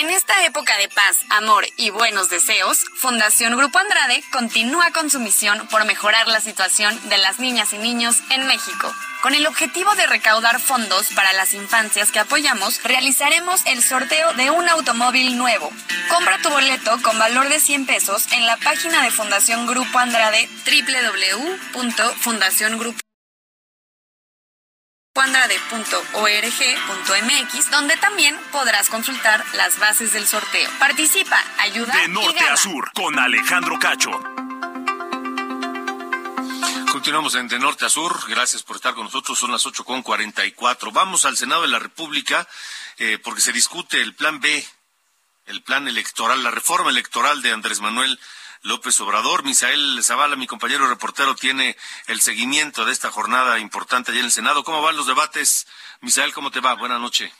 En 0.00 0.10
esta 0.10 0.44
época 0.44 0.76
de 0.78 0.88
paz, 0.88 1.18
amor 1.30 1.64
y 1.76 1.90
buenos 1.90 2.28
deseos, 2.28 2.84
Fundación 2.96 3.56
Grupo 3.56 3.78
Andrade 3.78 4.24
continúa 4.32 4.90
con 4.90 5.08
su 5.10 5.20
misión 5.20 5.68
por 5.68 5.84
mejorar 5.84 6.26
la 6.26 6.40
situación 6.40 6.98
de 7.08 7.18
las 7.18 7.38
niñas 7.38 7.72
y 7.72 7.78
niños 7.78 8.20
en 8.30 8.48
México. 8.48 8.92
Con 9.22 9.34
el 9.34 9.46
objetivo 9.46 9.94
de 9.94 10.08
recaudar 10.08 10.58
fondos 10.58 11.06
para 11.14 11.32
las 11.32 11.54
infancias 11.54 12.10
que 12.10 12.18
apoyamos, 12.18 12.82
realizaremos 12.82 13.64
el 13.66 13.80
sorteo 13.84 14.32
de 14.34 14.50
un 14.50 14.68
automóvil 14.68 15.38
nuevo. 15.38 15.70
Compra 16.08 16.38
tu 16.38 16.48
boleto 16.50 17.00
con 17.02 17.16
valor 17.20 17.48
de 17.48 17.60
100 17.60 17.86
pesos 17.86 18.26
en 18.32 18.44
la 18.46 18.56
página 18.56 19.04
de 19.04 19.12
Fundación 19.12 19.68
Grupo 19.68 20.00
Andrade 20.00 20.48
www.fundaciongrupo 21.72 22.98
andrade.org.mx, 26.42 27.70
donde 27.70 27.96
también 27.98 28.38
podrás 28.50 28.88
consultar 28.88 29.44
las 29.54 29.78
bases 29.78 30.14
del 30.14 30.26
sorteo. 30.26 30.70
Participa, 30.78 31.38
ayuda 31.58 31.94
De 31.94 32.08
norte 32.08 32.30
y 32.32 32.40
gana. 32.40 32.54
a 32.54 32.56
sur, 32.56 32.90
con 32.94 33.18
Alejandro 33.18 33.78
Cacho. 33.78 34.10
Continuamos 36.90 37.34
en 37.34 37.48
de 37.48 37.58
norte 37.58 37.84
a 37.84 37.90
sur. 37.90 38.18
Gracias 38.28 38.62
por 38.62 38.76
estar 38.76 38.94
con 38.94 39.04
nosotros. 39.04 39.38
Son 39.38 39.52
las 39.52 39.66
8 39.66 39.84
con 39.84 40.02
44. 40.02 40.92
Vamos 40.92 41.24
al 41.24 41.36
Senado 41.36 41.62
de 41.62 41.68
la 41.68 41.78
República 41.78 42.46
eh, 42.98 43.18
porque 43.22 43.40
se 43.42 43.52
discute 43.52 44.00
el 44.00 44.14
plan 44.14 44.40
B, 44.40 44.66
el 45.46 45.62
plan 45.62 45.88
electoral, 45.88 46.42
la 46.42 46.50
reforma 46.50 46.90
electoral 46.90 47.42
de 47.42 47.52
Andrés 47.52 47.80
Manuel 47.80 48.18
López 48.62 49.00
Obrador. 49.00 49.44
Misael 49.44 50.02
Zavala, 50.02 50.36
mi 50.36 50.46
compañero 50.46 50.88
reportero, 50.88 51.34
tiene 51.34 51.76
el 52.06 52.20
seguimiento 52.20 52.84
de 52.84 52.92
esta 52.92 53.10
jornada 53.10 53.58
importante 53.58 54.10
allá 54.10 54.20
en 54.20 54.26
el 54.26 54.32
Senado. 54.32 54.64
¿Cómo 54.64 54.82
van 54.82 54.96
los 54.96 55.06
debates? 55.06 55.66
Misael, 56.00 56.32
¿cómo 56.32 56.50
te 56.50 56.60
va? 56.60 56.74
Buenas 56.74 57.00
noches. 57.00 57.32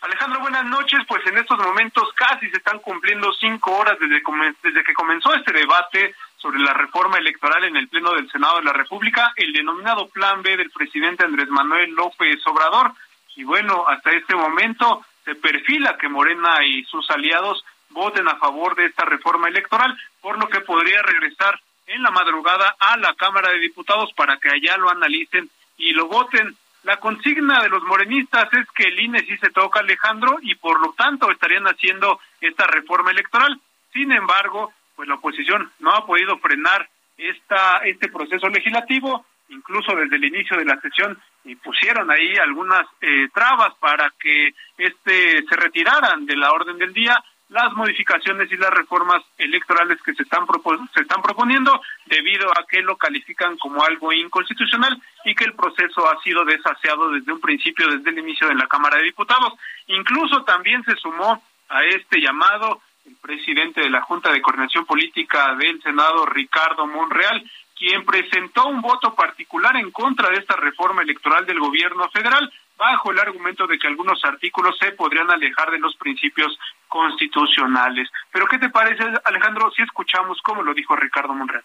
Alejandro, 0.00 0.40
buenas 0.40 0.64
noches. 0.64 1.00
Pues 1.06 1.24
en 1.26 1.38
estos 1.38 1.58
momentos 1.58 2.04
casi 2.14 2.48
se 2.50 2.56
están 2.56 2.78
cumpliendo 2.78 3.32
cinco 3.34 3.72
horas 3.76 3.98
desde, 4.00 4.22
desde 4.62 4.84
que 4.84 4.94
comenzó 4.94 5.34
este 5.34 5.52
debate 5.52 6.14
sobre 6.36 6.58
la 6.60 6.72
reforma 6.72 7.18
electoral 7.18 7.64
en 7.64 7.76
el 7.76 7.88
Pleno 7.88 8.14
del 8.14 8.30
Senado 8.30 8.56
de 8.56 8.64
la 8.64 8.72
República, 8.72 9.32
el 9.36 9.52
denominado 9.52 10.08
Plan 10.08 10.42
B 10.42 10.56
del 10.56 10.70
presidente 10.70 11.24
Andrés 11.24 11.48
Manuel 11.48 11.90
López 11.90 12.40
Obrador. 12.46 12.94
Y 13.36 13.44
bueno, 13.44 13.86
hasta 13.86 14.10
este 14.10 14.34
momento 14.34 15.04
se 15.24 15.34
perfila 15.34 15.98
que 15.98 16.08
Morena 16.08 16.64
y 16.64 16.82
sus 16.84 17.08
aliados 17.10 17.62
voten 17.90 18.26
a 18.28 18.36
favor 18.36 18.74
de 18.76 18.86
esta 18.86 19.04
reforma 19.04 19.48
electoral, 19.48 19.96
por 20.20 20.38
lo 20.38 20.48
que 20.48 20.60
podría 20.60 21.02
regresar 21.02 21.60
en 21.86 22.02
la 22.02 22.10
madrugada 22.10 22.76
a 22.78 22.96
la 22.96 23.14
Cámara 23.14 23.50
de 23.50 23.58
Diputados 23.58 24.12
para 24.14 24.36
que 24.38 24.48
allá 24.48 24.76
lo 24.76 24.90
analicen 24.90 25.50
y 25.76 25.92
lo 25.92 26.06
voten. 26.06 26.56
La 26.84 26.96
consigna 26.98 27.62
de 27.62 27.68
los 27.68 27.82
morenistas 27.82 28.48
es 28.54 28.66
que 28.74 28.84
el 28.84 28.98
INE 28.98 29.20
sí 29.20 29.36
se 29.38 29.50
toca, 29.50 29.80
Alejandro, 29.80 30.38
y 30.40 30.54
por 30.54 30.80
lo 30.80 30.92
tanto 30.92 31.30
estarían 31.30 31.66
haciendo 31.66 32.20
esta 32.40 32.66
reforma 32.66 33.10
electoral. 33.10 33.60
Sin 33.92 34.12
embargo, 34.12 34.72
pues 34.96 35.08
la 35.08 35.16
oposición 35.16 35.70
no 35.80 35.90
ha 35.90 36.06
podido 36.06 36.38
frenar 36.38 36.88
esta, 37.18 37.78
este 37.78 38.08
proceso 38.08 38.48
legislativo, 38.48 39.26
incluso 39.48 39.94
desde 39.94 40.16
el 40.16 40.24
inicio 40.24 40.56
de 40.56 40.64
la 40.64 40.80
sesión 40.80 41.20
pusieron 41.62 42.10
ahí 42.10 42.36
algunas 42.36 42.86
eh, 43.00 43.28
trabas 43.32 43.74
para 43.80 44.12
que 44.18 44.54
este 44.78 45.42
se 45.42 45.56
retiraran 45.56 46.26
de 46.26 46.36
la 46.36 46.52
orden 46.52 46.78
del 46.78 46.92
día 46.92 47.22
las 47.50 47.72
modificaciones 47.74 48.50
y 48.50 48.56
las 48.56 48.70
reformas 48.70 49.22
electorales 49.36 50.00
que 50.02 50.14
se 50.14 50.22
están 50.22 50.46
se 50.94 51.00
están 51.02 51.20
proponiendo 51.20 51.80
debido 52.06 52.48
a 52.50 52.64
que 52.66 52.80
lo 52.80 52.96
califican 52.96 53.58
como 53.58 53.84
algo 53.84 54.12
inconstitucional 54.12 55.00
y 55.24 55.34
que 55.34 55.44
el 55.44 55.54
proceso 55.54 56.08
ha 56.08 56.22
sido 56.22 56.44
desaseado 56.44 57.10
desde 57.10 57.32
un 57.32 57.40
principio 57.40 57.88
desde 57.88 58.10
el 58.10 58.18
inicio 58.18 58.46
de 58.48 58.54
la 58.54 58.68
Cámara 58.68 58.98
de 58.98 59.04
Diputados. 59.04 59.54
Incluso 59.88 60.44
también 60.44 60.82
se 60.84 60.94
sumó 60.96 61.42
a 61.68 61.84
este 61.84 62.20
llamado 62.20 62.80
el 63.04 63.16
presidente 63.16 63.80
de 63.80 63.90
la 63.90 64.02
Junta 64.02 64.30
de 64.32 64.42
Coordinación 64.42 64.86
Política 64.86 65.54
del 65.56 65.82
Senado 65.82 66.26
Ricardo 66.26 66.86
Monreal 66.86 67.44
quien 67.76 68.04
presentó 68.04 68.68
un 68.68 68.82
voto 68.82 69.14
particular 69.14 69.74
en 69.76 69.90
contra 69.90 70.28
de 70.28 70.36
esta 70.36 70.54
reforma 70.54 71.00
electoral 71.00 71.46
del 71.46 71.58
gobierno 71.58 72.10
federal 72.10 72.52
bajo 72.80 73.12
el 73.12 73.18
argumento 73.18 73.66
de 73.66 73.78
que 73.78 73.86
algunos 73.86 74.24
artículos 74.24 74.74
se 74.80 74.92
podrían 74.92 75.30
alejar 75.30 75.70
de 75.70 75.78
los 75.78 75.94
principios 75.96 76.58
constitucionales. 76.88 78.08
Pero 78.32 78.46
¿qué 78.46 78.58
te 78.58 78.70
parece, 78.70 79.04
Alejandro, 79.24 79.70
si 79.76 79.82
escuchamos 79.82 80.40
cómo 80.42 80.62
lo 80.62 80.72
dijo 80.72 80.96
Ricardo 80.96 81.34
Monreal? 81.34 81.62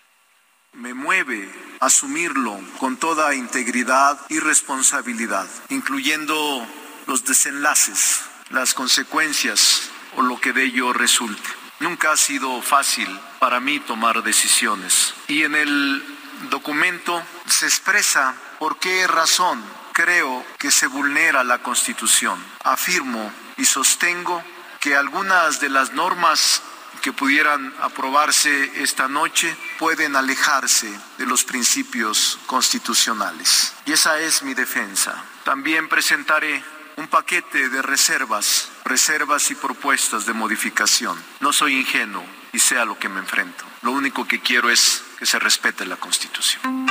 Me 0.73 0.93
mueve 0.93 1.49
asumirlo 1.79 2.59
con 2.79 2.97
toda 2.97 3.33
integridad 3.33 4.19
y 4.27 4.39
responsabilidad, 4.39 5.47
incluyendo 5.69 6.67
los 7.07 7.23
desenlaces, 7.23 8.29
las 8.49 8.73
consecuencias 8.73 9.89
o 10.17 10.21
lo 10.21 10.41
que 10.41 10.51
de 10.51 10.63
ello 10.65 10.91
resulte. 10.91 11.49
Nunca 11.79 12.11
ha 12.11 12.17
sido 12.17 12.61
fácil 12.61 13.07
para 13.39 13.61
mí 13.61 13.79
tomar 13.79 14.21
decisiones 14.21 15.15
y 15.29 15.43
en 15.43 15.55
el 15.55 16.03
documento 16.49 17.23
se 17.45 17.67
expresa 17.67 18.35
por 18.59 18.79
qué 18.79 19.07
razón 19.07 19.63
creo 19.95 20.45
que 20.59 20.71
se 20.71 20.87
vulnera 20.87 21.45
la 21.45 21.59
Constitución. 21.59 22.37
Afirmo 22.65 23.31
y 23.55 23.63
sostengo 23.63 24.43
que 24.81 24.93
algunas 24.93 25.61
de 25.61 25.69
las 25.69 25.93
normas 25.93 26.61
que 27.01 27.13
pudieran 27.13 27.73
aprobarse 27.81 28.83
esta 28.83 29.07
noche 29.07 29.55
pueden 29.79 30.17
alejarse 30.17 30.91
de 31.17 31.25
los 31.25 31.45
principios 31.45 32.37
constitucionales. 32.45 33.73
Y 33.85 33.93
esa 33.93 34.19
es 34.19 34.43
mi 34.43 34.53
defensa. 34.53 35.23
También 35.45 35.87
presentaré 35.87 36.61
un 36.97 37.07
paquete 37.07 37.69
de 37.69 37.81
reservas, 37.81 38.69
reservas 38.83 39.49
y 39.49 39.55
propuestas 39.55 40.25
de 40.25 40.33
modificación. 40.33 41.17
No 41.39 41.53
soy 41.53 41.79
ingenuo 41.79 42.25
y 42.51 42.59
sé 42.59 42.77
a 42.77 42.85
lo 42.85 42.99
que 42.99 43.07
me 43.07 43.21
enfrento. 43.21 43.63
Lo 43.81 43.91
único 43.91 44.27
que 44.27 44.41
quiero 44.41 44.69
es 44.69 45.03
que 45.19 45.25
se 45.25 45.39
respete 45.39 45.85
la 45.85 45.95
Constitución. 45.95 46.85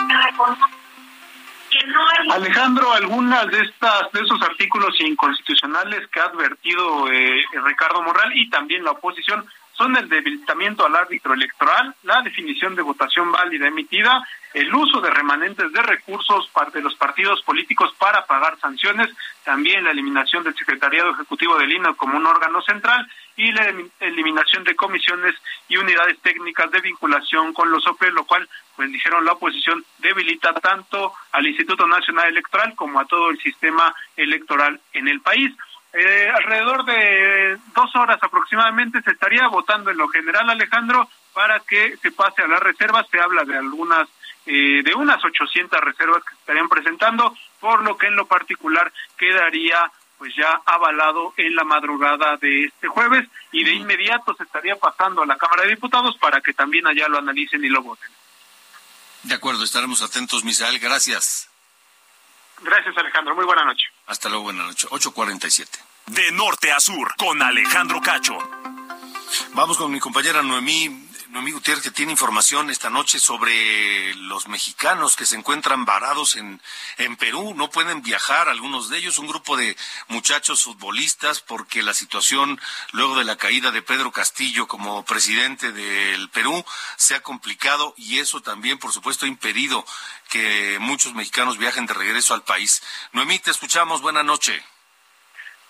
Alejandro, 2.30 2.92
algunas 2.92 3.46
de 3.48 3.60
estas 3.62 4.12
de 4.12 4.20
esos 4.20 4.40
artículos 4.42 4.94
inconstitucionales 5.00 6.06
que 6.08 6.20
ha 6.20 6.24
advertido 6.24 7.10
eh, 7.10 7.44
Ricardo 7.64 8.02
Morral 8.02 8.36
y 8.36 8.48
también 8.50 8.84
la 8.84 8.92
oposición 8.92 9.44
son 9.76 9.96
el 9.96 10.08
debilitamiento 10.08 10.86
al 10.86 10.94
árbitro 10.96 11.34
electoral, 11.34 11.94
la 12.04 12.22
definición 12.22 12.74
de 12.74 12.82
votación 12.82 13.30
válida 13.32 13.66
emitida, 13.66 14.26
el 14.52 14.72
uso 14.72 15.00
de 15.00 15.10
remanentes 15.10 15.72
de 15.72 15.82
recursos 15.82 16.48
de 16.72 16.80
los 16.80 16.94
partidos 16.94 17.42
políticos 17.42 17.92
para 17.98 18.24
pagar 18.24 18.56
sanciones, 18.60 19.10
también 19.42 19.82
la 19.82 19.90
eliminación 19.90 20.44
del 20.44 20.54
secretariado 20.54 21.10
ejecutivo 21.10 21.56
del 21.58 21.72
INE 21.72 21.94
como 21.96 22.16
un 22.16 22.26
órgano 22.26 22.62
central 22.62 23.04
y 23.36 23.50
la 23.50 23.68
elim- 23.68 23.90
eliminación 23.98 24.62
de 24.62 24.76
comisiones 24.76 25.34
y 25.68 25.76
unidades 25.76 26.20
técnicas 26.20 26.70
de 26.70 26.80
vinculación 26.80 27.52
con 27.52 27.70
los 27.70 27.84
OPE, 27.86 28.12
lo 28.12 28.24
cual, 28.24 28.48
pues 28.76 28.92
dijeron 28.92 29.24
la 29.24 29.32
oposición, 29.32 29.84
debilita 29.98 30.52
tanto 30.54 31.12
al 31.32 31.46
Instituto 31.48 31.86
Nacional 31.88 32.28
Electoral 32.28 32.74
como 32.76 33.00
a 33.00 33.06
todo 33.06 33.30
el 33.30 33.38
sistema 33.38 33.92
electoral 34.16 34.80
en 34.92 35.08
el 35.08 35.20
país. 35.20 35.52
Eh, 35.96 36.28
alrededor 36.28 36.84
de 36.84 37.56
dos 37.72 37.94
horas 37.94 38.18
aproximadamente 38.20 39.00
se 39.02 39.12
estaría 39.12 39.46
votando 39.46 39.90
en 39.90 39.96
lo 39.96 40.08
general, 40.08 40.50
Alejandro, 40.50 41.08
para 41.32 41.60
que 41.60 41.96
se 41.98 42.10
pase 42.10 42.42
a 42.42 42.48
las 42.48 42.60
reservas. 42.60 43.06
Se 43.10 43.20
habla 43.20 43.44
de 43.44 43.56
algunas, 43.56 44.08
eh, 44.44 44.82
de 44.82 44.94
unas 44.94 45.24
800 45.24 45.80
reservas 45.80 46.24
que 46.24 46.34
se 46.34 46.40
estarían 46.40 46.68
presentando, 46.68 47.36
por 47.60 47.82
lo 47.84 47.96
que 47.96 48.08
en 48.08 48.16
lo 48.16 48.26
particular 48.26 48.92
quedaría 49.16 49.90
pues 50.18 50.34
ya 50.36 50.60
avalado 50.64 51.34
en 51.36 51.54
la 51.54 51.64
madrugada 51.64 52.36
de 52.38 52.64
este 52.64 52.88
jueves 52.88 53.28
y 53.52 53.64
de 53.64 53.74
inmediato 53.74 54.34
se 54.34 54.44
estaría 54.44 54.76
pasando 54.76 55.22
a 55.22 55.26
la 55.26 55.36
Cámara 55.36 55.62
de 55.62 55.70
Diputados 55.70 56.16
para 56.18 56.40
que 56.40 56.54
también 56.54 56.86
allá 56.86 57.08
lo 57.08 57.18
analicen 57.18 57.64
y 57.64 57.68
lo 57.68 57.82
voten. 57.82 58.10
De 59.24 59.34
acuerdo, 59.34 59.64
estaremos 59.64 60.02
atentos, 60.02 60.44
Misael. 60.44 60.78
Gracias. 60.78 61.50
Gracias, 62.62 62.96
Alejandro. 62.96 63.34
Muy 63.34 63.44
buena 63.44 63.64
noche. 63.64 63.84
Hasta 64.06 64.28
luego, 64.28 64.44
buenas 64.44 64.66
noches. 64.66 64.90
8.47. 64.90 65.68
De 66.06 66.32
norte 66.32 66.72
a 66.72 66.80
sur, 66.80 67.14
con 67.16 67.42
Alejandro 67.42 68.00
Cacho. 68.00 68.36
Vamos 69.54 69.76
con 69.76 69.90
mi 69.90 70.00
compañera 70.00 70.42
Noemí. 70.42 71.03
Noemí 71.34 71.50
Gutiérrez, 71.50 71.82
que 71.82 71.90
tiene 71.90 72.12
información 72.12 72.70
esta 72.70 72.90
noche 72.90 73.18
sobre 73.18 74.14
los 74.14 74.46
mexicanos 74.46 75.16
que 75.16 75.26
se 75.26 75.34
encuentran 75.34 75.84
varados 75.84 76.36
en, 76.36 76.62
en 76.96 77.16
Perú. 77.16 77.54
No 77.56 77.70
pueden 77.70 78.02
viajar 78.02 78.48
algunos 78.48 78.88
de 78.88 78.98
ellos, 78.98 79.18
un 79.18 79.26
grupo 79.26 79.56
de 79.56 79.76
muchachos 80.06 80.62
futbolistas, 80.62 81.40
porque 81.40 81.82
la 81.82 81.92
situación 81.92 82.60
luego 82.92 83.18
de 83.18 83.24
la 83.24 83.34
caída 83.34 83.72
de 83.72 83.82
Pedro 83.82 84.12
Castillo 84.12 84.68
como 84.68 85.04
presidente 85.04 85.72
del 85.72 86.30
Perú 86.30 86.64
se 86.96 87.16
ha 87.16 87.20
complicado 87.20 87.94
y 87.96 88.20
eso 88.20 88.40
también, 88.40 88.78
por 88.78 88.92
supuesto, 88.92 89.26
ha 89.26 89.28
impedido 89.28 89.84
que 90.28 90.78
muchos 90.80 91.14
mexicanos 91.14 91.58
viajen 91.58 91.86
de 91.86 91.94
regreso 91.94 92.34
al 92.34 92.44
país. 92.44 92.80
Noemí, 93.10 93.40
te 93.40 93.50
escuchamos. 93.50 94.02
Buenas 94.02 94.24
noches. 94.24 94.62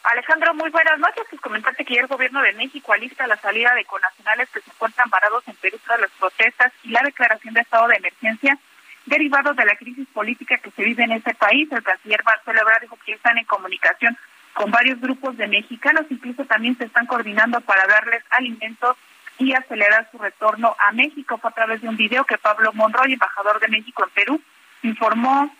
Alejandro, 0.05 0.53
muy 0.55 0.69
buenas 0.69 0.99
noches. 0.99 1.25
Pues 1.31 1.41
comentarte 1.41 1.85
que 1.85 1.95
ya 1.95 2.03
el 2.03 2.07
gobierno 2.07 2.43
de 2.43 2.53
México 2.53 2.93
alista 2.93 3.27
la 3.27 3.37
salida 3.37 3.75
de 3.75 3.87
conacionales 3.87 4.51
que 4.51 4.61
se 4.61 4.71
encuentran 4.71 5.09
varados 5.09 5.43
en 5.49 5.57
Perú 5.57 5.79
tras 5.85 5.99
las 5.99 6.11
protestas 6.11 6.73
y 6.83 6.91
la 6.91 7.01
declaración 7.03 7.55
de 7.55 7.63
estado 7.63 7.89
de 7.89 7.97
emergencia 7.97 8.59
derivado 9.07 9.55
de 9.55 9.65
la 9.65 9.77
crisis 9.77 10.07
política 10.13 10.59
que 10.59 10.71
se 10.73 10.83
vive 10.83 11.05
en 11.05 11.13
ese 11.13 11.35
país. 11.35 11.73
El 11.73 11.83
canciller 11.83 12.23
Marcelo 12.23 12.61
Ebrard 12.61 12.83
dijo 12.83 12.99
que 13.05 13.13
están 13.13 13.39
en 13.39 13.47
comunicación 13.47 14.17
con 14.53 14.71
varios 14.71 15.01
grupos 15.01 15.39
de 15.39 15.47
mexicanos, 15.47 16.05
incluso 16.11 16.45
también 16.45 16.77
se 16.77 16.85
están 16.85 17.07
coordinando 17.07 17.61
para 17.63 17.87
darles 17.87 18.23
alimentos 18.31 18.99
y 19.39 19.55
acelerar 19.55 20.09
su 20.11 20.19
retorno 20.19 20.77
a 20.87 20.93
México. 20.93 21.39
Fue 21.39 21.51
a 21.51 21.55
través 21.55 21.81
de 21.81 21.89
un 21.89 21.97
video 21.97 22.25
que 22.25 22.37
Pablo 22.37 22.73
Monroy, 22.75 23.15
embajador 23.15 23.59
de 23.59 23.69
México 23.69 24.05
en 24.05 24.11
Perú, 24.11 24.41
informó 24.83 25.51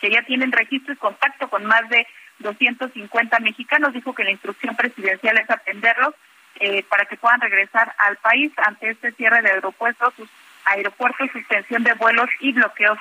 que 0.00 0.10
ya 0.10 0.22
tienen 0.22 0.50
registro 0.50 0.94
y 0.94 0.96
contacto 0.96 1.48
con 1.48 1.64
más 1.66 1.88
de 1.90 2.06
250 2.42 3.38
mexicanos. 3.40 3.92
Dijo 3.92 4.14
que 4.14 4.24
la 4.24 4.30
instrucción 4.30 4.76
presidencial 4.76 5.38
es 5.38 5.48
atenderlos 5.48 6.14
eh, 6.60 6.82
para 6.84 7.06
que 7.06 7.16
puedan 7.16 7.40
regresar 7.40 7.94
al 7.98 8.16
país 8.16 8.52
ante 8.64 8.90
este 8.90 9.12
cierre 9.12 9.42
de 9.42 9.50
aeropuertos, 9.50 10.14
sus 10.14 10.28
aeropuertos, 10.64 11.30
suspensión 11.32 11.82
de 11.82 11.94
vuelos 11.94 12.28
y 12.40 12.52
bloqueos 12.52 12.98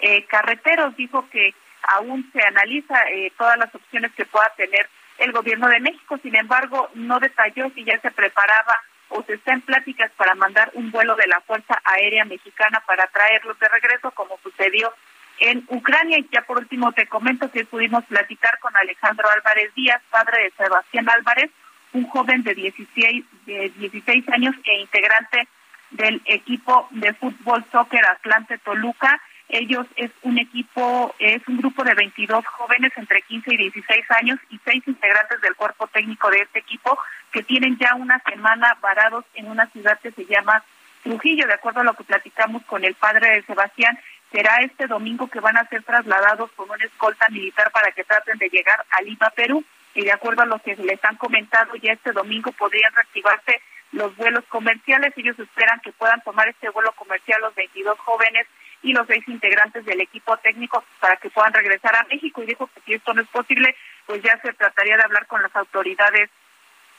eh, 0.00 0.24
carreteros. 0.24 0.96
Dijo 0.96 1.28
que 1.30 1.54
aún 1.82 2.30
se 2.32 2.42
analiza 2.42 2.94
eh, 3.10 3.32
todas 3.36 3.58
las 3.58 3.74
opciones 3.74 4.12
que 4.14 4.24
pueda 4.24 4.50
tener 4.56 4.88
el 5.18 5.32
gobierno 5.32 5.68
de 5.68 5.80
México. 5.80 6.18
Sin 6.22 6.34
embargo, 6.34 6.90
no 6.94 7.20
detalló 7.20 7.70
si 7.74 7.84
ya 7.84 8.00
se 8.00 8.10
preparaba 8.10 8.78
o 9.08 9.22
se 9.22 9.34
está 9.34 9.52
en 9.52 9.60
pláticas 9.60 10.10
para 10.16 10.34
mandar 10.34 10.70
un 10.74 10.90
vuelo 10.90 11.14
de 11.14 11.26
la 11.26 11.40
Fuerza 11.42 11.80
Aérea 11.84 12.24
Mexicana 12.24 12.82
para 12.86 13.06
traerlos 13.08 13.58
de 13.58 13.68
regreso, 13.68 14.10
como 14.12 14.38
sucedió 14.42 14.92
en 15.40 15.64
Ucrania. 15.68 16.18
Y 16.18 16.28
ya 16.32 16.42
por 16.42 16.58
último 16.58 16.92
te 16.92 17.06
comento 17.06 17.50
que 17.50 17.64
pudimos 17.64 18.04
platicar 18.04 18.58
con 18.60 18.76
Alejandro 18.76 19.28
Álvarez 19.30 19.74
Díaz, 19.74 20.02
padre 20.10 20.44
de 20.44 20.50
Sebastián 20.52 21.08
Álvarez, 21.08 21.50
un 21.92 22.06
joven 22.08 22.42
de 22.42 22.54
16, 22.54 23.24
de 23.46 23.72
16 23.76 24.28
años 24.30 24.54
e 24.64 24.80
integrante 24.80 25.48
del 25.90 26.20
equipo 26.24 26.88
de 26.90 27.12
fútbol 27.14 27.64
soccer 27.70 28.04
Atlante 28.04 28.58
Toluca. 28.58 29.20
Ellos 29.48 29.86
es 29.96 30.10
un 30.22 30.38
equipo, 30.38 31.14
es 31.18 31.46
un 31.46 31.58
grupo 31.58 31.84
de 31.84 31.94
22 31.94 32.46
jóvenes 32.46 32.92
entre 32.96 33.22
15 33.22 33.54
y 33.54 33.56
16 33.58 34.10
años 34.10 34.38
y 34.50 34.58
seis 34.64 34.82
integrantes 34.86 35.40
del 35.40 35.54
cuerpo 35.54 35.86
técnico 35.88 36.30
de 36.30 36.40
este 36.40 36.60
equipo 36.60 36.98
que 37.30 37.42
tienen 37.42 37.76
ya 37.78 37.94
una 37.94 38.20
semana 38.20 38.76
varados 38.80 39.24
en 39.34 39.50
una 39.50 39.66
ciudad 39.66 39.98
que 40.00 40.12
se 40.12 40.24
llama 40.24 40.64
Trujillo, 41.02 41.46
de 41.46 41.54
acuerdo 41.54 41.80
a 41.80 41.84
lo 41.84 41.94
que 41.94 42.04
platicamos 42.04 42.64
con 42.64 42.82
el 42.84 42.94
padre 42.94 43.34
de 43.34 43.42
Sebastián, 43.42 43.98
será 44.34 44.56
este 44.62 44.88
domingo 44.88 45.28
que 45.28 45.38
van 45.38 45.56
a 45.56 45.68
ser 45.68 45.84
trasladados 45.84 46.50
con 46.56 46.68
una 46.68 46.84
escolta 46.84 47.24
militar 47.30 47.70
para 47.70 47.92
que 47.92 48.02
traten 48.02 48.36
de 48.38 48.48
llegar 48.48 48.84
a 48.90 49.00
Lima, 49.00 49.30
Perú. 49.30 49.64
Y 49.94 50.02
de 50.02 50.10
acuerdo 50.10 50.42
a 50.42 50.46
lo 50.46 50.58
que 50.58 50.74
les 50.74 51.02
han 51.04 51.14
comentado, 51.16 51.76
ya 51.76 51.92
este 51.92 52.10
domingo 52.10 52.50
podrían 52.50 52.92
reactivarse 52.92 53.62
los 53.92 54.16
vuelos 54.16 54.42
comerciales. 54.48 55.12
Ellos 55.16 55.38
esperan 55.38 55.78
que 55.84 55.92
puedan 55.92 56.20
tomar 56.22 56.48
este 56.48 56.68
vuelo 56.70 56.90
comercial 56.96 57.42
los 57.42 57.54
22 57.54 57.96
jóvenes 58.00 58.48
y 58.82 58.92
los 58.92 59.06
seis 59.06 59.22
integrantes 59.28 59.84
del 59.84 60.00
equipo 60.00 60.36
técnico 60.38 60.82
para 60.98 61.16
que 61.16 61.30
puedan 61.30 61.52
regresar 61.52 61.94
a 61.94 62.06
México. 62.10 62.42
Y 62.42 62.46
dijo 62.46 62.68
que 62.74 62.80
si 62.80 62.94
esto 62.94 63.14
no 63.14 63.22
es 63.22 63.28
posible, 63.28 63.76
pues 64.04 64.20
ya 64.20 64.36
se 64.42 64.52
trataría 64.52 64.96
de 64.96 65.04
hablar 65.04 65.28
con 65.28 65.42
las 65.42 65.54
autoridades 65.54 66.28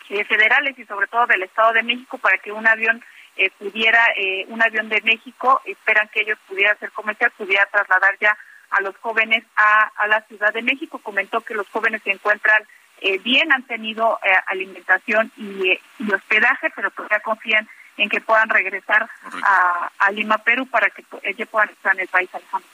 eh, 0.08 0.24
federales 0.24 0.80
y 0.80 0.86
sobre 0.86 1.08
todo 1.08 1.28
del 1.28 1.44
Estado 1.44 1.74
de 1.74 1.84
México 1.84 2.18
para 2.18 2.38
que 2.38 2.54
un 2.54 2.66
avión 2.66 3.04
eh, 3.38 3.52
pudiera, 3.58 4.08
eh, 4.16 4.46
un 4.48 4.62
avión 4.62 4.90
de 4.90 5.02
México, 5.02 5.62
esperan 5.66 6.10
que 6.10 6.22
ellos 6.22 6.38
pudieran 6.48 6.78
ser 6.80 6.92
comercial, 6.92 7.32
pudiera 7.38 7.66
trasladar 7.68 8.18
ya 8.20 8.38
a 8.72 8.82
los 8.82 8.96
jóvenes 8.98 9.44
a, 9.56 9.92
a 9.98 10.08
la 10.08 10.22
Ciudad 10.22 10.54
de 10.54 10.62
México. 10.62 11.00
Comentó 11.00 11.42
que 11.42 11.54
los 11.54 11.68
jóvenes 11.70 12.02
se 12.04 12.12
encuentran 12.12 12.64
eh, 13.02 13.18
bien, 13.20 13.52
han 13.52 13.64
tenido 13.64 14.20
alimentación 14.48 15.32
y, 15.38 15.78
hospedaje, 16.14 16.72
pero 16.76 16.92
todavía 16.92 17.20
confían 17.20 17.68
en 17.98 18.10
que 18.10 18.22
puedan 18.22 18.50
regresar 18.50 19.10
a, 19.44 19.92
a, 19.98 20.12
Lima, 20.12 20.38
Perú, 20.40 20.68
para 20.68 20.90
que 20.90 21.04
ellos 21.24 21.48
puedan 21.50 21.70
estar 21.70 21.94
en 21.94 22.02
el 22.02 22.08
país, 22.08 22.30
Alejandro. 22.34 22.70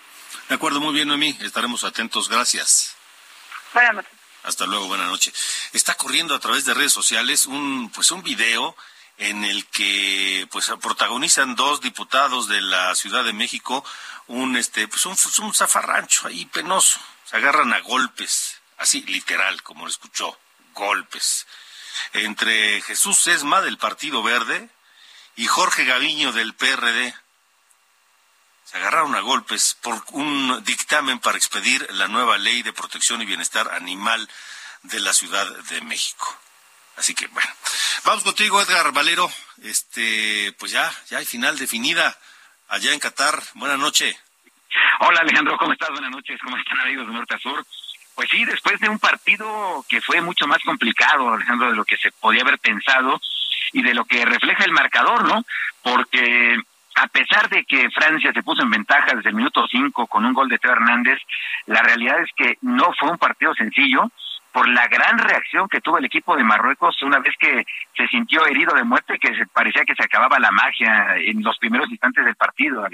De 0.47 0.55
acuerdo, 0.55 0.80
muy 0.80 0.93
bien, 0.93 1.07
Noemí. 1.07 1.38
Estaremos 1.41 1.84
atentos. 1.84 2.30
Gracias. 2.30 2.95
Buenas 3.74 3.95
noches. 3.95 4.12
Hasta 4.43 4.66
luego, 4.66 4.88
buenas 4.88 5.07
noches. 5.07 5.70
Está 5.74 5.93
corriendo 5.93 6.34
a 6.34 6.39
través 6.39 6.66
de 6.66 6.74
redes 6.74 6.91
sociales 6.91 7.45
un, 7.45 7.91
pues 7.91 8.12
un 8.12 8.24
video 8.24 8.76
en 9.18 9.43
el 9.43 9.66
que 9.68 10.47
pues 10.51 10.72
protagonizan 10.82 11.55
dos 11.55 11.82
diputados 11.82 12.47
de 12.47 12.62
la 12.62 12.95
Ciudad 12.95 13.24
de 13.24 13.34
México 13.34 13.84
un 14.28 14.57
este 14.57 14.88
pues 14.88 15.05
un, 15.05 15.18
un 15.43 15.53
zafarrancho 15.53 16.28
ahí 16.28 16.45
penoso 16.45 16.99
se 17.26 17.38
agarran 17.38 17.74
a 17.74 17.80
golpes 17.82 18.62
así 18.78 19.03
literal 19.03 19.62
como 19.64 19.86
lo 19.86 19.91
escuchó 19.91 20.38
golpes 20.74 21.45
entre 22.14 22.82
Jesús 22.82 23.18
Sesma 23.20 23.62
del 23.62 23.78
Partido 23.78 24.24
Verde 24.24 24.70
y 25.36 25.47
Jorge 25.47 25.86
Gaviño 25.86 26.32
del 26.32 26.53
PRD 26.53 27.14
se 28.72 28.78
agarraron 28.78 29.14
a 29.16 29.20
golpes 29.20 29.78
por 29.82 30.01
un 30.12 30.64
dictamen 30.64 31.20
para 31.20 31.38
expedir 31.38 31.86
la 31.91 32.07
nueva 32.07 32.38
ley 32.38 32.64
de 32.64 32.72
protección 32.72 33.22
y 33.22 33.26
bienestar 33.26 33.74
animal 33.74 34.30
de 34.84 34.99
la 35.01 35.14
Ciudad 35.14 35.45
de 35.45 35.82
México. 35.82 36.38
Así 36.95 37.14
que 37.14 37.28
bueno, 37.28 37.49
vamos 38.06 38.24
contigo 38.24 38.62
Edgar 38.62 38.91
Valero. 38.91 39.30
Este, 39.64 40.54
pues 40.60 40.72
ya, 40.72 40.89
ya 41.10 41.20
hay 41.20 41.26
final 41.26 41.58
definida 41.58 42.16
allá 42.68 42.93
en 42.93 42.99
Qatar. 42.99 43.36
Buenas 43.56 43.80
noches. 43.80 44.16
Hola 44.99 45.22
Alejandro, 45.22 45.58
¿cómo 45.58 45.74
estás? 45.74 45.89
Buenas 45.89 46.12
noches, 46.12 46.39
¿cómo 46.43 46.58
están 46.58 46.80
amigos 46.80 47.08
de 47.08 47.14
Norte 47.14 47.36
a 47.36 47.39
Sur? 47.39 47.66
Pues 48.16 48.30
sí, 48.30 48.45
después 48.45 48.80
de 48.80 48.89
un 48.89 48.99
partido 48.99 49.84
que 49.89 50.02
fue 50.02 50.22
mucho 50.22 50.47
más 50.47 50.60
complicado, 50.64 51.34
Alejandro, 51.34 51.70
de 51.70 51.76
lo 51.76 51.86
que 51.86 51.97
se 51.97 52.12
podía 52.12 52.41
haber 52.41 52.60
pensado 52.60 53.20
y 53.74 53.82
de 53.82 53.93
lo 53.93 54.06
que 54.06 54.26
refleja 54.26 54.64
el 54.64 54.72
marcador, 54.72 55.28
¿no? 55.28 55.43
Porque 55.82 56.62
a 56.95 57.08
pesar 57.08 57.49
de 57.49 57.64
que 57.66 57.89
Francia 57.89 58.32
se 58.34 58.43
puso 58.43 58.62
en 58.64 58.70
ventaja 58.70 59.16
desde 59.16 59.30
el 59.30 59.36
minuto 59.36 59.66
5 59.68 60.08
con 60.08 60.26
un 60.26 60.34
gol 60.34 60.49
de 60.49 60.60
Teo 60.60 60.72
Hernández, 60.72 61.20
la 61.66 61.82
realidad 61.82 62.22
es 62.22 62.30
que 62.36 62.58
no 62.62 62.93
fue 62.99 63.10
un 63.12 63.18
partido 63.18 63.54
sencillo 63.56 64.12
por 64.52 64.68
la 64.68 64.88
gran 64.88 65.18
reacción 65.18 65.68
que 65.70 65.82
tuvo 65.82 65.97
el 65.97 66.06
equipo 66.06 66.36
de 66.36 66.43
Marruecos 66.43 67.02
una 67.02 67.20
vez 67.20 67.34
que 67.39 67.66
se 67.95 68.08
sintió 68.08 68.45
herido 68.45 68.74
de 68.76 68.84
muerte, 68.84 69.20
que 69.20 69.36
se 69.36 69.45
parecía 69.47 69.86
que 69.86 69.95
se 69.95 70.04
acababa 70.04 70.39
la 70.39 70.52
magia 70.52 71.16
en 71.18 71.41
los 71.43 71.58
primeros 71.58 71.89
instantes 71.89 72.26
del 72.26 72.36
partido. 72.36 72.86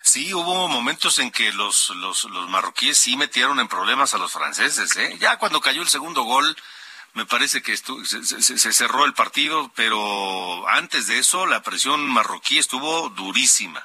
Sí, 0.00 0.32
hubo 0.32 0.68
momentos 0.68 1.18
en 1.18 1.30
que 1.32 1.52
los, 1.52 1.90
los, 1.96 2.24
los 2.24 2.48
marroquíes 2.48 2.96
sí 2.96 3.16
metieron 3.16 3.58
en 3.58 3.66
problemas 3.66 4.14
a 4.14 4.18
los 4.18 4.32
franceses. 4.32 4.96
¿eh? 4.96 5.16
Ya 5.18 5.36
cuando 5.36 5.60
cayó 5.60 5.82
el 5.82 5.88
segundo 5.88 6.22
gol, 6.22 6.56
me 7.14 7.26
parece 7.26 7.60
que 7.60 7.76
se, 7.76 8.22
se, 8.24 8.72
cerró 8.72 9.04
el 9.04 9.14
partido, 9.14 9.70
pero 9.74 10.68
antes 10.68 11.08
de 11.08 11.18
eso 11.18 11.46
la 11.46 11.62
presión 11.62 12.06
marroquí 12.08 12.58
estuvo 12.58 13.08
durísima. 13.08 13.84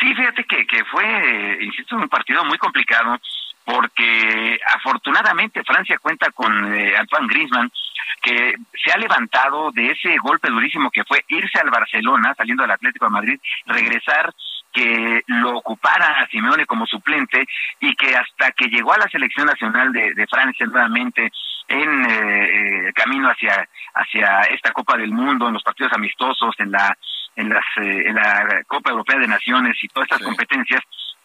Sí, 0.00 0.12
fíjate 0.14 0.44
que, 0.44 0.66
que 0.66 0.84
fue, 0.86 1.58
insisto, 1.62 1.96
un 1.96 2.08
partido 2.08 2.44
muy 2.44 2.58
complicado 2.58 3.20
porque 3.64 4.58
afortunadamente 4.74 5.62
Francia 5.64 5.98
cuenta 5.98 6.30
con 6.30 6.74
eh, 6.74 6.96
Antoine 6.96 7.28
Griezmann, 7.28 7.70
que 8.20 8.54
se 8.84 8.92
ha 8.92 8.98
levantado 8.98 9.70
de 9.72 9.90
ese 9.90 10.16
golpe 10.18 10.48
durísimo 10.48 10.90
que 10.90 11.04
fue 11.04 11.24
irse 11.28 11.58
al 11.58 11.70
Barcelona, 11.70 12.34
saliendo 12.36 12.62
del 12.62 12.72
Atlético 12.72 13.06
de 13.06 13.10
Madrid, 13.10 13.40
regresar 13.66 14.32
que 14.72 15.22
lo 15.26 15.58
ocupara 15.58 16.20
a 16.20 16.28
Simeone 16.28 16.66
como 16.66 16.86
suplente 16.86 17.44
y 17.80 17.94
que 17.94 18.14
hasta 18.16 18.52
que 18.52 18.68
llegó 18.68 18.94
a 18.94 18.98
la 18.98 19.08
selección 19.08 19.46
nacional 19.46 19.92
de, 19.92 20.26
Francia 20.30 20.66
nuevamente 20.66 21.30
en 21.68 22.04
eh, 22.04 22.88
eh, 22.88 22.92
camino 22.94 23.28
hacia 23.28 23.68
hacia 23.94 24.40
esta 24.50 24.72
Copa 24.72 24.96
del 24.96 25.12
Mundo, 25.12 25.46
en 25.46 25.54
los 25.54 25.62
partidos 25.62 25.92
amistosos, 25.92 26.54
en 26.58 26.72
la 26.72 26.96
en 27.36 27.50
las 27.50 27.64
en 27.76 28.14
la 28.14 28.62
Copa 28.66 28.90
Europea 28.90 29.18
de 29.18 29.28
Naciones 29.28 29.76
y 29.82 29.88
todas 29.88 30.08
estas 30.10 30.22
competencias, 30.22 30.80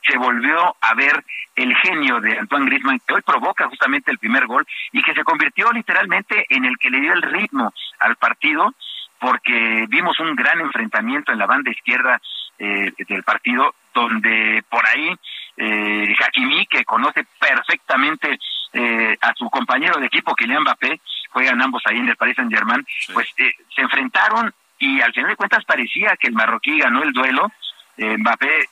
se 0.08 0.18
volvió 0.18 0.76
a 0.80 0.94
ver 0.96 1.24
el 1.56 1.76
genio 1.78 2.20
de 2.20 2.38
Antoine 2.38 2.66
Griezmann, 2.68 3.00
que 3.06 3.16
hoy 3.16 3.22
provoca 3.22 3.68
justamente 3.68 4.12
el 4.12 4.20
primer 4.20 4.46
gol 4.46 4.66
y 4.92 5.02
que 5.02 5.14
se 5.14 5.24
convirtió 5.24 5.72
literalmente 5.72 6.46
en 6.50 6.66
el 6.66 6.78
que 6.78 6.90
le 6.90 7.02
dio 7.02 7.14
el 7.14 7.22
ritmo 7.22 7.74
al 8.00 8.16
partido, 8.16 8.74
porque 9.20 9.86
vimos 9.90 10.20
un 10.20 10.36
gran 10.36 10.60
enfrentamiento 10.60 11.32
en 11.32 11.40
la 11.40 11.48
banda 11.48 11.72
izquierda 11.72 12.22
eh, 12.60 12.92
del 13.08 13.24
partido, 13.24 13.74
donde 13.94 14.64
por 14.70 14.86
ahí 14.88 15.16
eh, 15.58 16.16
Hakimi, 16.20 16.68
que 16.68 16.86
conoce 16.86 17.26
perfectamente 17.40 18.38
eh, 18.74 19.18
a 19.22 19.34
su 19.36 19.50
compañero 19.50 20.00
de 20.00 20.06
equipo, 20.06 20.36
Kylian 20.36 20.62
Mbappé, 20.62 21.02
juegan 21.30 21.62
ambos 21.62 21.82
ahí 21.86 21.98
en 21.98 22.10
el 22.10 22.16
Paris 22.16 22.36
Saint 22.36 22.54
Germain, 22.54 22.86
pues 23.14 23.28
eh, 23.38 23.52
se 23.76 23.82
enfrentaron 23.82 24.54
y 24.80 25.02
al 25.02 25.14
final 25.14 25.32
de 25.32 25.36
cuentas 25.36 25.66
parecía 25.66 26.16
que 26.18 26.28
el 26.28 26.34
marroquí 26.34 26.80
ganó 26.80 27.02
el 27.04 27.12
duelo. 27.12 27.52
Eh, 27.98 28.18
Mbappé 28.18 28.68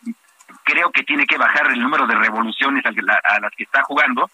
creo 0.66 0.92
que 0.92 1.04
tiene 1.04 1.26
que 1.26 1.38
bajar 1.38 1.72
el 1.72 1.82
número 1.82 2.06
de 2.08 2.16
revoluciones 2.16 2.84
a 2.86 3.40
las 3.40 3.52
que 3.56 3.64
está 3.64 3.84
jugando 3.84 4.30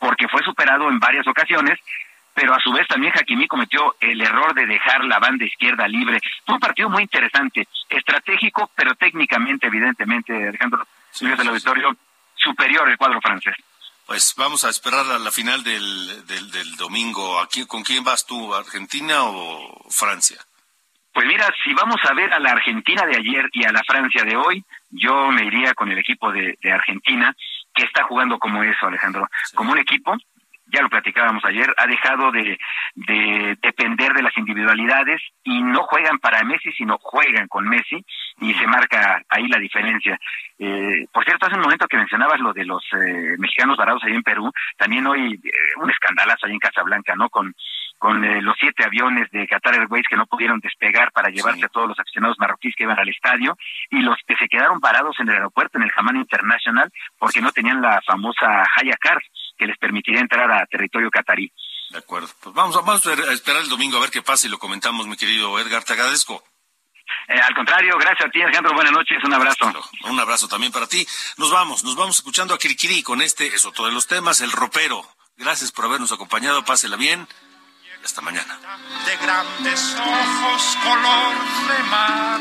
porque 0.00 0.26
fue 0.28 0.42
superado 0.42 0.88
en 0.88 0.98
varias 0.98 1.26
ocasiones 1.28 1.78
pero 2.34 2.52
a 2.52 2.60
su 2.60 2.72
vez 2.72 2.86
también 2.88 3.12
Hakimi 3.14 3.46
cometió 3.46 3.94
el 4.00 4.20
error 4.20 4.52
de 4.54 4.66
dejar 4.66 5.04
la 5.04 5.20
banda 5.20 5.44
izquierda 5.44 5.86
libre. 5.86 6.20
Fue 6.44 6.56
un 6.56 6.60
partido 6.60 6.90
muy 6.90 7.02
interesante, 7.02 7.68
estratégico, 7.88 8.70
pero 8.74 8.94
técnicamente, 8.96 9.68
evidentemente, 9.68 10.48
Alejandro, 10.48 10.84
señores 11.12 11.38
del 11.38 11.48
auditorio, 11.48 11.96
superior 12.34 12.88
el 12.88 12.98
cuadro 12.98 13.20
francés. 13.20 13.54
Pues 14.04 14.34
vamos 14.36 14.64
a 14.64 14.68
esperar 14.68 15.06
a 15.06 15.18
la 15.18 15.30
final 15.30 15.62
del, 15.62 16.26
del, 16.26 16.76
domingo. 16.76 17.40
Aquí, 17.40 17.66
¿Con 17.66 17.84
quién 17.84 18.04
vas 18.04 18.26
tú, 18.26 18.52
Argentina 18.54 19.22
o 19.22 19.86
Francia? 19.90 20.44
Pues 21.14 21.28
mira, 21.28 21.46
si 21.62 21.72
vamos 21.74 22.00
a 22.10 22.12
ver 22.12 22.32
a 22.32 22.40
la 22.40 22.50
Argentina 22.50 23.06
de 23.06 23.16
ayer 23.16 23.48
y 23.52 23.64
a 23.64 23.70
la 23.70 23.84
Francia 23.86 24.24
de 24.24 24.36
hoy, 24.36 24.64
yo 24.90 25.30
me 25.30 25.44
iría 25.44 25.72
con 25.72 25.90
el 25.92 25.98
equipo 25.98 26.32
de, 26.32 26.58
Argentina, 26.64 27.32
que 27.72 27.84
está 27.84 28.02
jugando 28.02 28.36
como 28.40 28.64
eso, 28.64 28.86
Alejandro, 28.86 29.28
como 29.54 29.72
un 29.72 29.78
equipo 29.78 30.16
ya 30.66 30.82
lo 30.82 30.88
platicábamos 30.88 31.44
ayer, 31.44 31.72
ha 31.76 31.86
dejado 31.86 32.32
de, 32.32 32.58
depender 33.62 34.12
de 34.12 34.22
las 34.22 34.36
individualidades 34.36 35.20
y 35.44 35.62
no 35.62 35.82
juegan 35.84 36.18
para 36.18 36.42
Messi, 36.42 36.72
sino 36.72 36.98
juegan 36.98 37.46
con 37.46 37.68
Messi 37.68 38.04
y 38.40 38.54
se 38.54 38.66
marca 38.66 39.22
ahí 39.28 39.46
la 39.46 39.58
diferencia. 39.58 40.18
Eh, 40.58 41.06
por 41.12 41.24
cierto, 41.24 41.46
hace 41.46 41.56
un 41.56 41.62
momento 41.62 41.86
que 41.86 41.98
mencionabas 41.98 42.40
lo 42.40 42.52
de 42.52 42.64
los 42.64 42.82
eh, 42.92 43.36
mexicanos 43.38 43.76
varados 43.76 44.02
ahí 44.04 44.14
en 44.14 44.22
Perú, 44.22 44.50
también 44.76 45.06
hoy 45.06 45.34
eh, 45.34 45.50
un 45.76 45.90
escandalazo 45.90 46.46
ahí 46.46 46.54
en 46.54 46.58
Casablanca, 46.58 47.14
¿no? 47.14 47.28
Con 47.28 47.54
con 48.04 48.20
los 48.44 48.54
siete 48.60 48.84
aviones 48.84 49.30
de 49.30 49.46
Qatar 49.46 49.76
Airways 49.76 50.04
que 50.06 50.16
no 50.16 50.26
pudieron 50.26 50.60
despegar 50.60 51.10
para 51.10 51.30
llevarse 51.30 51.64
a 51.64 51.70
todos 51.70 51.88
los 51.88 51.98
aficionados 51.98 52.36
marroquíes 52.38 52.74
que 52.76 52.82
iban 52.82 52.98
al 52.98 53.08
estadio 53.08 53.56
y 53.88 54.00
los 54.02 54.18
que 54.26 54.36
se 54.36 54.46
quedaron 54.46 54.78
parados 54.78 55.16
en 55.20 55.28
el 55.30 55.36
aeropuerto, 55.36 55.78
en 55.78 55.84
el 55.84 55.90
Hamán 55.96 56.16
International, 56.16 56.92
porque 57.18 57.40
no 57.40 57.50
tenían 57.50 57.80
la 57.80 58.02
famosa 58.06 58.62
Haya 58.76 58.98
Card 59.00 59.22
que 59.56 59.66
les 59.66 59.78
permitiría 59.78 60.20
entrar 60.20 60.52
a 60.52 60.66
territorio 60.66 61.10
catarí. 61.10 61.50
De 61.88 61.96
acuerdo. 61.96 62.28
Pues 62.42 62.54
vamos, 62.54 62.74
vamos 62.74 63.06
a 63.06 63.32
esperar 63.32 63.62
el 63.62 63.70
domingo 63.70 63.96
a 63.96 64.00
ver 64.02 64.10
qué 64.10 64.20
pasa 64.20 64.46
y 64.46 64.50
lo 64.50 64.58
comentamos, 64.58 65.06
mi 65.06 65.16
querido 65.16 65.58
Edgar. 65.58 65.82
Te 65.84 65.94
agradezco. 65.94 66.44
Eh, 67.28 67.40
al 67.40 67.54
contrario, 67.54 67.96
gracias 67.96 68.28
a 68.28 68.30
ti, 68.30 68.42
Alejandro. 68.42 68.74
Buenas 68.74 68.92
noches, 68.92 69.16
un 69.24 69.32
abrazo. 69.32 69.72
Un 70.10 70.20
abrazo 70.20 70.46
también 70.46 70.72
para 70.72 70.86
ti. 70.86 71.06
Nos 71.38 71.50
vamos, 71.50 71.82
nos 71.84 71.96
vamos 71.96 72.18
escuchando 72.18 72.52
a 72.52 72.58
Kirikiri 72.58 73.02
con 73.02 73.22
este, 73.22 73.46
es 73.46 73.64
otro 73.64 73.86
de 73.86 73.92
los 73.92 74.06
temas, 74.06 74.42
el 74.42 74.52
ropero. 74.52 75.02
Gracias 75.38 75.72
por 75.72 75.86
habernos 75.86 76.12
acompañado, 76.12 76.66
pásela 76.66 76.96
bien 76.96 77.26
hasta 78.04 78.20
mañana. 78.20 78.58
De 79.06 79.16
grandes 79.24 79.96
ojos 79.96 80.78
color 80.84 81.34
de 81.68 81.82
mar, 81.84 82.40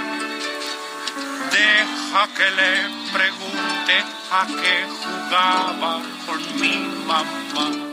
deja 1.52 2.28
que 2.36 2.52
le 2.52 3.12
pregunte 3.12 4.04
a 4.32 4.46
qué 4.48 4.88
jugaba 5.02 6.02
con 6.26 6.60
mi 6.60 6.78
mamá. 7.06 7.93